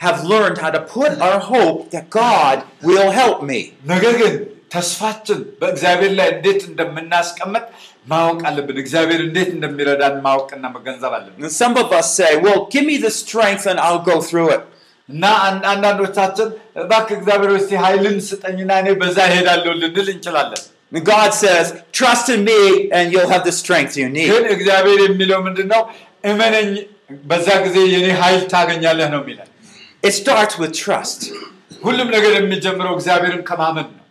have 0.00 0.18
learned 0.24 0.58
how 0.58 0.70
to 0.70 0.82
put 0.96 1.12
our 1.26 1.40
hope 1.54 1.78
that 1.92 2.06
God 2.18 2.56
will 2.88 3.10
help 3.12 3.38
me. 3.50 3.60
ነገር 3.86 4.14
ግን 4.22 4.34
ተስፋችን 4.74 5.38
በእግዚአብሔር 5.60 6.12
ላይ 6.18 6.28
እንዴት 6.34 6.62
እንደምናስቀምጥ 6.70 7.64
ማወቅ 8.12 8.40
አለብን። 8.48 8.78
እግዚአብሔር 8.82 9.20
እንዴት 9.26 9.50
እንደሚረዳን 9.56 10.16
ማወቅና 10.26 10.64
መገንዘብ 10.76 11.12
አለብን። 11.18 11.42
And 11.42 11.54
some 11.62 11.76
of 11.82 11.90
us 11.92 12.08
say, 12.18 12.30
Well, 12.44 12.60
give 12.74 12.86
me 12.90 12.96
the 13.06 13.12
strength 13.22 13.64
and 13.72 13.78
I'll 13.86 14.04
go 14.10 14.16
through 14.28 14.48
it. 14.56 14.64
እና 15.08 15.24
አን- 15.46 15.64
አንዳንዶቻችን 15.72 16.48
እባክህ 16.82 17.14
እግዚአብሔር 17.18 17.52
እስቲ 17.60 17.72
ኃይልን 17.84 18.16
ስጠኝና 18.28 18.70
እኔ 18.82 18.88
በዛ 19.02 19.18
እሄዳለሁ 19.30 19.72
ልንል 19.82 20.08
እንችላለን። 20.14 20.62
And 20.92 21.04
God 21.06 21.30
says, 21.34 21.66
Trust 21.98 22.26
in 22.34 22.40
me 22.50 22.60
and 22.90 23.04
you'll 23.12 23.32
have 23.34 23.44
the 23.44 23.54
strength 23.62 23.94
you 24.00 24.08
need. 24.16 24.28
ግን 24.32 24.44
እግዚአብሔር 24.56 25.00
የሚለው 25.06 25.40
ምንድን 25.46 25.68
ነው? 25.74 25.82
እመነኝ፣ 26.30 26.70
በዛ 27.30 27.48
ጊዜ 27.64 27.76
የኔ 27.94 28.06
ኃይል 28.22 28.42
ታገኛለህ 28.52 29.08
ነው 29.14 29.20
የሚለን። 29.22 29.48
It 30.02 30.14
starts 30.22 30.54
with 30.62 30.72
trust. 30.84 31.20
ሁሉም 31.86 32.08
ነገር 32.16 32.32
የሚጀምረው 32.38 32.92
እግዚአብሔርን 32.98 33.42
ከማመን 33.48 33.88
ነው። 33.90 34.01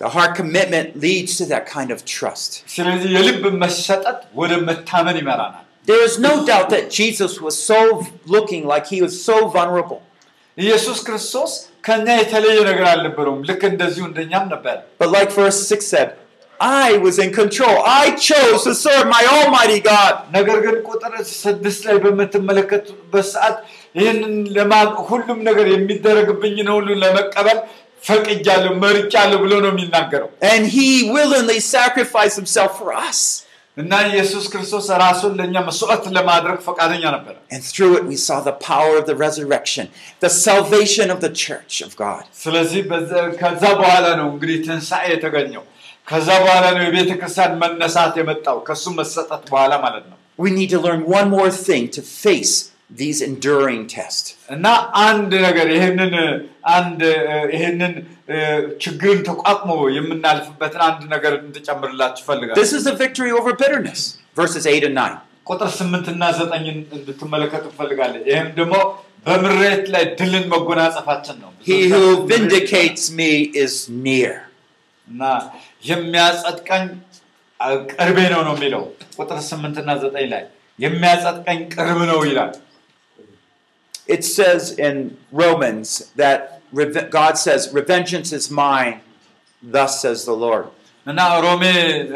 The 0.00 0.10
heart 0.14 0.32
commitment 0.40 0.88
leads 1.00 1.32
to 1.40 1.44
that 1.52 1.64
kind 1.76 1.90
of 1.94 1.98
trust. 2.16 2.50
ስለዚህ 2.74 3.08
የልብ 3.16 3.44
መሰጠት 3.64 4.18
ወደ 4.40 4.52
መታመን 4.68 5.16
ይመራናል። 5.22 5.62
There 5.90 6.04
is 6.08 6.14
no 6.28 6.32
doubt 6.50 6.68
that 6.74 6.84
Jesus 6.98 7.32
was 7.46 7.56
so 7.70 7.80
looking 8.34 8.62
like 8.72 8.84
he 8.94 8.98
was 9.06 9.14
so 9.28 9.36
vulnerable. 9.56 10.00
ኢየሱስ 10.58 10.98
ክርስቶስ 11.06 11.52
ከኛ 11.86 12.06
የተለየ 12.20 12.58
ነገር 12.68 12.86
አልነበረውም። 12.92 13.40
ልክ 13.48 13.62
እንደዚሁ 13.72 14.04
እንደኛም 14.10 14.44
ነበር። 14.54 14.76
But 15.00 15.10
like 15.16 15.30
verse 15.40 15.58
6 15.72 15.86
said, 15.94 16.08
I 16.60 16.96
was 17.04 17.16
in 17.24 17.30
control. 17.40 17.76
I 18.02 18.04
chose 18.28 18.60
to 18.68 18.74
serve 18.84 19.06
my 19.16 19.22
Almighty 19.36 19.80
God. 19.92 20.14
ነገር 20.36 20.58
ግን 20.66 20.76
ቁጥር 20.90 21.12
ስድስት 21.42 21.82
ላይ 21.88 21.96
በምትመለከቱበት 22.04 23.26
ሰዓት 23.34 23.56
ይህንን 24.00 24.34
ለማ 24.56 24.72
ሁሉም 25.10 25.38
ነገር 25.48 25.66
የሚደረግብኝን 25.74 26.70
ሁሉ 26.76 26.88
ለመቀበል 27.02 27.58
ፈቅጃለሁ፣ 28.02 28.72
መርጫለሁ 28.84 29.38
ብሎ 29.44 29.52
ነው 29.64 29.70
የሚናገረው 29.74 30.28
And 30.52 30.62
he 30.76 30.88
willingly 31.16 31.60
sacrificed 31.74 32.36
himself 32.42 32.72
for 32.80 32.90
us. 33.08 33.20
እና 33.76 33.94
ኢየሱስ 34.10 34.44
ክርስቶስ 34.52 34.86
ራሱን 35.02 35.32
ለእኛ 35.38 35.56
መስዋዕት 35.66 36.04
ለማድረግ 36.16 36.58
ፈቃደኛ 36.66 37.04
ነበረ። 37.16 37.34
And 37.54 37.62
through 37.72 37.90
it, 37.98 38.04
we 38.12 38.16
saw 38.26 38.38
the 38.48 38.54
power 38.70 38.92
of 39.00 39.04
the 39.10 39.16
resurrection, 39.24 39.84
the 40.26 40.30
salvation 40.46 41.06
of 41.14 41.18
the 41.26 41.32
church 41.44 41.74
of 41.86 41.90
God. 42.04 42.22
ስለዚህ 42.44 42.82
በዛ- 42.92 43.26
ከዛ 43.42 43.62
በኋላ 43.80 44.06
ነው 44.20 44.28
እንግዲህ 44.34 44.56
ትንሣኤ 44.68 45.04
የተገኘው። 45.14 45.64
ከዛ 46.06 46.28
በኋላ 46.44 46.64
ነው 46.76 46.82
የቤተ 46.86 47.10
ክርስቲያን 47.20 47.54
መነሳት 47.62 48.14
የመጣው 48.20 48.58
ከሱ 48.68 48.84
መሰጠት 49.00 49.42
በኋላ 49.52 49.72
ማለት 49.86 50.04
ነው። 50.10 50.16
We 50.44 50.50
need 50.58 50.70
to 50.74 50.80
learn 50.86 51.02
one 51.18 51.28
more 51.36 51.50
thing 51.68 51.84
to 51.96 52.02
face 52.24 52.54
these 52.91 53.19
enduring 53.21 53.81
tests. 53.87 54.27
እና 54.55 54.65
አንድ 55.07 55.31
ነገር 55.47 55.67
ይህንን 55.75 56.13
አንድ 56.77 57.01
ይህንን 57.55 57.93
ችግርን 58.83 59.19
ተቋቁሞ 59.29 59.71
የምናልፍበትን 59.97 60.81
አንድ 60.89 61.01
ነገር 61.15 61.33
እንድጨምርላችሁ 61.41 62.23
እፈልጋለሁ። 62.25 62.57
This 62.61 62.73
is 62.77 62.83
the 62.89 62.95
victory 63.03 63.31
over 63.39 63.53
bitterness, 63.61 64.01
verses 64.35 64.65
8 64.73 64.87
and 64.89 64.97
9. 65.03 65.19
ቁጥር 65.49 65.69
ስምንትና 65.79 66.23
ዘጠኝን 66.39 66.79
እንድትመለከቱ 66.97 67.65
እፈልጋለሁ። 67.73 68.21
ይህም 68.31 68.49
ደግሞ 68.59 68.75
በምሬት 69.25 69.85
ላይ 69.93 70.03
ድልን 70.19 70.45
መጎናጸፋችን 70.53 71.37
ነው። 71.43 71.49
He 71.69 71.79
who 71.91 72.01
vindicates 72.33 73.03
me 73.19 73.31
is 73.63 73.73
near. 74.05 74.33
እና 75.07 75.21
የሚያጸድቀኝ 75.89 76.83
ቅርቤ 77.93 78.17
ነው 78.33 78.41
ነው 78.47 78.53
የሚለው 78.57 78.83
ቁጥር 79.19 79.39
ስምንትና 79.49 79.89
ዘጠኝ 80.03 80.25
ላይ 80.33 80.43
የሚያጸድቀኝ 80.79 81.59
ቅርብ 81.75 81.99
ነው 82.11 82.19
ይላል። 82.29 82.51
It 84.06 84.22
says 84.36 84.62
in 84.78 84.96
Romans 85.34 85.88
that 86.16 86.38
reve- 86.72 87.08
God 87.10 87.34
says, 87.38 87.60
Revengeance 87.72 88.32
is 88.32 88.44
mine, 88.64 88.96
thus 89.62 89.92
says 90.02 90.18
the 90.24 90.36
Lord. 90.46 90.66
እና 91.06 91.20
ሮሜ 91.44 91.62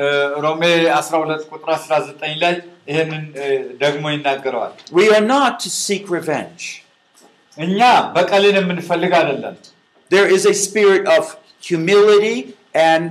እ፣ 0.03 0.07
ሮሜ 0.45 0.63
12 0.93 1.43
ቁጥር 1.53 1.69
19 1.75 2.37
ላይ 2.43 2.55
ይህንን 2.89 3.25
እ፣ 3.43 3.47
ደግሞ 3.83 4.05
ይናገረዋል። 4.15 4.73
We 4.99 5.07
are 5.17 5.27
not 5.37 5.53
to 5.65 5.71
seek 5.85 6.05
revenge. 6.19 6.63
እኛ 7.57 7.79
በቀልን 8.17 8.57
የምንፈልግ 8.61 9.13
አይደለም። 9.21 9.57
There 10.11 10.29
is 10.37 10.45
a 10.45 10.57
spirit 10.67 11.05
of 11.17 11.25
humility 11.71 12.37
and 12.89 13.03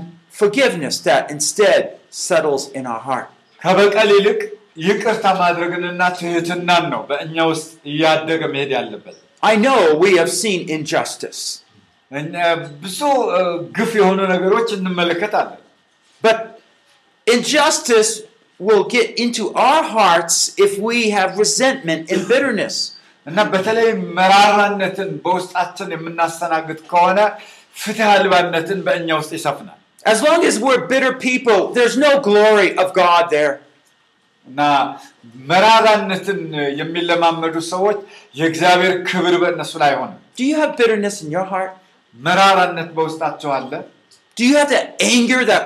forgiveness 0.42 0.96
that 1.10 1.24
instead 1.36 1.82
settles 2.28 2.64
in 2.80 2.86
our 2.94 3.02
heart. 3.10 3.30
ከበቀል 3.62 4.10
ይልቅ 4.18 4.40
ይቅርታ 4.88 5.26
ማድረግንና 5.42 6.02
ትህትናን 6.18 6.84
ነው 6.94 7.02
በእኛ 7.10 7.38
ውስጥ 7.52 7.70
እያደገ 7.92 8.42
መሄድ 8.54 8.72
ያለበት። 8.78 9.18
I 9.44 9.56
know 9.58 9.80
we 10.04 10.12
have 10.20 10.32
seen 10.42 10.62
injustice, 10.70 11.42
እኛ 12.12 12.34
ብዙ 12.84 13.00
እ፣ 13.38 13.42
ግፍ 13.78 13.92
የሆኑ 14.00 14.20
ነገሮች 14.34 14.70
እንመለከታለን። 14.78 15.62
but 16.24 16.40
injustice 17.28 18.12
will 18.60 18.84
get 18.88 19.08
into 19.18 19.44
our 19.66 19.84
hearts 19.90 20.36
if 20.58 20.78
we 20.80 21.10
have 21.12 21.38
resentment 21.38 22.04
and 22.12 22.22
bitterness. 22.28 22.78
እና 23.26 23.40
በተለይ 23.54 23.88
መራራነትን 24.18 25.10
በውስጣችን 25.24 25.90
የምናስተናግድ 25.96 26.80
ከሆነ 26.92 27.20
ፍትህ 27.76 28.08
አልባነትን 28.16 28.80
በእኛ 28.88 29.10
ውስጥ 29.22 29.32
ይሰፍናል 29.38 29.76
As 30.04 30.20
long 30.22 30.42
as 30.50 30.56
we're 30.66 30.84
bitter 30.92 31.14
people, 31.24 31.60
there's 31.76 31.98
no 32.00 32.12
glory 32.28 32.70
of 32.82 32.88
God 32.96 33.24
there. 33.36 33.54
እና 34.48 34.62
መራራነትን 35.50 36.40
የሚለማመዱ 36.80 37.56
ሰዎች 37.74 38.00
የእግዚአብሔር 38.40 38.94
ክብር 39.10 39.36
በእነሱ 39.44 39.72
ላይ 39.84 39.90
አይሆንም። 39.94 40.18
Do 40.38 40.44
you 40.50 40.56
have 40.62 40.72
bitterness 40.80 41.18
in 41.24 41.30
your 41.36 41.48
heart? 41.54 41.74
መራራነት 42.16 42.90
በውስጣቸው 42.98 43.52
አለ 43.58 43.72
Do 44.38 44.44
you 44.50 44.56
have 44.60 44.70
that 44.70 44.88
anger 45.14 45.40
that 45.52 45.64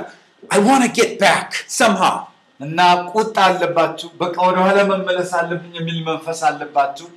I 0.50 0.60
want 0.68 0.82
to 0.86 0.92
get 1.00 1.12
back 1.20 1.48
somehow? 1.80 2.16
እና 2.60 2.80
ቁጣ 3.14 3.36
አለባችሁ፣ 3.50 4.08
በቃ 4.22 4.36
ወደኋላ 4.48 4.80
መመለስ 4.92 5.32
አለብኝ 5.40 5.74
የሚል 5.80 6.00
መንፈስ 6.10 6.40
አለባችሁ። 6.50 7.08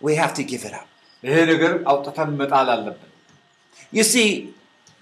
We 0.00 0.14
have 0.16 0.32
to 0.38 0.44
give 0.44 0.62
it 0.68 0.74
up. 0.80 0.88
ይሄ 1.22 1.36
ነገር 1.52 1.72
አውጥተን 1.90 2.30
መጣል 2.40 2.68
አለብን። 2.74 3.10
You 3.92 4.04
see, 4.12 4.28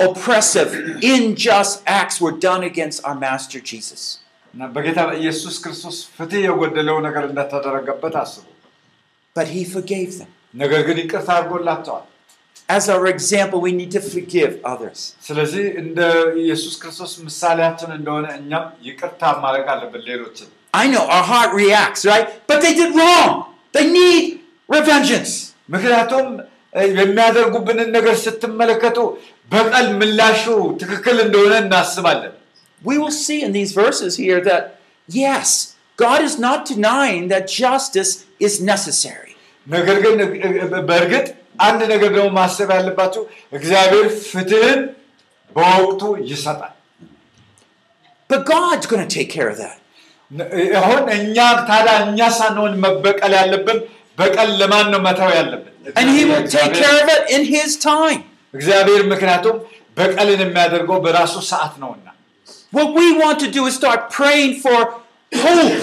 oppressive, 0.00 0.70
unjust 1.12 1.74
acts 1.98 2.16
were 2.24 2.34
done 2.48 2.62
against 2.70 2.98
our 3.08 3.16
Master 3.26 3.60
Jesus. 3.70 4.02
እና 4.55 4.67
በጌታ 4.75 4.99
በኢየሱስ 5.09 5.55
ክርስቶስ 5.63 5.97
ፍትህ 6.17 6.41
የጎደለው 6.47 6.97
ነገር 7.07 7.23
እንደተደረገበት 7.29 8.15
አስቡ። 8.23 8.43
But 9.35 9.47
he 9.53 9.61
forgave 9.75 10.11
them. 10.19 10.29
ነገር 10.61 10.81
ግን 10.87 10.97
ይቅርታ 11.03 11.29
አድርጎላቸዋል። 11.37 12.05
As 12.69 12.85
our 12.93 13.05
example, 13.07 13.59
we 13.65 13.71
need 13.79 13.91
to 13.91 14.01
forgive 14.13 14.51
others. 14.73 14.99
ስለዚህ 15.27 15.65
እንደ 15.81 15.99
ኢየሱስ 16.43 16.73
ክርስቶስ 16.81 17.11
ምሳሌያችን 17.25 17.89
እንደሆነ 17.97 18.27
እኛም 18.39 18.65
ይቅርታ 18.87 19.21
ማድረግ 19.43 19.67
አለብን 19.73 20.03
ሌሎችን። 20.09 20.49
I 20.73 20.87
know 20.93 21.03
our 21.15 21.25
heart 21.31 21.51
reacts, 21.63 22.01
right? 22.11 22.27
But 22.49 22.57
they 22.63 22.73
did 22.81 22.91
wrong. 22.99 23.29
They 23.75 23.85
need 23.99 24.23
revengeance. 24.69 25.33
ምክንያቱም 25.75 26.25
የሚያደርጉብንን 26.99 27.89
ነገር 27.97 28.15
ስትመለከቱ 28.23 28.97
በቀል 29.51 29.87
ምላሹ 30.01 30.43
ትክክል 30.81 31.17
እንደሆነ 31.25 31.53
እናስባለን። 31.65 32.33
We 32.84 32.96
will 32.98 33.14
see 33.18 33.38
in 33.42 33.52
these 33.52 33.72
verses 33.74 34.12
here 34.16 34.40
that, 34.42 34.62
yes, 35.08 35.48
God 35.98 36.20
is 36.22 36.34
not 36.38 36.58
denying 36.66 37.22
that 37.28 37.44
justice 37.62 38.12
is 38.40 38.54
necessary. 38.72 39.32
ነገር 39.66 39.96
ግን 40.04 40.14
እ- 40.24 40.30
እ- 40.48 40.82
በእርግጥ 40.88 41.26
አንድ 41.60 41.80
ነገር 41.92 42.10
ደግሞ 42.16 42.28
ማሰብ 42.38 42.68
ያለባችሁ 42.76 43.22
እግዚአብሔር 43.58 44.06
ፍትህን 44.30 44.80
በወቅቱ 45.56 46.02
ይሰጣል። 46.30 46.74
But 48.30 48.42
God's 48.46 48.86
going 48.86 49.04
to 49.06 49.12
take 49.18 49.30
care 49.30 49.48
of 49.52 49.58
that. 49.58 49.76
ነ- 50.30 50.48
አሁን 50.80 51.00
እኛ 51.16 51.36
ታዲያ 51.70 51.94
እኛ 52.06 52.20
ሳንሆን 52.38 52.74
መበቀል 52.84 53.32
ያለብን 53.40 53.78
በቀል 54.18 54.50
ለማን 54.60 54.86
ነው 54.94 55.00
መተው 55.08 55.30
ያለብን? 55.38 55.66
And 56.00 56.08
He 56.16 56.22
will 56.30 56.46
take 56.56 56.72
care 56.82 56.96
of 57.02 57.08
it 57.16 57.22
in 57.36 57.42
His 57.56 57.70
time. 57.90 58.20
እግዚአብሔር 58.54 59.02
ምክንያቱም 59.12 59.56
በቀልን 59.98 60.40
የሚያደርገው 60.44 60.98
በራሱ 61.06 61.34
ሰዓት 61.52 61.74
ነውና 61.82 62.06
What 62.74 62.88
we 62.94 63.06
want 63.14 63.38
to 63.40 63.48
do 63.50 63.62
is 63.66 63.74
start 63.74 64.00
praying 64.10 64.52
for 64.64 64.78
hope, 65.32 65.78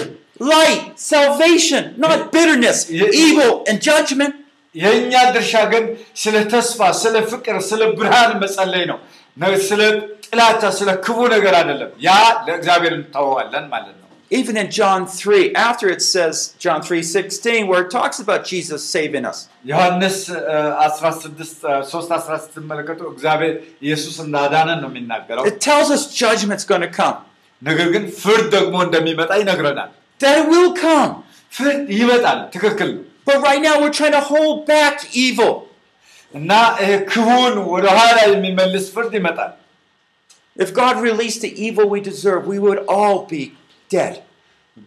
light, 0.52 0.82
salvation, 1.08 1.82
not 1.96 2.18
bitterness, 2.32 2.78
Ye- 2.92 3.10
evil, 3.24 3.52
and 3.68 3.76
judgment. 3.82 4.34
የእኛ 4.74 5.12
ድርሻ 5.34 5.52
ግን 5.72 5.84
ስለ 6.16 6.36
ተስፋ፣ 6.52 6.80
ስለ 7.02 7.14
ፍቅር፣ 7.30 7.56
ስለ 7.68 7.82
ብርሃን 7.98 8.32
መጸለይ 8.42 8.84
ነው። 8.90 8.98
ነ- 9.36 9.60
ስለ 9.68 9.80
ጥላቻ፣ 10.26 10.62
ስለ 10.78 10.88
ክፉ 11.04 11.18
ነገር 11.34 11.54
አይደለም። 11.60 11.90
ያ 12.06 12.10
ለእግዚአብሔር 12.46 12.94
እንተወዋለን 12.98 13.64
ማለት 13.74 13.96
ነው። 14.01 14.01
Even 14.32 14.58
in 14.58 14.70
John 14.70 15.06
3, 15.08 15.54
after 15.56 15.86
it 15.88 16.02
says, 16.04 16.34
John 16.58 16.80
3 16.82 17.02
16, 17.02 17.66
where 17.66 17.82
it 17.84 17.90
talks 17.90 18.18
about 18.20 18.40
Jesus 18.44 18.80
saving 18.86 19.24
us. 19.24 19.38
ዮሐንስ 19.70 20.16
እ, 20.30 20.56
16 20.80 21.30
እ, 21.34 21.76
3 21.84 22.02
16 22.08 22.40
ስትመለከቱ 22.46 23.00
እግዚአብሔር 23.14 23.54
ኢየሱስ 23.86 24.16
እንዳዳነን 24.24 24.78
ነው 24.84 24.90
የሚናገረው። 24.92 25.44
It 25.50 25.58
tells 25.60 25.90
us 25.90 26.02
judgment's 26.14 26.66
going 26.72 26.84
to 26.88 26.92
come. 27.00 27.16
ነገር 27.62 27.86
ግን 27.94 28.04
ፍርድ 28.22 28.44
ደግሞ 28.56 28.74
እንደሚመጣ 28.86 29.30
ይነግረናል። 29.42 29.90
That 30.20 30.36
it 30.42 30.48
will 30.54 30.72
come. 30.86 31.10
ፍርድ 31.52 31.80
ይመጣል፣ 32.00 32.38
ትክክል 32.56 32.90
ነው። 32.96 33.04
But 33.28 33.38
right 33.48 33.62
now 33.68 33.74
we're 33.82 33.96
trying 34.00 34.16
to 34.18 34.24
hold 34.32 34.56
back 34.74 34.96
evil. 35.26 35.54
እና 36.34 36.50
ይሄ 36.82 36.90
ክፉን 37.12 37.54
ወደኋላ 37.72 38.16
የሚመልስ 38.32 38.86
ፍርድ 38.96 39.14
ይመጣል። 39.20 39.52
If 40.56 40.70
God 40.74 40.94
released 41.08 41.40
the 41.46 41.52
evil 41.66 41.86
we 41.94 42.00
deserve, 42.10 42.42
we 42.52 42.58
would 42.58 42.80
all 42.96 43.18
be 43.34 43.42
dead. 43.95 44.15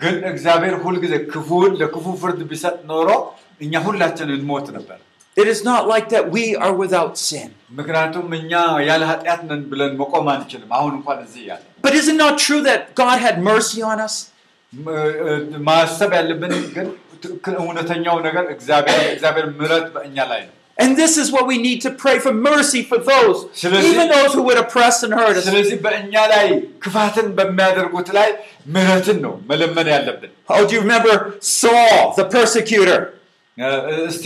ግን 0.03 0.15
እግዚአብሔር 0.33 0.75
ሁልጊዜ 0.85 1.15
ክፉን 1.33 1.73
ለክፉ 1.81 2.07
ፍርድ 2.23 2.41
ቢሰጥ 2.51 2.77
ኖሮ 2.91 3.09
እኛ 3.65 3.73
ሁላችን 3.87 4.29
እንሞት 4.37 4.69
ነበር። 4.77 4.99
It 5.37 5.49
is 5.55 5.61
not 5.65 5.83
like 5.87 6.07
that 6.15 6.25
we 6.37 6.45
are 6.57 6.75
without 6.83 7.15
sin. 7.29 7.49
ምክንያቱም 7.79 8.27
እኛ 8.39 8.53
ያለ 8.89 9.03
ኃጢአት 9.11 9.41
ነን 9.49 9.63
ብለን 9.71 9.93
መቆም 10.01 10.27
አንችልም። 10.35 10.71
አሁን 10.79 10.93
እንኳን 10.99 11.19
እዚህ 11.27 11.43
ያለ 11.51 11.63
But 11.87 11.95
is 12.01 12.07
it 12.13 12.19
not 12.25 12.35
true 12.47 12.63
that 12.69 12.81
God 13.03 13.17
had 13.27 13.37
mercy 13.51 13.81
on 13.91 13.99
us? 14.07 14.15
ማሰብ 15.69 16.11
ያለብን 16.19 16.53
ግን 16.77 16.89
እውነተኛው 17.65 18.17
ነገር 18.27 18.45
እግዚአብሔር 18.55 19.47
ምሕረት 19.59 19.87
በእኛ 19.95 20.17
ላይ 20.33 20.41
ነው። 20.49 20.55
And 20.78 20.92
this 21.00 21.14
is 21.22 21.28
what 21.34 21.46
we 21.50 21.58
need 21.66 21.80
to 21.86 21.90
pray 22.04 22.14
for 22.24 22.32
mercy 22.50 22.82
for 22.92 22.98
those, 23.10 23.38
ስለዚህ- 23.62 23.90
even 23.92 24.08
those 24.10 24.32
who 24.36 24.44
would 24.48 24.60
oppress 24.62 24.96
and 25.06 25.14
hurt 25.20 25.36
us. 25.40 25.44
ስለዚህ 25.48 25.76
በእኛ 25.86 26.14
ላይ 26.34 26.46
ክፋትን 26.84 27.28
በሚያደርጉት 27.38 28.10
ላይ 28.18 28.30
ምሕረትን 28.76 29.18
ነው 29.26 29.34
መለመን 29.52 29.88
ያለብን። 29.96 30.32
Oh, 30.54 30.62
do 30.68 30.74
you 30.76 30.82
remember 30.88 31.16
Saul, 31.60 32.00
the 32.20 32.26
persecutor? 32.38 33.00
እ- 33.58 33.80
እስቲ 34.10 34.26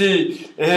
ይሄ 0.63 0.71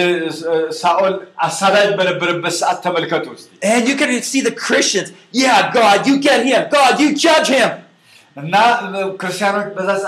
ሳኦል 0.81 1.15
አሳዳጅ 1.47 1.91
በነበረበት 1.99 2.55
ሰዓት 2.61 2.79
ተመልከቱ 2.87 3.27
እስቲ 3.37 3.49
And 3.75 3.83
you 3.91 3.97
can 4.03 4.11
see 4.33 4.43
the 4.49 4.55
Christians. 4.67 5.09
Yeah, 5.45 5.59
God, 5.81 5.99
you 6.09 6.17
get 6.31 6.41
him. 6.51 6.63
God, 6.79 6.93
you 7.03 7.09
judge 7.27 7.51
him. 7.59 7.71
እና 8.38 8.54
ክርስቲያኖች 9.22 9.68
በዛ 9.76 10.04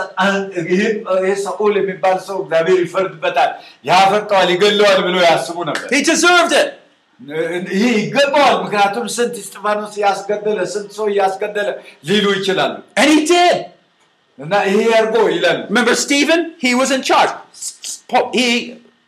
ይህ 0.69 1.35
ሳኦል 1.43 1.73
የሚባል 1.79 2.17
ሰው 2.27 2.37
እግዚአብሔር 2.43 2.79
ይፈርድበታል፣ 2.85 3.51
ያፈርጠዋል፣ 3.89 4.47
ይገለዋል 4.53 4.99
ብሎ 5.07 5.15
ያስቡ 5.27 5.57
ነበር።. 5.69 5.85
ይህ 7.75 7.93
ይገባዋል፣ 7.99 8.55
ምክንያቱም 8.63 9.05
ስንት 9.15 9.35
እስጢፋኖስ 9.43 9.93
ያስገደለ 10.05 10.59
ስንት 10.73 10.89
ሰው 10.97 11.05
እያስገደለ 11.13 11.69
ሊሉ 12.09 12.25
ይችላሉ።. 12.37 12.73
እና 14.37 14.53
ይሄ 14.69 14.79
አድርጎ 14.97 15.15
ይላሉ። 15.35 15.59
Remember 15.69 15.95
Stephen? 15.97 16.41
He 16.59 16.71
was 16.75 16.89
in 16.91 17.01
charge. 17.03 17.31
He 18.33 18.47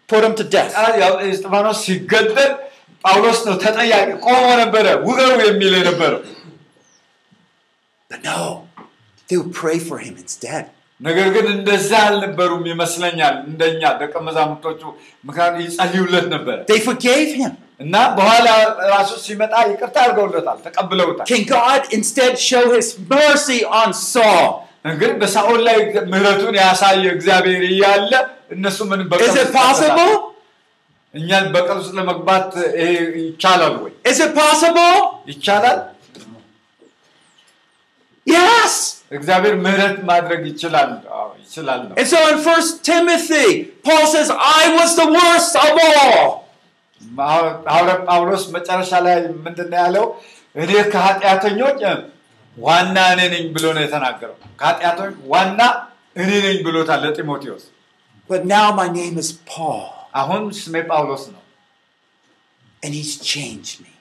put 0.09 0.22
him 0.26 0.34
to 0.36 0.45
death. 0.47 0.74
ያው 1.03 1.13
እስጢፋኖስ 1.32 1.80
ሲገደል 1.88 2.51
ጳውሎስ 3.03 3.39
ነው 3.47 3.55
ተጠያቂ፣ 3.63 4.07
ቆሞ 4.26 4.45
ነበረ 4.61 4.86
ውገሩ 5.07 5.36
የሚል 5.49 5.74
የነበረው። 5.80 6.22
But 8.11 8.22
no, 8.24 8.39
they 9.30 9.38
would 9.38 9.53
pray 9.53 9.78
for 9.80 9.97
him 10.05 10.15
instead. 10.17 10.65
ነገር 11.01 11.28
ግን 11.36 11.45
እንደዛ 11.55 11.89
አልነበሩም 12.07 12.63
ይመስለኛል 12.71 13.36
እንደኛ 13.49 13.82
ደቀ 14.01 14.13
መዛሙርቶቹ፣ 14.28 14.82
ምክንያቱም 15.28 15.59
ይጸልዩለት 15.65 16.25
ነበረ 16.36 16.57
They 16.71 16.80
forgave 16.89 17.32
him. 17.41 17.51
እና 17.84 17.95
በኋላ 18.17 18.47
ራሱ 18.93 19.11
ሲመጣ 19.25 19.53
ይቅርታ 19.71 19.97
አድርገውለታል፣ 20.05 20.57
ተቀብለውታል። 20.67 21.28
Can 21.34 21.43
God 21.57 21.82
instead 21.97 22.34
show 22.49 22.63
his 22.78 22.88
mercy 23.15 23.59
on 23.82 23.91
Saul? 24.13 24.47
በሳኦል 25.21 25.61
ላይ 25.67 25.78
ምሕረቱን 26.13 26.55
ያሳየ 26.63 27.05
እግዚአብሔር 27.17 27.63
እያለ 27.71 28.11
እነሱ 28.55 28.80
ምን 28.91 28.99
Is 29.03 29.36
it 29.36 29.38
ውስጥ 29.38 29.53
possible? 29.59 30.13
እኛን 31.13 31.45
በቀል 31.55 31.78
ውስጥ 31.82 31.93
ለመግባት 31.99 32.49
ይቻላል 33.21 33.75
ወይ? 33.84 33.91
Is 34.11 34.19
it 34.25 34.34
possible? 34.43 34.97
ይቻላል። 35.32 35.80
Yes. 38.28 38.96
እግዚአብሔር 39.18 39.54
ምሕረት 39.64 39.96
ማድረግ 40.10 40.42
ይችላል። 40.50 40.90
አዎ 41.18 41.28
ይችላል 41.44 41.80
ነው። 41.88 41.94
And 42.00 42.08
so 42.12 42.20
in 42.30 42.38
First 42.48 42.72
Timothy, 42.90 43.46
Paul 43.86 44.04
says, 44.14 44.28
I 44.58 44.64
was 44.78 44.90
the 45.00 45.08
worst 45.18 45.54
of 45.64 45.72
all. 45.88 46.22
ሐዋርያ 47.00 47.94
ጳውሎስ 48.08 48.42
መጨረሻ 48.56 48.90
ላይ 49.06 49.14
ምንድን 49.46 49.68
ነው 49.72 49.78
ያለው? 49.84 50.06
እኔ 50.56 50.70
ከኃጢአተኞች 50.94 51.80
ዋና 52.56 52.96
እኔ 53.14 53.20
ነኝ 53.34 53.44
ብሎ 53.54 53.64
ነው 53.76 53.82
የተናገረው። 53.86 54.36
ከኃጢአተኞች 54.60 55.16
ዋና 55.32 55.60
እኔ 56.22 56.30
ነኝ 56.46 56.58
ብሎታል 56.66 57.00
ለጢሞቴዎስ። 57.04 57.64
But 58.30 58.42
now 58.46 58.66
my 58.80 58.88
name 59.00 59.16
is 59.22 59.30
Paul, 59.52 59.82
አሁን 60.20 60.42
ስሜ 60.62 60.74
ጳውሎስ 60.90 61.24
ነው። 61.34 61.42
and 62.82 62.92
he's 62.98 63.12
changed 63.32 63.74
me, 63.84 63.92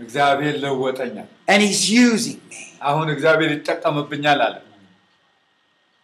እግዚአብሔር 0.00 0.54
ለወጠኛል። 0.64 1.28
and 1.48 1.60
he's 1.62 1.82
using 2.06 2.40
me. 2.50 2.62
አሁን 2.82 3.06
እግዚአብሔር 3.10 3.50
ይጠቀምብኛል 3.56 4.40
አለ። 4.46 4.56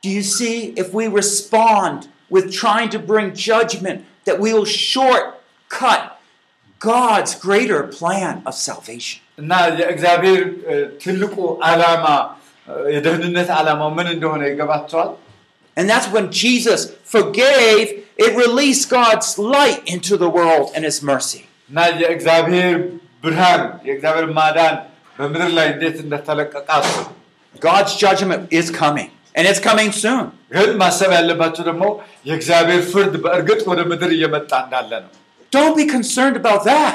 Do 0.03 0.09
you 0.11 0.25
see 0.31 0.57
if 0.77 0.89
we 0.93 1.05
respond 1.15 1.99
with 2.31 2.47
trying 2.55 2.89
to 2.91 3.01
bring 3.11 3.27
judgment, 3.51 3.99
that 4.27 4.37
we 4.41 4.51
will 4.55 4.71
shortcut 4.91 6.03
God's 6.81 7.33
greater 7.39 7.81
plan 7.91 8.35
of 8.49 8.55
salvation? 8.69 9.19
እና 9.39 9.51
የእግዚአብሔር 9.81 10.41
እ፣ 10.71 10.75
ትልቁ 11.03 11.35
ዓላማ 11.69 12.05
እ፣ 12.69 12.95
የደህንነት 12.95 13.49
ዓላማው 13.59 13.91
ምን 13.99 14.09
እንደሆነ 14.15 14.43
ይገባቸዋል። 14.51 15.11
And 15.77 15.87
that's 15.91 16.09
when 16.15 16.27
Jesus 16.43 16.81
forgave, 17.07 17.87
it 18.19 18.33
released 18.37 18.87
God's 18.91 19.29
light 19.55 19.81
into 19.87 20.15
the 20.17 20.31
world 20.39 20.67
and 20.75 20.83
his 20.85 20.99
mercy. 21.13 21.41
እና 21.71 21.79
የእግዚአብሔር 22.03 22.77
ብርሃን 23.25 23.63
የእግዚአብሔር 23.89 24.27
ማዳን 24.39 24.77
በምድር 25.19 25.51
ላይ 25.59 25.67
እንዴት 25.75 25.99
እንደተለቀቀ 26.05 26.69
አስቡ። 26.77 26.97
God's 27.63 27.93
judgment 27.97 28.43
is 28.51 28.67
coming, 28.73 29.09
and 29.35 29.45
it's 29.51 29.63
coming 29.69 29.91
soon. 29.95 30.25
ግን 30.55 30.71
ማሰብ 30.81 31.11
ያለባቸው 31.17 31.65
ደግሞ 31.71 31.85
የእግዚአብሔር 32.27 32.83
ፍርድ 32.93 33.15
በእርግጥ 33.25 33.61
ወደ 33.71 33.81
ምድር 33.91 34.11
እየመጣ 34.17 34.53
እንዳለ 34.65 34.93
ነው። 35.05 35.11
Don't 35.53 35.75
be 35.77 35.87
concerned 35.89 36.37
about 36.43 36.63
that. 36.65 36.95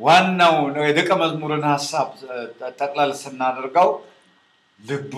ዋናው 0.00 0.54
የደቀ 0.88 1.10
መዝሙርን 1.22 1.64
ሀሳብ 1.72 2.08
ጠቅላላ 2.80 3.10
ስናደርገው 3.22 3.88
ልቡ 4.80 5.14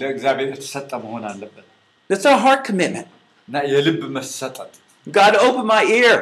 ለእግዚአብሔር 0.00 0.48
የተሰጠ 0.54 0.90
መሆን 1.04 1.24
አለበት 1.30 1.64
That's 2.10 2.26
a 2.26 2.36
heart 2.42 2.60
commitment. 2.68 3.08
እና 3.48 3.56
የልብ 3.72 4.02
መሰጠት 4.16 4.72
God, 5.06 5.34
open 5.46 5.64
my 5.72 5.82
ear. 5.98 6.18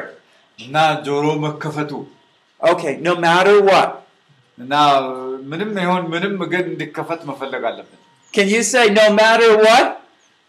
እና 0.59 0.75
ጆሮ 1.07 1.25
መከፈቱ 1.45 1.91
Okay, 2.61 2.93
no 3.07 3.13
matter 3.25 3.57
what. 3.69 3.91
እና 4.57 4.73
ምንም 5.51 5.71
ይሆን 5.83 6.03
ምንም 6.13 6.35
ግን 6.53 6.65
እንዲከፈት 6.73 7.21
መፈለግ 7.29 7.63
አለብን 7.69 7.99
Can 8.33 8.47
you 8.55 8.61
say, 8.71 8.85
no 8.99 9.05
matter 9.19 9.51
what? 9.65 9.87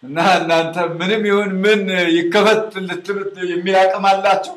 እና 0.02 0.18
እናንተ 0.40 0.76
ምንም 1.00 1.22
ይሁን 1.30 1.52
ምን 1.64 1.80
ይከፈት 2.18 2.64
ልትሉት 2.88 3.36
የሚል 3.52 3.76
አቅም 3.82 4.04
አላቸው 4.10 4.56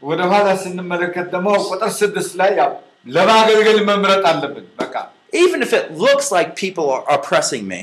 እና 0.00 0.02
እ፣ 0.02 0.06
ወደኋላ 0.08 0.48
ስንመለከት 0.62 1.26
ደግሞ 1.34 1.48
ቁጥር 1.70 1.90
ስድስት 2.00 2.32
ላይ 2.40 2.50
ያው 2.60 2.72
ለማገልገል 3.16 3.78
መምረጥ 3.90 4.22
አለብን 4.32 4.66
በቃ 4.80 4.94
Even 5.44 5.60
if 5.66 5.72
it 5.78 5.86
looks 6.04 6.26
like 6.36 6.48
people 6.56 6.86
are 6.94 7.04
oppressing 7.14 7.64
me, 7.72 7.80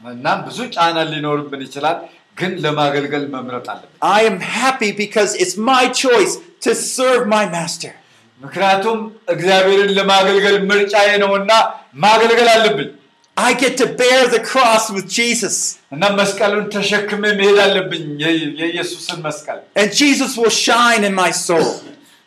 እና 0.00 0.26
ብዙ 0.46 0.58
ጫና 0.74 0.96
ሊኖርብን 1.12 1.60
ይችላል 1.66 1.96
ግን 2.36 2.52
ለማገልገል 2.64 3.24
መምረጥ 3.34 3.66
አለብን 3.72 3.96
I 4.12 4.22
am 4.30 4.38
happy 4.58 4.90
because 5.02 5.32
it's 5.42 5.56
my 5.70 5.82
choice 6.02 6.32
to 6.66 6.70
serve 6.88 7.22
my 7.34 7.44
master. 7.56 7.92
ምክንያቱም 8.40 8.98
እግዚአብሔርን 9.34 9.90
ለማገልገል 9.98 10.56
ምርጫዬ 10.70 11.08
ነውና 11.22 11.50
ማገልገል 12.04 12.48
አለብኝ 12.54 12.88
I 13.36 13.50
get 13.54 13.74
to 13.80 13.86
bear 14.00 14.22
the 14.28 14.40
cross 14.50 14.84
with 14.94 15.06
Jesus, 15.18 15.54
እና 15.94 16.02
መስቀሉን 16.18 16.64
ተሸክሜ 16.74 17.22
መሄድ 17.38 17.58
አለብኝ 17.66 18.04
የ- 18.24 18.34
የኢየሱስን 18.60 19.20
መስቀል 19.28 19.60
and 19.80 19.90
Jesus 20.02 20.32
will 20.40 20.54
shine 20.66 21.04
in 21.10 21.14
my 21.22 21.30
soul. 21.46 21.68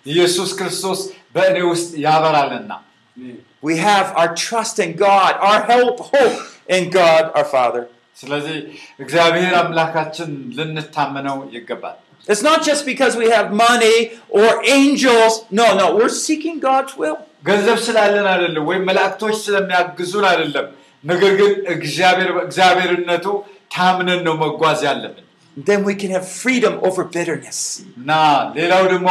ኢየሱስ 0.06 0.50
ክርስቶስ 0.60 1.00
በእኔ 1.38 1.58
ውስጥ 1.74 1.92
ያበራልና 2.08 2.72
We 3.68 3.76
have 3.90 4.08
our 4.20 4.32
trust 4.46 4.76
in 4.86 4.92
God, 5.08 5.34
our 5.48 5.62
help, 5.72 5.96
hope 6.14 6.36
in 6.78 6.84
God 7.02 7.24
our 7.38 7.48
Father. 7.56 7.84
ስለዚህ 8.22 8.58
እግዚአብሔር 9.04 9.54
አምላካችን 9.62 10.30
ልንታመነው 10.58 11.38
ይገባል 11.58 11.96
It's 12.28 12.44
not 12.44 12.60
just 12.70 12.84
because 12.92 13.14
we 13.22 13.28
have 13.30 13.48
money 13.68 13.98
or 14.40 14.48
angels. 14.78 15.34
No, 15.60 15.66
no, 15.80 15.86
we're 15.98 16.16
seeking 16.22 16.58
God's 16.70 16.94
will. 17.02 17.18
ገንዘብ 17.50 17.78
ስላለን 17.88 18.28
አይደለም 18.34 18.64
ወይም 18.70 18.84
መላእክቶች 18.90 19.36
ስለሚያግዙን 19.46 20.26
አይደለም 20.32 20.68
ነገር 21.04 21.32
ግን 21.42 21.52
እግዚአብሔር 21.76 22.32
እግዚአብሔርነቱ 22.48 23.26
ታምነን 23.76 24.22
ነው 24.30 24.36
መጓዝ 24.46 24.82
ያለብን 24.90 25.22
Then 25.58 25.82
we 25.84 25.94
can 25.96 26.12
have 26.12 26.26
freedom 26.42 26.74
over 26.88 27.04
bitterness. 27.16 27.60
እና 28.00 28.12
ሌላው 28.58 28.84
ደግሞ 28.94 29.10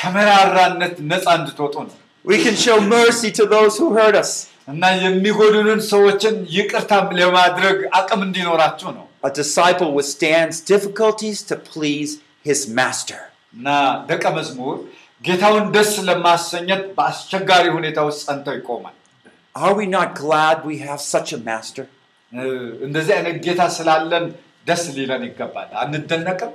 ከመራራነት 0.00 0.94
ነፃ 1.12 1.26
እንድትወጡ 1.38 1.74
ነው 1.86 1.94
We 2.24 2.36
can 2.44 2.56
show 2.64 2.76
mercy 2.96 3.30
to 3.38 3.44
those 3.54 3.74
who 3.80 3.86
hurt 3.98 4.16
us. 4.22 4.30
እና 4.72 4.82
የሚጎዱንን 5.04 5.80
ሰዎችን 5.92 6.34
ይቅርታ 6.56 6.92
ለማድረግ 7.20 7.76
አቅም 7.98 8.20
እንዲኖራችሁ 8.26 8.88
ነው 8.98 9.04
A 9.22 9.30
disciple 9.40 9.90
withstands 9.98 10.56
difficulties 10.72 11.38
to 11.50 11.54
please 11.70 12.10
his 12.48 12.60
master. 12.80 13.20
እና 13.56 13.68
ደቀ 14.10 14.24
መዝሙር 14.38 14.76
ጌታውን 15.24 15.64
ደስ 15.76 15.92
ለማሰኘት 16.08 16.82
በአስቸጋሪ 16.96 17.64
ሁኔታ 17.76 17.98
ውስጥ 18.08 18.20
ጸንተው 18.28 18.54
ይቆማል 18.58 18.96
Are 19.54 19.74
we 19.74 19.86
not 19.88 20.08
glad 20.14 20.56
we 20.70 20.76
have 20.80 21.00
such 21.14 21.30
a 21.32 21.40
master? 21.48 21.84
እ፣ 22.32 22.44
እንደዚህ 22.86 23.12
አይነት 23.18 23.36
ጌታ 23.46 23.62
ስላለን 23.76 24.24
ደስ 24.66 24.84
ሊለን 24.96 25.22
ይገባል 25.28 25.68
አንደነቅም 25.82 26.52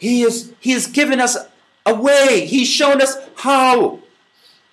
He 0.00 0.22
is 0.22 0.36
he 0.60 0.70
has 0.72 0.86
given 0.88 1.20
us 1.20 1.34
a 1.86 1.94
way. 2.06 2.46
He's 2.46 2.70
shown 2.80 2.98
us 3.06 3.12
how. 3.46 3.74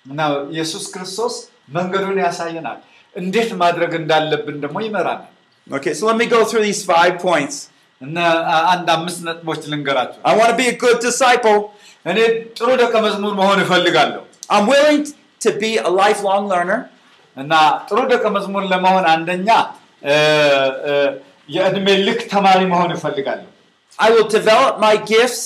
እና 0.06 0.20
ኢየሱስ 0.54 0.84
ክርስቶስ 0.94 1.34
መንገዱን 1.68 2.18
ያሳየናል 2.26 2.78
እንዴት 3.14 3.50
ማድረግ 3.62 3.92
እንዳለብን 4.02 4.56
ደግሞ 4.64 4.78
ይመራናል 4.86 5.32
Okay, 5.66 5.92
so 5.92 6.02
let 6.08 6.16
me 6.16 6.26
go 6.26 6.40
through 6.48 6.62
these 6.62 6.80
five 6.92 7.14
points. 7.26 7.56
እና 8.00 8.16
አ- 8.54 8.64
አንድ 8.72 8.88
አምስት 8.96 9.20
ነጥቦች 9.28 9.60
ልንገራቸው 9.72 10.20
I 10.30 10.34
want 10.38 10.50
to 10.52 10.58
be 10.62 10.68
a 10.74 10.76
good 10.84 10.98
disciple. 11.08 11.58
እኔ 12.10 12.18
ጥሩ 12.58 12.68
ደቀ 12.82 12.94
መዝሙር 13.06 13.32
መሆን 13.40 13.58
እፈልጋለሁ 13.64 14.22
I'm 14.54 14.66
willing 14.72 15.00
to 15.08 15.12
be 15.58 15.72
a 15.80 15.90
lifelong 15.94 16.44
learner. 16.52 16.80
እና 17.36 17.52
ጥሩ 17.88 17.98
ደቀ 18.12 18.24
መዝሙር 18.36 18.64
ለመሆን 18.72 19.04
አንደኛ 19.12 19.48
እ፣ 20.04 20.14
እ፣ 20.88 20.92
የእድሜ 21.48 21.86
ልክ 22.06 22.20
ተማሪ 22.32 22.60
መሆን 22.72 22.90
እፈልጋለሁ 22.96 23.46
I 23.98 24.08
will 24.14 24.28
develop 24.34 24.74
my 24.80 24.94
gifts 25.12 25.42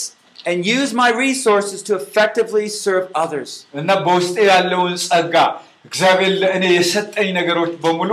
and 0.46 0.58
use 0.70 0.90
my 0.94 1.10
resources 1.18 1.80
to 1.88 1.92
effectively 2.00 2.66
serve 2.78 3.04
others. 3.16 3.50
እና 3.80 3.90
በውስጤ 4.06 4.36
ያለውን 4.52 4.94
ጸጋ 5.06 5.34
እግዚአብሔር 5.88 6.32
ለእኔ 6.42 6.64
የሰጠኝ 6.74 7.28
ነገሮች 7.38 7.72
በሙሉ 7.84 8.10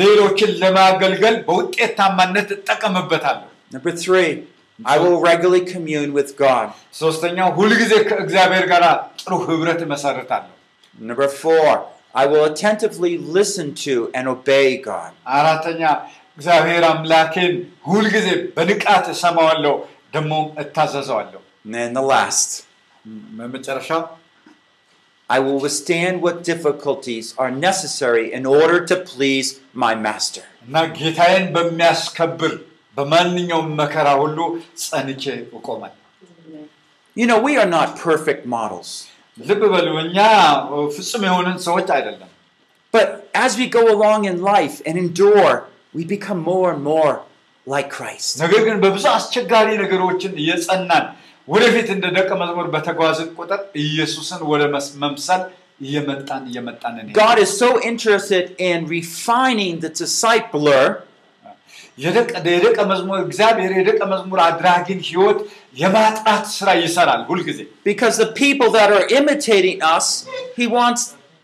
ሌሎችን 0.00 0.50
ለማገልገል 0.62 1.36
በውጤታማነት 1.48 2.48
እጠቀምበታለሁ 2.56 3.48
Number 3.74 3.92
three, 4.04 4.30
I 4.78 4.96
will 5.02 5.18
regularly 5.22 5.62
commune 5.72 6.10
with 6.18 6.30
God. 6.38 6.66
ሶስተኛው 7.02 7.48
ሁልጊዜ 7.58 7.92
ከእግዚአብሔር 8.08 8.66
ጋር 8.72 8.84
ጥሩ 9.22 9.32
ህብረት 9.48 9.80
እመሰርታለሁ 9.86 10.50
Number 10.98 11.28
four, 11.42 11.68
I 12.14 12.26
will 12.26 12.44
attentively 12.44 13.12
listen 13.36 13.66
to 13.86 13.94
and 14.16 14.24
obey 14.28 14.66
God. 14.90 15.10
አራተኛ 15.38 15.82
እግዚአብሔር 16.38 16.82
አምላኬን 16.92 17.54
ሁልጊዜ 17.90 18.28
በንቃት 18.56 19.06
እሰማዋለሁ 19.14 19.74
ደግሞም 20.16 20.46
እታዘዘዋለሁ 20.62 21.40
And 21.64 21.74
then 21.78 21.90
the 21.98 22.04
last, 22.14 22.50
በመጨረሻው 23.38 24.02
I 25.30 25.38
will 25.44 25.60
withstand 25.66 26.14
what 26.24 26.36
difficulties 26.52 27.26
are 27.42 27.50
necessary 27.68 28.26
in 28.38 28.44
order 28.58 28.78
to 28.90 28.96
please 29.12 29.48
my 29.84 29.92
master. 30.06 30.44
እና 30.66 30.74
ጌታዬን 30.98 31.46
በሚያስከብር 31.56 32.52
በማንኛውም 32.96 33.68
መከራ 33.80 34.08
ሁሉ 34.22 34.38
ጸንቼ 34.84 35.24
እቆማል 35.58 35.94
You 37.16 37.26
know, 37.30 37.38
we 37.46 37.54
are 37.62 37.70
not 37.78 37.88
perfect 38.08 38.42
models. 38.56 38.90
ልብ 39.38 39.62
በሉ 39.74 39.88
እኛ 40.04 40.18
ፍጹም 40.96 41.24
የሆንን 41.28 41.58
ሰዎች 41.68 41.88
አይደለም 41.98 42.28
But 42.94 43.08
as 43.44 43.52
we 43.60 43.66
go 43.76 43.82
along 43.92 44.20
in 44.30 44.36
life 44.48 44.74
and 44.88 44.94
endure, 44.98 45.52
we 45.94 46.02
become 46.06 46.40
more 46.52 46.66
and 46.74 46.82
more 46.84 47.12
like 47.66 47.88
Christ. 47.98 48.30
ነገር 48.44 48.60
ግን 48.66 48.76
በብዙ 48.84 49.04
አስቸጋሪ 49.16 49.68
ነገሮችን 49.82 50.32
እየጸናን 50.42 51.04
ወደፊት 51.48 51.88
እንደ 51.94 52.06
ደቀ 52.16 52.30
መዝሙር 52.42 52.66
በተጓዝን 52.74 53.30
ቁጥር 53.38 53.60
ኢየሱስን 53.84 54.42
ወደ 54.52 54.62
መስ- 54.74 54.92
መምሰል 55.04 55.42
እየመጣን 55.86 56.42
እየመጣን 56.50 56.92
እንሄዳለን። 57.00 57.16
God 57.22 57.38
is 57.44 57.52
so 57.62 57.70
interested 57.90 58.44
in 58.70 58.78
refining 58.98 59.74
the 59.84 59.90
discipler 60.02 60.84
የደቀ 61.97 62.77
መዝሙር 62.91 63.19
እግዚአብሔር 63.25 63.71
የደቀ 63.77 63.99
መዝሙር 64.13 64.39
አድራጊን 64.47 64.99
ህይወት 65.09 65.39
የማጥራት 65.81 66.45
ስራ 66.57 66.69
ይሰራል 66.83 67.21
ሁልጊዜ 67.29 67.59
because 67.89 68.15
the 68.23 68.31
people 68.43 68.69
that 68.77 68.89
are 68.97 69.05
imitating 69.19 69.77
us, 69.95 70.07
He 70.59 70.67
wants 70.77 71.03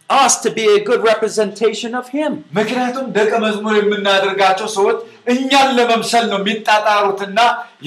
us 0.09 0.33
to 0.43 0.49
be 0.57 0.65
a 0.77 0.79
good 0.89 1.01
representation 1.11 1.91
of 1.99 2.05
Him. 2.17 2.31
ምክንያቱም 2.59 3.05
ደቀ 3.17 3.31
መዝሙር 3.45 3.75
የምናደርጋቸው 3.81 4.67
ሰዎች 4.77 4.97
እኛን 5.33 5.69
ለመምሰል 5.77 6.25
ነው 6.31 6.39
የሚጣጣሩትና 6.41 7.39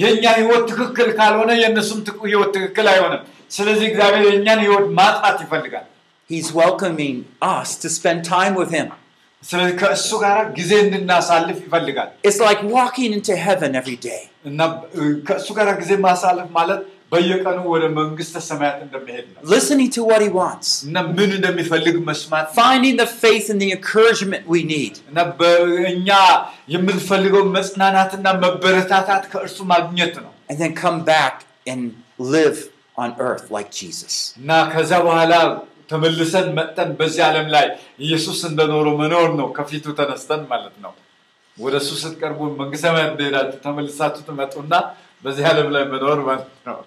የእኛ 0.03 0.23
ህይወት 0.39 0.63
ትክክል 0.71 1.09
ካልሆነ 1.19 1.51
የእነሱም 1.61 1.99
ህይወት 2.29 2.49
ትክክል 2.57 2.87
አይሆንም 2.93 3.21
ስለዚህ 3.57 3.85
እግዚአብሔር 3.91 4.25
የእኛን 4.29 4.61
ህይወት 4.65 4.87
ማጥራት 4.99 5.39
ይፈልጋል 5.45 5.85
He's 6.29 6.49
welcoming 6.53 7.17
us 7.41 7.69
to 7.77 7.87
spend 7.89 8.19
time 8.25 8.53
with 8.53 8.71
Him. 8.71 8.87
ስለዚህ 9.46 9.74
ከእሱ 9.80 10.08
ጋር 10.24 10.38
ጊዜ 10.58 10.72
እንድናሳልፍ 10.86 11.56
ይፈልጋል 11.66 12.10
It's 12.28 12.40
like 12.48 12.60
walking 12.76 13.10
into 13.18 13.34
heaven 13.46 13.70
every 13.80 13.98
day. 14.10 14.20
እና 14.50 14.60
እ፣ 14.98 15.02
ከእሱ 15.28 15.48
ጋር 15.58 15.68
ጊዜ 15.82 15.92
ማሳለፍ 16.08 16.48
ማለት 16.58 16.80
በየቀኑ 17.12 17.58
ወደ 17.72 17.84
መንግስተ 17.96 18.34
ሰማያት 18.48 18.76
እንደሚሄድ 18.84 19.24
ነው 19.32 19.40
listening 19.54 19.88
to 19.96 20.02
what 20.10 20.20
He 20.26 20.30
wants, 20.38 20.68
እና 20.88 20.96
ምን 21.18 21.30
እንደሚፈልግ 21.38 21.96
መስማት 22.10 22.46
finding 22.60 22.96
the 23.02 23.08
faith 23.24 23.46
and 23.52 23.60
the 23.64 23.70
encouragement 23.78 24.42
we 24.54 24.60
need. 24.74 24.94
እና 25.10 25.18
በእኛ 25.40 26.08
የምንፈልገው 26.74 27.44
መጽናናትና 27.58 28.26
መበረታታት 28.44 29.24
ከእርሱ 29.32 29.58
ማግኘት 29.74 30.14
ነው 30.24 30.30
and 30.50 30.58
then 30.62 30.72
come 30.84 30.98
back 31.14 31.34
and 31.72 31.82
live 32.36 32.58
on 33.02 33.10
earth 33.28 33.46
like 33.56 33.70
Jesus. 33.82 34.14
እና 34.40 34.50
ከዛ 34.72 34.92
በኋላ 35.06 35.34
ተመልሰን 35.90 36.46
መጠን 36.58 36.90
በዚህ 36.98 37.22
ዓለም 37.28 37.46
ላይ 37.54 37.66
ኢየሱስ 38.00 38.40
እንደኖሩ 38.50 38.86
መኖር 39.00 39.28
ነው 39.40 39.48
ከፊቱ 39.56 39.86
ተነስተን 39.98 40.42
ማለት 40.52 40.76
ነው 40.84 40.92
ወደ 41.58 41.74
እሱ 41.82 41.90
ስትቀርቡ 42.02 42.40
መንግስተ 42.60 42.84
ሰማያት 42.86 43.12
ትሄዳችሁ 43.18 43.58
ተመልሳችሁ 43.66 44.22
ትመጡና 44.28 44.74
በዚህ 45.24 45.44
ዓለም 45.50 45.68
ላይ 45.76 45.84
መኖር 45.92 46.20
ማለት 46.30 46.50
ነው 46.68 46.78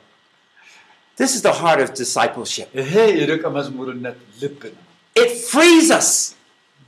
This 1.17 1.33
is 1.35 1.41
the 1.41 1.53
heart 1.53 1.79
of 1.79 1.89
discipleship. 1.95 2.69
ይሄ 2.79 2.93
የደቀ 3.19 3.43
መዝሙርነት 3.57 4.17
ልብ 4.41 4.61
ነው 4.71 4.81
It 5.15 5.31
frees 5.51 5.89
us. 5.99 6.09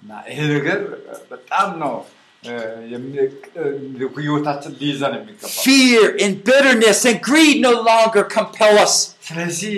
እና 0.03 0.11
ይሄ 0.31 0.39
ነገር 0.55 0.79
በጣም 1.31 1.69
ነው 1.83 1.93
እ፣ 2.43 2.55
የሚ- 2.91 3.29
እ፣ 3.57 3.63
ህይወታችን 4.17 4.73
ሊይዘን 4.81 5.13
የሚገባው 5.17 5.61
Fear 5.67 6.03
and 6.23 6.33
bitterness 6.49 6.99
and 7.09 7.19
greed 7.29 7.57
no 7.61 7.73
longer 7.89 8.23
compel 8.35 8.75
us. 8.85 8.95
ስለዚህ 9.29 9.77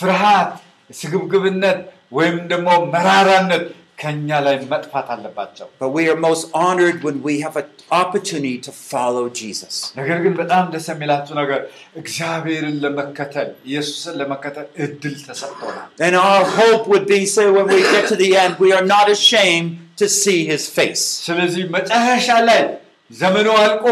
ፍርሃት 0.00 0.50
ስግብግብነት 0.90 1.78
ወይም 2.18 2.38
ደግሞ 2.52 2.68
መራራነት 2.94 3.64
ከኛ 4.02 4.28
ላይ 4.44 4.54
መጥፋት 4.70 5.08
አለባቸው 5.14 5.66
But 5.82 5.90
we 5.96 6.02
are 6.10 6.18
most 6.26 6.44
honored 6.60 6.98
when 7.06 7.16
we 7.26 7.34
have 7.44 7.56
an 7.62 7.66
opportunity 8.00 8.54
to 8.66 8.72
follow 8.92 9.24
Jesus. 9.40 9.74
ነገር 9.98 10.18
ግን 10.24 10.34
በጣም 10.40 10.64
ደስ 10.74 10.86
የሚላችሁ 10.92 11.34
ነገር 11.40 11.60
እግዚአብሔርን 12.02 12.76
ለመከተል 12.84 13.48
ኢየሱስን 13.70 14.14
ለመከተል 14.20 14.66
እድል 14.86 15.16
ተሰጥቶናል 15.28 15.88
And 16.06 16.16
our 16.24 16.44
hope 16.58 16.84
would 16.92 17.06
be 17.14 17.20
so 17.36 17.44
when 17.56 17.68
we 17.74 17.80
get 17.94 18.06
to 18.12 18.18
the 18.24 18.30
end, 18.42 18.54
we 18.64 18.70
are 18.78 18.86
not 18.96 19.06
ashamed 19.16 19.70
to 20.02 20.08
see 20.20 20.38
his 20.52 20.64
face. 20.78 21.04
ስለዚህ 21.28 21.64
መጨረሻ 21.76 22.28
ላይ 22.50 22.62
ዘመኑ 23.10 23.48
አልቆ 23.62 23.84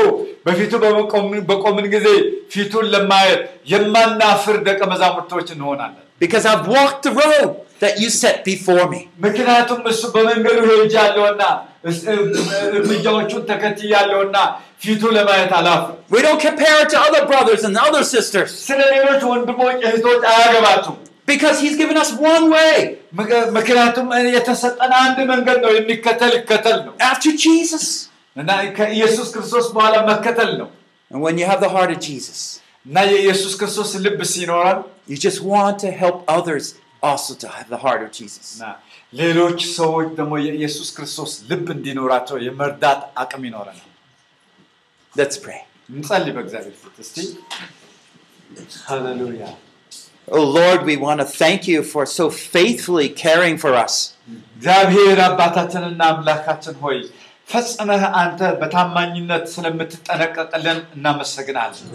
በፊቱ 0.47 0.73
በመቆም- 0.83 1.41
በቆምን 1.49 1.87
ጊዜ 1.95 2.07
ፊቱን 2.53 2.87
ለማየት 2.95 3.41
የማናፍር 3.73 4.57
ደቀ 4.69 4.81
መዛሙርቶች 4.93 5.49
እንሆናለን። 5.55 6.05
Because 6.23 6.45
I've 6.45 6.67
walked 6.69 7.03
the 7.03 7.15
road 7.15 7.49
that 7.83 7.95
you 8.03 8.09
set 8.23 8.37
before 8.45 8.85
me. 8.93 9.01
ምክንያቱም 9.27 9.81
እሱ 9.93 10.03
በመንገዱ 10.15 10.59
ሄጃለሁና 10.71 11.43
እስ- 11.91 12.07
እርምጃዎቹን 12.79 13.43
ተከትያለሁና 13.51 14.37
ፊቱ 14.83 15.03
ለማየት 15.17 15.53
አላፍር። 15.59 15.93
We 16.15 16.21
don't 16.27 16.41
compare 16.41 16.79
it 16.83 16.89
to 16.95 16.99
other 17.07 17.23
brothers 17.31 17.63
and 17.69 17.77
other 17.87 18.03
sisters. 18.15 18.51
ስለ 18.69 18.81
ሌሎች 18.95 19.23
ወንድሞች 19.33 19.79
እህቶች 19.91 20.23
አያገባችሁም። 20.33 20.99
Because 21.33 21.57
he's 21.63 21.77
given 21.81 21.97
us 22.03 22.11
one 22.33 22.45
way 22.57 22.75
ምክ- 23.19 23.49
ምክንያቱም 23.57 24.07
የተሰጠን 24.37 24.93
አንድ 25.03 25.19
መንገድ 25.33 25.59
ነው፣ 25.65 25.73
የሚከተል 25.79 26.33
ይከተል 26.39 26.79
ነው 26.87 26.93
after 27.11 27.33
Jesus. 27.47 27.87
እና 28.37 28.51
ከኢየሱስ 28.79 29.29
ክርስቶስ 29.35 29.67
በኋላ 29.77 29.95
መከተል 30.13 30.51
ነው 30.63 30.69
And 31.11 31.21
when 31.27 31.37
you 31.41 31.47
have 31.51 31.61
the 31.65 31.71
heart 31.75 31.91
of 31.95 32.01
Jesus, 32.09 32.39
እና 32.87 32.99
የኢየሱስ 33.13 33.55
ክርስቶስ 33.61 33.91
ልብ 34.07 34.21
ሲኖረን 34.35 34.79
you 35.11 35.19
just 35.27 35.41
want 35.53 35.77
to 35.79 35.91
help 36.03 36.19
others 36.39 36.67
also 37.03 37.33
to 37.43 37.49
have 37.49 37.69
the 37.75 37.81
heart 37.85 38.01
of 38.07 38.11
Jesus. 38.13 38.47
እና 38.55 38.65
ሌሎች 39.13 39.59
ሰዎች 39.79 40.09
ደግሞ 40.19 40.35
የኢየሱስ 40.47 40.89
ክርስቶስ 40.97 41.33
ልብ 41.51 41.67
እንዲኖራቸው 41.77 42.37
የመርዳት 42.47 43.01
አቅም 43.23 43.43
ይኖረናል። 43.49 43.89
Let's 45.15 45.39
pray. 45.45 45.61
እንጸልይ 45.91 46.33
በእግዚአብሔር 46.37 46.77
ፊት 46.83 46.97
እስቲ። 47.05 47.17
ሃሌሉያ 48.89 49.45
Oh 50.29 50.45
Lord, 50.57 50.81
we 50.85 50.95
want 50.99 51.19
to 51.21 51.29
thank 51.43 51.61
you 51.67 51.79
for 51.93 52.03
so 52.09 52.25
faithfully 52.55 53.09
caring 53.23 53.57
for 53.59 53.73
us. 53.85 53.95
እግዚአብሔር 54.57 55.19
አባታችንና 55.27 56.01
አምላካችን 56.13 56.77
ሆይ 56.85 56.99
ፈጽመህ 57.49 58.03
አንተ 58.23 58.41
በታማኝነት 58.61 59.45
ስለምትጠነቀቅልን 59.55 60.81
እናመሰግናለን። 60.97 61.89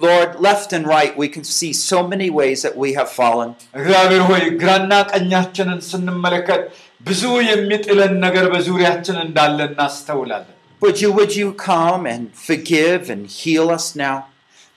Lord, 0.00 0.30
left 0.38 0.72
and 0.72 0.86
right, 0.86 1.12
we 1.22 1.28
can 1.28 1.44
see 1.58 1.72
so 1.72 1.98
many 2.12 2.28
ways 2.30 2.58
that 2.64 2.76
we 2.82 2.90
have 2.98 3.10
fallen. 3.20 3.50
እግዚአብሔር 3.80 4.22
ሆይ 4.30 4.42
ግራና 4.60 4.92
ቀኛችንን 5.12 5.80
ስንመለከት 5.90 6.62
ብዙ 7.08 7.22
የሚጥለን 7.50 8.14
ነገር 8.26 8.46
በዙሪያችን 8.54 9.16
እንዳለ 9.26 9.58
እናስተውላለን። 9.70 10.54
Would 10.82 10.98
you, 11.02 11.10
would 11.18 11.32
you 11.40 11.48
come 11.68 12.02
and 12.06 12.24
forgive 12.48 13.02
and 13.14 13.22
heal 13.38 13.68
us 13.76 13.86
now? 14.04 14.16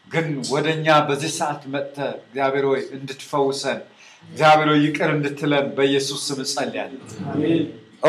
ግን 0.07 0.25
ወደ 0.53 0.67
እኛ 0.77 0.87
በዚህ 1.09 1.31
ሰዓት 1.39 1.61
መጥተህ 1.73 2.09
እግዚአብሔር 2.23 2.65
ሆይ 2.71 2.81
እንድትፈውሰን 2.97 3.79
እግዚአብሔር 4.23 4.67
ሆይ 4.71 4.81
ይቅር 4.87 5.09
እንድትለን 5.17 5.67
በኢየሱስ 5.77 6.21
ስም 6.29 6.41
እጸልያለሁ። 6.45 6.99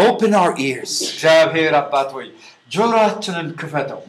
Open 0.06 0.32
our 0.42 0.52
ears. 0.68 0.92
እግዚአብሔር 1.12 1.74
አባት 1.82 2.10
ሆይ 2.16 2.28
ጆሮአችንን 2.76 3.48
ክፈተው። 3.60 4.00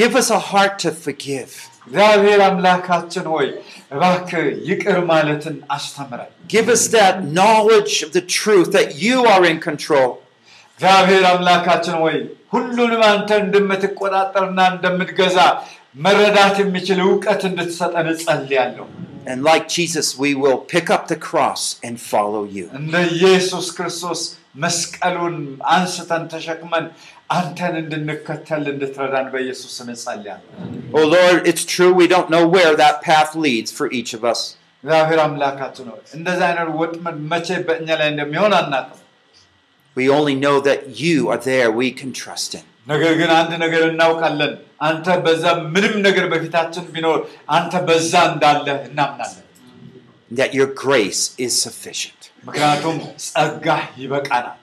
Give 0.00 0.14
us 0.22 0.30
a 0.38 0.42
heart 0.50 0.74
to 0.84 0.90
forgive. 1.06 1.52
እግዚአብሔር 1.86 2.40
አምላካችን 2.48 3.26
ሆይ 3.34 3.48
እባክህ 3.94 4.44
ይቅር 4.68 4.98
ማለትን 5.12 5.56
አስተምረን። 5.76 6.30
Give 6.54 6.68
us 6.76 6.82
that 6.96 7.14
knowledge 7.38 7.94
of 8.06 8.10
the 8.18 8.24
truth 8.38 8.68
that 8.76 8.88
you 9.04 9.16
are 9.32 9.44
in 9.52 9.58
control. 9.68 10.10
እግዚአብሔር 10.74 11.24
አምላካችን 11.32 11.96
ሆይ 12.02 12.16
ሁሉንም 12.54 13.02
አንተ 13.12 13.30
እንደምትቆጣጠርና 13.44 14.60
እንደምትገዛ 14.74 15.38
መረዳት 16.04 16.56
የሚችል 16.62 17.00
እውቀት 17.06 17.42
እንድትሰጠን 17.50 18.08
እጸልያለሁ። 18.14 18.86
And 19.32 19.40
like 19.44 19.66
Jesus, 19.68 20.06
we 20.22 20.30
will 20.42 20.60
pick 20.74 20.86
up 20.94 21.04
the 21.06 21.18
cross 21.28 21.62
and 21.86 21.94
follow 22.12 22.44
you. 22.56 22.64
እንደ 22.80 22.94
ኢየሱስ 23.16 23.66
ክርስቶስ 23.76 24.20
መስቀሉን 24.64 25.36
አንስተን 25.74 26.24
ተሸክመን 26.32 26.86
አንተን 27.30 27.74
እንድንከተል 27.82 28.64
እንድትረዳን 28.72 29.26
በኢየሱስ 29.34 29.72
ስም 29.78 29.88
እጸልያለሁ። 29.94 30.48
Oh 30.94 31.06
Lord, 31.16 31.38
it's 31.50 31.64
true 31.74 31.92
we 32.00 32.06
don't 32.14 32.30
know 32.34 32.44
where 32.56 32.74
that 32.82 32.96
path 33.02 33.30
leads 33.44 33.70
for 33.78 33.86
each 33.98 34.12
of 34.18 34.24
us. 34.32 34.40
እግዚአብሔር 34.84 35.20
አምላካችን 35.26 35.86
ሆይ 35.92 36.00
እንደዚህ 36.18 36.44
አይነት 36.48 36.68
ወጥመድ 36.80 37.16
መቼ 37.32 37.48
በእኛ 37.68 37.88
ላይ 38.00 38.08
እንደሚሆን 38.14 38.54
አናውቅም። 38.60 38.98
We 39.96 40.04
only 40.18 40.34
know 40.44 40.56
that 40.68 40.80
you 41.04 41.16
are 41.32 41.40
there 41.50 41.68
we 41.80 41.88
can 42.00 42.10
trust 42.22 42.50
in. 42.58 42.64
ነገር 42.86 43.12
ግን 43.20 43.30
አንድ 43.38 43.52
ነገር 43.64 43.82
እናውቃለን። 43.90 44.52
አንተ 44.88 45.06
በዛ 45.24 45.44
ምንም 45.74 45.94
ነገር 46.06 46.24
በፊታችን 46.32 46.86
ቢኖር 46.94 47.18
አንተ 47.56 47.74
በዛ 47.88 48.12
እንዳለህ 48.32 48.78
እናምናለን። 48.90 49.38
That 50.30 50.52
your 50.58 50.68
grace 50.84 51.22
is 51.46 51.52
sufficient. 51.66 52.20
ምክንያቱም 52.48 52.96
ጸጋህ 53.26 53.82
ይበቃናል። 54.02 54.58